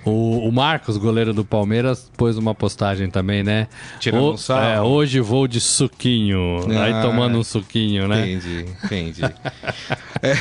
O, 0.05 0.47
o 0.47 0.51
Marcos, 0.51 0.97
goleiro 0.97 1.33
do 1.33 1.43
Palmeiras, 1.45 2.09
pôs 2.17 2.37
uma 2.37 2.53
postagem 2.55 3.09
também, 3.09 3.43
né? 3.43 3.67
Tirando 3.99 4.23
O- 4.23 4.33
um 4.33 4.37
sarro. 4.37 4.63
é, 4.65 4.81
hoje 4.81 5.19
vou 5.19 5.47
de 5.47 5.59
suquinho. 5.61 6.65
Aí 6.69 6.93
Ah, 6.93 7.01
tomando 7.01 7.37
um 7.37 7.43
suquinho, 7.43 8.07
né? 8.07 8.29
Entendi, 8.31 8.65
entendi. 8.83 9.21
É, 10.21 10.33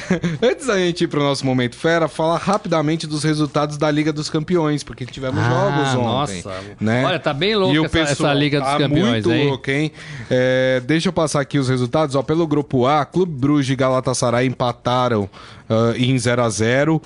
antes 0.45 0.67
da 0.67 0.77
gente 0.77 1.05
ir 1.05 1.07
pro 1.07 1.21
nosso 1.23 1.47
momento 1.47 1.77
fera, 1.77 2.09
falar 2.09 2.39
rapidamente 2.39 3.07
dos 3.07 3.23
resultados 3.23 3.79
da 3.79 3.89
Liga 3.89 4.13
dos 4.13 4.29
Campeões, 4.29 4.83
porque 4.83 5.07
tivemos 5.07 5.39
Ah, 5.39 5.49
jogos 5.49 5.89
ontem. 5.95 6.43
nossa. 6.43 6.55
Né? 6.81 7.05
Olha, 7.05 7.19
tá 7.21 7.33
bem 7.33 7.55
louca 7.55 7.75
E 7.77 7.79
o 7.79 7.85
essa- 7.85 7.93
pessoal 7.99 8.31
essa 8.33 8.39
Liga 8.41 8.59
dos 8.61 8.69
tá 8.69 8.79
Campeões, 8.79 9.25
muito 9.25 9.31
hein? 9.33 9.47
louco, 9.47 9.71
hein? 9.71 9.93
É, 10.29 10.83
deixa 10.85 11.11
eu 11.11 11.13
passar 11.13 11.41
aqui 11.43 11.61
os 11.61 11.69
resultados. 11.69 12.17
Ó, 12.17 12.23
pelo 12.25 12.45
grupo 12.45 12.87
A, 12.87 13.05
Clube 13.05 13.33
Bruges 13.33 13.71
e 13.71 13.77
Galatasaray 13.77 14.49
empataram 14.49 15.31
ah, 15.71 15.93
em 15.97 16.19
0 16.19 16.43
a 16.43 16.49
0 16.51 17.01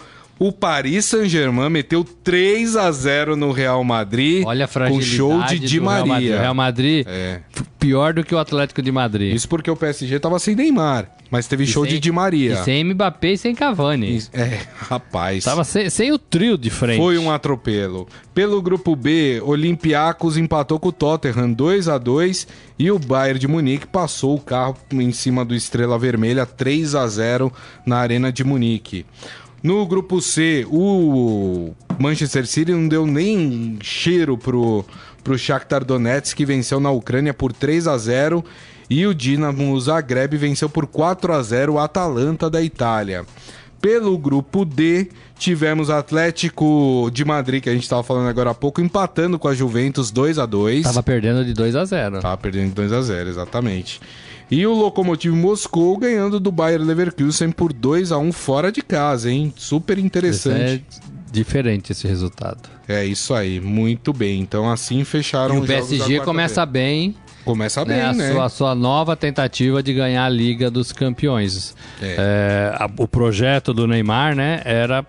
o 0.47 0.53
Paris 0.53 1.05
Saint-Germain 1.05 1.69
meteu 1.71 2.03
3 2.05 2.77
a 2.77 2.91
0 2.91 3.37
no 3.37 3.53
Real 3.53 3.83
Madrid 3.85 4.45
Olha 4.47 4.65
a 4.65 4.69
com 4.69 4.73
fragilidade 4.75 5.17
show 5.17 5.43
de 5.45 5.59
Di 5.59 5.79
do 5.79 5.85
Real 5.89 6.07
Madrid. 6.07 6.09
Maria. 6.09 6.41
Real 6.41 6.55
Madrid, 6.55 7.07
É. 7.09 7.41
pior 7.79 8.13
do 8.15 8.25
que 8.25 8.35
o 8.35 8.39
Atlético 8.39 8.81
de 8.83 8.91
Madrid. 8.93 9.35
Isso 9.35 9.49
porque 9.49 9.71
o 9.71 9.77
PSG 9.77 10.19
tava 10.21 10.39
sem 10.39 10.55
Neymar, 10.55 11.11
mas 11.31 11.47
teve 11.47 11.65
E 11.65 11.67
show 11.67 11.85
sem- 11.85 11.95
de 11.95 12.01
Di 12.01 12.11
Maria. 12.13 12.55
E 12.55 12.65
sem 12.65 12.85
Mbappé 12.85 13.33
e 13.33 13.39
sem 13.39 13.55
Cavani. 13.55 14.23
É, 14.33 14.61
rapaz. 14.89 15.45
Tava 15.45 15.65
sem, 15.65 15.89
sem 15.91 16.13
o 16.13 16.19
trio 16.19 16.57
de 16.59 16.71
frente. 16.71 16.99
Foi 16.99 17.19
um 17.19 17.31
atropelo. 17.31 18.07
Pelo 18.35 18.61
grupo 18.63 18.95
B, 18.97 19.41
Olympiacos 19.45 20.37
empatou 20.37 20.79
com 20.79 20.89
o 20.89 20.93
Tottenham 20.93 21.53
2 21.53 21.89
a 21.89 21.99
2 21.99 22.47
e 22.79 22.91
o 22.91 22.99
Bayern 22.99 23.39
de 23.39 23.47
Munique 23.49 23.87
passou 23.87 24.37
o 24.37 24.41
carro 24.41 24.77
em 24.93 25.13
cima 25.13 25.45
do 25.45 25.55
Estrela 25.55 25.99
Vermelha 25.99 26.47
3 26.47 26.95
a 26.95 27.07
0 27.07 27.53
na 27.87 27.99
Arena 27.99 28.33
de 28.33 28.43
Munique. 28.45 29.05
No 29.63 29.87
grupo 29.87 30.21
C, 30.21 30.67
o 30.69 31.73
Manchester 31.97 32.47
City 32.47 32.73
não 32.73 32.89
deu 32.89 33.07
nem 33.07 33.79
cheiro 33.81 34.37
pro, 34.37 34.85
pro 35.23 35.39
Shakhtar 35.39 35.85
Donetsk, 35.85 36.37
que 36.37 36.45
venceu 36.45 36.81
na 36.81 36.91
Ucrânia 36.91 37.33
por 37.33 37.53
3 37.53 37.87
a 37.87 37.97
0 37.97 38.45
e 38.91 39.07
o 39.07 39.15
Dinamo 39.15 39.81
Zagreb 39.81 40.37
venceu 40.37 40.69
por 40.69 40.87
4 40.87 41.33
a 41.33 41.43
0 41.43 41.75
o 41.75 41.79
Atalanta 41.79 42.51
da 42.51 42.61
Itália. 42.61 43.25
Pelo 43.81 44.19
grupo 44.19 44.65
D, 44.65 45.09
tivemos 45.39 45.91
Atlético 45.91 47.09
de 47.13 47.25
Madrid, 47.25 47.63
que 47.63 47.69
a 47.69 47.73
gente 47.73 47.83
estava 47.83 48.03
falando 48.03 48.29
agora 48.29 48.51
há 48.51 48.55
pouco, 48.55 48.81
empatando 48.81 49.39
com 49.39 49.49
a 49.49 49.55
Juventus 49.55 50.11
2 50.11 50.39
a 50.39 50.47
2 50.47 50.85
Tava 50.85 51.03
perdendo 51.03 51.45
de 51.45 51.53
2 51.53 51.77
a 51.77 51.85
0 51.85 52.21
Tava 52.21 52.37
perdendo 52.37 52.75
2 52.75 52.93
a 52.93 53.03
0 53.03 53.29
exatamente. 53.29 54.01
E 54.53 54.67
o 54.67 54.75
Lokomotiv 54.75 55.33
Moscou 55.35 55.97
ganhando 55.97 56.39
do 56.39 56.53
Bayer 56.53 56.81
Leverkusen 56.81 57.51
por 57.51 57.73
2 57.73 58.13
a 58.13 58.19
1 58.19 58.31
fora 58.33 58.71
de 58.71 58.83
casa, 58.83 59.31
hein? 59.31 59.53
Super 59.57 59.99
interessante. 59.99 60.85
é 61.01 61.13
diferente 61.33 61.93
esse 61.93 62.07
resultado. 62.07 62.69
É 62.87 63.03
isso 63.05 63.33
aí, 63.33 63.59
muito 63.61 64.13
bem. 64.13 64.41
Então 64.41 64.71
assim 64.71 65.03
fecharam 65.05 65.55
E 65.55 65.59
o 65.59 65.63
PSG 65.67 66.21
começa 66.21 66.67
bem, 66.67 67.17
Começa 67.45 67.85
bem, 67.85 67.97
né, 67.97 68.05
a, 68.07 68.13
né? 68.13 68.31
Sua, 68.33 68.45
a 68.45 68.49
sua 68.49 68.75
nova 68.75 69.17
tentativa 69.17 69.83
de 69.83 69.93
ganhar 69.95 70.27
a 70.27 70.29
Liga 70.29 70.71
dos 70.71 70.93
Campeões. 70.93 71.75
É. 72.01 72.15
É, 72.19 72.75
a- 72.77 72.91
o 72.99 73.09
projeto 73.09 73.73
do 73.75 73.87
Neymar, 73.87 74.37
né, 74.37 74.61
era 74.65 75.05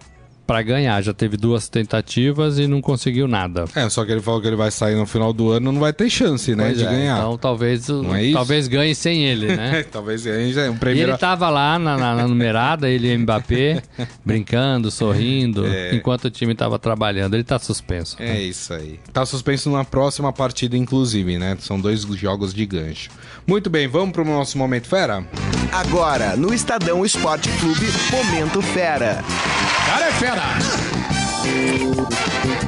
para 0.45 0.61
ganhar. 0.61 1.01
Já 1.01 1.13
teve 1.13 1.37
duas 1.37 1.67
tentativas 1.69 2.59
e 2.59 2.67
não 2.67 2.81
conseguiu 2.81 3.27
nada. 3.27 3.65
É, 3.75 3.87
só 3.89 4.03
que 4.05 4.11
ele 4.11 4.21
falou 4.21 4.41
que 4.41 4.47
ele 4.47 4.55
vai 4.55 4.71
sair 4.71 4.95
no 4.95 5.05
final 5.05 5.31
do 5.33 5.51
ano, 5.51 5.71
não 5.71 5.79
vai 5.79 5.93
ter 5.93 6.09
chance, 6.09 6.55
né, 6.55 6.65
Pois 6.65 6.77
de 6.77 6.85
é, 6.85 6.89
ganhar. 6.89 7.17
Então 7.17 7.37
talvez, 7.37 7.87
é 7.89 8.31
talvez 8.33 8.67
ganhe 8.67 8.93
sem 8.95 9.23
ele, 9.25 9.55
né? 9.55 9.83
Talvez 9.91 10.23
ganhe 10.25 10.51
já 10.53 10.63
é 10.63 10.69
um 10.69 10.73
E 10.75 10.77
primeiro. 10.77 11.11
ele 11.11 11.17
tava 11.17 11.49
lá 11.49 11.77
na, 11.79 11.97
na- 11.97 12.15
na 12.15 12.27
numerada, 12.27 12.89
ele 12.89 13.11
e 13.11 13.17
Mbappé, 13.17 13.81
brincando, 14.25 14.89
sorrindo, 14.91 15.65
É. 15.67 15.95
enquanto 15.95 16.25
o 16.25 16.29
time 16.31 16.53
tava 16.55 16.77
trabalhando. 16.79 17.33
Ele 17.35 17.43
tá 17.43 17.59
suspenso. 17.59 18.15
É 18.19 18.41
isso 18.41 18.73
aí. 18.73 18.99
Tá 19.11 19.25
suspenso 19.25 19.69
na 19.69 19.83
próxima 19.83 20.31
partida, 20.33 20.75
inclusive, 20.77 21.37
né? 21.37 21.57
São 21.59 21.79
dois 21.79 22.01
jogos 22.01 22.53
de 22.53 22.65
gancho. 22.65 23.09
Muito 23.45 23.69
bem, 23.69 23.87
vamos 23.87 24.11
pro 24.13 24.25
nosso 24.25 24.57
momento 24.57 24.87
fera? 24.87 25.25
Agora, 25.71 26.35
no 26.35 26.53
Estadão 26.53 27.03
Esporte 27.05 27.49
Clube, 27.59 27.87
Momento 28.11 28.61
Fera. 28.61 29.23
Cara 29.93 30.07
é 30.07 30.11
fera! 30.13 30.41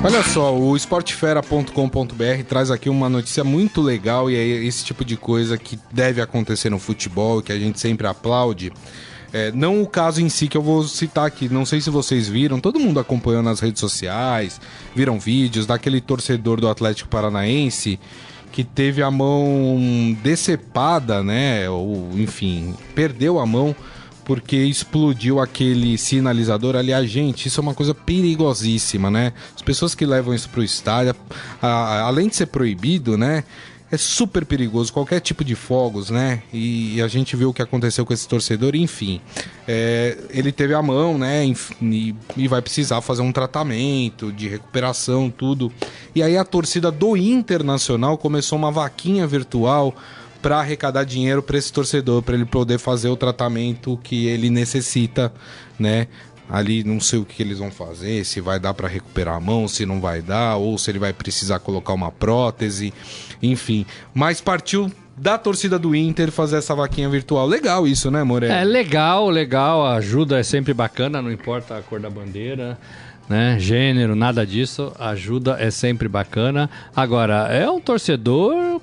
Olha 0.04 0.22
só, 0.22 0.56
o 0.56 0.78
esportefera.com.br 0.78 2.44
traz 2.48 2.70
aqui 2.70 2.88
uma 2.88 3.10
notícia 3.10 3.44
muito 3.44 3.82
legal 3.82 4.30
e 4.30 4.36
é 4.36 4.46
esse 4.64 4.86
tipo 4.86 5.04
de 5.04 5.18
coisa 5.18 5.58
que 5.58 5.80
deve 5.92 6.22
acontecer 6.22 6.70
no 6.70 6.78
futebol, 6.78 7.42
que 7.42 7.52
a 7.52 7.58
gente 7.58 7.80
sempre 7.80 8.06
aplaude. 8.06 8.72
É, 9.34 9.52
não 9.52 9.82
o 9.82 9.88
caso 9.88 10.22
em 10.22 10.30
si 10.30 10.48
que 10.48 10.56
eu 10.56 10.62
vou 10.62 10.84
citar 10.84 11.26
aqui, 11.26 11.50
não 11.50 11.66
sei 11.66 11.82
se 11.82 11.90
vocês 11.90 12.28
viram, 12.30 12.60
todo 12.60 12.80
mundo 12.80 13.00
acompanhou 13.00 13.42
nas 13.42 13.60
redes 13.60 13.80
sociais, 13.80 14.62
viram 14.96 15.18
vídeos 15.18 15.66
daquele 15.66 16.00
torcedor 16.00 16.62
do 16.62 16.70
Atlético 16.70 17.10
Paranaense 17.10 18.00
que 18.52 18.64
teve 18.64 19.02
a 19.02 19.10
mão 19.10 20.16
decepada, 20.22 21.24
né? 21.24 21.68
Ou 21.72 22.12
enfim, 22.14 22.76
perdeu 22.94 23.40
a 23.40 23.48
mão 23.48 23.76
porque 24.26 24.58
explodiu 24.58 25.40
aquele 25.40 25.98
sinalizador. 25.98 26.76
Aliás, 26.76 27.10
gente, 27.10 27.48
isso 27.48 27.60
é 27.60 27.64
uma 27.64 27.74
coisa 27.74 27.94
perigosíssima, 27.94 29.10
né? 29.10 29.32
As 29.56 29.62
pessoas 29.62 29.96
que 29.96 30.06
levam 30.06 30.34
isso 30.34 30.50
pro 30.50 30.64
estádio, 30.64 31.16
a- 31.62 32.02
além 32.02 32.28
de 32.28 32.36
ser 32.36 32.48
proibido, 32.48 33.18
né? 33.18 33.44
É 33.92 33.98
super 33.98 34.44
perigoso, 34.46 34.92
qualquer 34.92 35.20
tipo 35.22 35.44
de 35.44 35.54
fogos, 35.54 36.10
né? 36.10 36.42
E, 36.52 37.00
a 37.04 37.08
gente 37.08 37.36
viu 37.36 37.50
o 37.50 37.54
que 37.54 37.62
aconteceu 37.62 38.04
com 38.04 38.12
esse 38.14 38.28
torcedor, 38.28 38.76
enfim. 38.76 39.22
É, 39.68 40.18
ele 40.32 40.52
teve 40.52 40.74
a 40.74 40.82
mão, 40.82 41.20
né? 41.20 41.46
E, 41.82 42.16
e 42.36 42.48
vai 42.48 42.64
precisar 42.64 43.00
fazer 43.02 43.22
um 43.22 43.32
tratamento 43.32 44.32
de 44.34 44.48
recuperação, 44.50 45.30
tudo. 45.30 45.72
E 46.16 46.24
aí 46.24 46.36
a 46.36 46.44
torcida 46.44 46.92
do 46.92 47.16
Internacional 47.16 48.18
começou 48.18 48.58
uma 48.58 48.72
vaquinha 48.72 49.28
virtual 49.28 49.96
para 50.46 50.60
arrecadar 50.60 51.06
dinheiro 51.06 51.42
para 51.42 51.58
esse 51.58 51.74
torcedor, 51.74 52.22
para 52.22 52.36
ele 52.36 52.46
poder 52.46 52.78
fazer 52.78 53.10
o 53.10 53.16
tratamento 53.16 54.00
que 54.04 54.28
ele 54.28 54.52
necessita, 54.52 55.34
né? 55.80 56.06
Ali 56.48 56.84
não 56.84 57.00
sei 57.00 57.18
o 57.18 57.26
que 57.26 57.42
eles 57.42 57.58
vão 57.58 57.72
fazer, 57.72 58.24
se 58.24 58.40
vai 58.40 58.60
dar 58.60 58.72
para 58.76 58.88
recuperar 58.88 59.38
a 59.38 59.40
mão, 59.40 59.68
se 59.68 59.88
não 59.88 60.00
vai 60.00 60.22
dar, 60.22 60.58
ou 60.58 60.78
se 60.78 60.92
ele 60.92 61.00
vai 61.00 61.12
precisar 61.12 61.58
colocar 61.58 61.94
uma 61.94 62.12
prótese, 62.12 62.94
enfim. 63.42 63.88
Mas 64.14 64.40
partiu 64.40 64.92
da 65.18 65.36
torcida 65.36 65.80
do 65.80 65.96
Inter 65.96 66.30
fazer 66.30 66.58
essa 66.58 66.76
vaquinha 66.76 67.10
virtual. 67.10 67.48
Legal 67.48 67.88
isso, 67.88 68.12
né, 68.12 68.24
Moreno? 68.24 68.54
É 68.54 68.64
legal, 68.64 69.28
legal. 69.32 69.84
A 69.84 69.96
ajuda 69.96 70.38
é 70.40 70.44
sempre 70.44 70.76
bacana, 70.76 71.24
não 71.24 71.32
importa 71.32 71.76
a 71.76 71.82
cor 71.82 72.00
da 72.00 72.10
bandeira, 72.12 72.78
né? 73.28 73.58
Gênero, 73.58 74.16
nada 74.16 74.46
disso. 74.46 74.94
A 75.00 75.10
ajuda 75.10 75.58
é 75.60 75.72
sempre 75.72 76.08
bacana. 76.08 76.70
Agora, 76.96 77.48
é 77.52 77.68
um 77.68 77.82
torcedor 77.82 78.80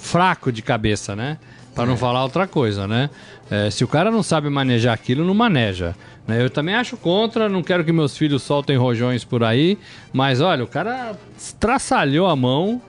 fraco 0.00 0.50
de 0.50 0.62
cabeça, 0.62 1.14
né? 1.14 1.38
Para 1.74 1.86
não 1.86 1.96
falar 1.96 2.24
outra 2.24 2.46
coisa, 2.46 2.86
né? 2.88 3.08
É, 3.50 3.70
se 3.70 3.84
o 3.84 3.88
cara 3.88 4.10
não 4.10 4.22
sabe 4.22 4.50
manejar 4.50 4.92
aquilo, 4.92 5.24
não 5.24 5.34
maneja. 5.34 5.94
né? 6.26 6.42
Eu 6.42 6.50
também 6.50 6.74
acho 6.74 6.96
contra, 6.96 7.48
não 7.48 7.62
quero 7.62 7.84
que 7.84 7.92
meus 7.92 8.16
filhos 8.16 8.42
soltem 8.42 8.76
rojões 8.76 9.24
por 9.24 9.44
aí, 9.44 9.78
mas 10.12 10.40
olha, 10.40 10.64
o 10.64 10.66
cara 10.66 11.12
estraçalhou 11.38 12.26
a 12.26 12.34
mão 12.36 12.82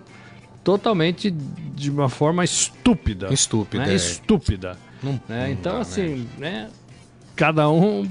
totalmente 0.63 1.31
de 1.31 1.89
uma 1.89 2.09
forma 2.09 2.43
estúpida. 2.43 3.31
Estúpida, 3.33 3.85
né? 3.85 3.91
é. 3.93 3.95
Estúpida. 3.95 4.77
Não- 5.01 5.13
né? 5.27 5.45
não 5.45 5.47
Então, 5.51 5.73
dá, 5.75 5.79
assim, 5.79 6.27
né? 6.37 6.67
Cada 7.35 7.69
um 7.69 8.07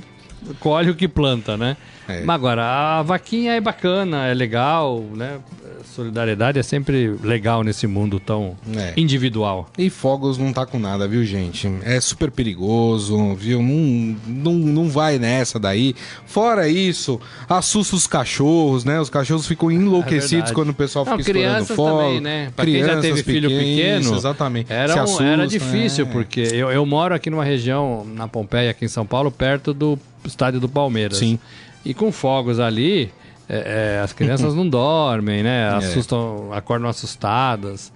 colhe 0.58 0.90
o 0.90 0.94
que 0.94 1.06
planta, 1.06 1.56
né? 1.56 1.76
É. 2.08 2.22
Mas 2.22 2.34
agora, 2.34 2.64
a 2.98 3.02
vaquinha 3.02 3.52
é 3.52 3.60
bacana, 3.60 4.26
é 4.26 4.34
legal, 4.34 5.00
né? 5.14 5.38
Solidariedade 5.84 6.58
é 6.58 6.62
sempre 6.62 7.16
legal 7.22 7.62
nesse 7.62 7.86
mundo 7.86 8.18
tão 8.20 8.56
É. 8.76 8.92
individual. 8.96 9.68
E 9.78 9.88
fogos 9.90 10.38
não 10.38 10.52
tá 10.52 10.64
com 10.66 10.78
nada, 10.78 11.06
viu, 11.08 11.24
gente? 11.24 11.70
É 11.82 12.00
super 12.00 12.30
perigoso, 12.30 13.34
viu? 13.34 13.62
Não, 13.62 14.16
não, 14.26 14.52
não 14.54 14.88
vai 14.88 15.18
nessa 15.18 15.58
daí. 15.58 15.94
Fora 16.26 16.68
isso, 16.68 17.20
assusta 17.48 17.96
os 17.96 18.06
cachorros, 18.06 18.84
né? 18.84 19.00
Os 19.00 19.10
cachorros 19.10 19.46
ficam 19.46 19.70
enlouquecidos 19.72 20.50
É 20.50 20.54
quando 20.54 20.70
o 20.70 20.74
pessoal 20.74 21.04
fica 21.04 21.14
Não, 21.16 21.20
estourando 21.20 21.48
crianças 21.48 21.76
fogo. 21.76 21.98
também, 22.02 22.20
né? 22.20 22.52
Pra 22.54 22.64
quem 22.64 22.74
já 22.78 22.84
Crianças 22.86 23.02
teve 23.02 23.22
filho 23.22 23.48
pequeno, 23.48 24.00
isso, 24.00 24.14
exatamente. 24.14 24.72
Era, 24.72 24.96
um- 24.96 25.02
assustam, 25.02 25.26
era 25.26 25.46
difícil, 25.46 26.06
é. 26.06 26.08
porque 26.08 26.40
eu, 26.52 26.70
eu 26.70 26.84
moro 26.86 27.14
aqui 27.14 27.30
numa 27.30 27.44
região, 27.44 28.04
na 28.14 28.26
Pompeia, 28.28 28.70
aqui 28.70 28.84
em 28.84 28.88
São 28.88 29.06
Paulo, 29.06 29.30
perto 29.30 29.72
do 29.74 29.98
estádio 30.24 30.60
do 30.60 30.68
Palmeiras. 30.68 31.18
Sim. 31.18 31.38
E 31.84 31.94
com 31.94 32.12
fogos 32.12 32.60
ali, 32.60 33.10
é, 33.52 33.96
é, 33.96 34.00
as 34.00 34.12
crianças 34.12 34.54
não 34.54 34.66
dormem, 34.70 35.42
né? 35.42 35.68
Assustam, 35.70 36.52
acordam 36.52 36.88
assustadas. 36.88 37.92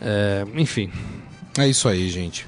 É, 0.00 0.44
enfim. 0.54 0.90
É 1.58 1.66
isso 1.66 1.88
aí, 1.88 2.08
gente. 2.10 2.46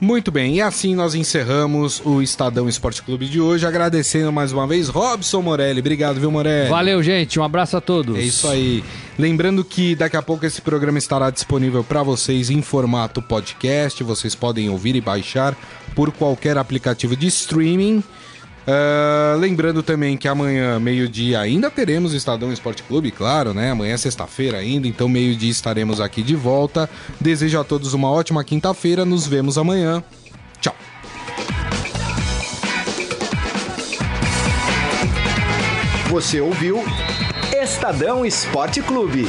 Muito 0.00 0.30
bem, 0.30 0.56
e 0.56 0.62
assim 0.62 0.94
nós 0.94 1.14
encerramos 1.14 2.00
o 2.06 2.22
Estadão 2.22 2.66
Esporte 2.66 3.02
Clube 3.02 3.26
de 3.26 3.38
hoje, 3.38 3.66
agradecendo 3.66 4.32
mais 4.32 4.50
uma 4.50 4.66
vez 4.66 4.88
Robson 4.88 5.42
Morelli. 5.42 5.80
Obrigado, 5.80 6.18
viu, 6.18 6.30
Morelli? 6.30 6.70
Valeu, 6.70 7.02
gente. 7.02 7.38
Um 7.38 7.44
abraço 7.44 7.76
a 7.76 7.82
todos. 7.82 8.16
É 8.16 8.22
isso 8.22 8.48
aí. 8.48 8.82
Lembrando 9.18 9.62
que 9.62 9.94
daqui 9.94 10.16
a 10.16 10.22
pouco 10.22 10.46
esse 10.46 10.62
programa 10.62 10.96
estará 10.96 11.28
disponível 11.28 11.84
para 11.84 12.02
vocês 12.02 12.48
em 12.48 12.62
formato 12.62 13.20
podcast. 13.20 14.02
Vocês 14.02 14.34
podem 14.34 14.70
ouvir 14.70 14.96
e 14.96 15.02
baixar 15.02 15.54
por 15.94 16.10
qualquer 16.10 16.56
aplicativo 16.56 17.14
de 17.14 17.26
streaming. 17.26 18.02
Ah, 18.66 19.36
lembrando 19.38 19.82
também 19.82 20.16
que 20.16 20.28
amanhã, 20.28 20.78
meio-dia, 20.78 21.40
ainda 21.40 21.70
teremos 21.70 22.12
Estadão 22.12 22.52
Esporte 22.52 22.82
Clube, 22.82 23.10
claro, 23.10 23.54
né? 23.54 23.70
Amanhã 23.70 23.94
é 23.94 23.96
sexta-feira 23.96 24.58
ainda, 24.58 24.86
então 24.86 25.08
meio-dia 25.08 25.50
estaremos 25.50 26.00
aqui 26.00 26.22
de 26.22 26.36
volta. 26.36 26.88
Desejo 27.20 27.58
a 27.60 27.64
todos 27.64 27.94
uma 27.94 28.10
ótima 28.10 28.44
quinta-feira. 28.44 29.04
Nos 29.04 29.26
vemos 29.26 29.58
amanhã. 29.58 30.02
Tchau. 30.60 30.74
Você 36.10 36.40
ouviu 36.40 36.82
Estadão 37.52 38.24
Esporte 38.24 38.82
Clube. 38.82 39.26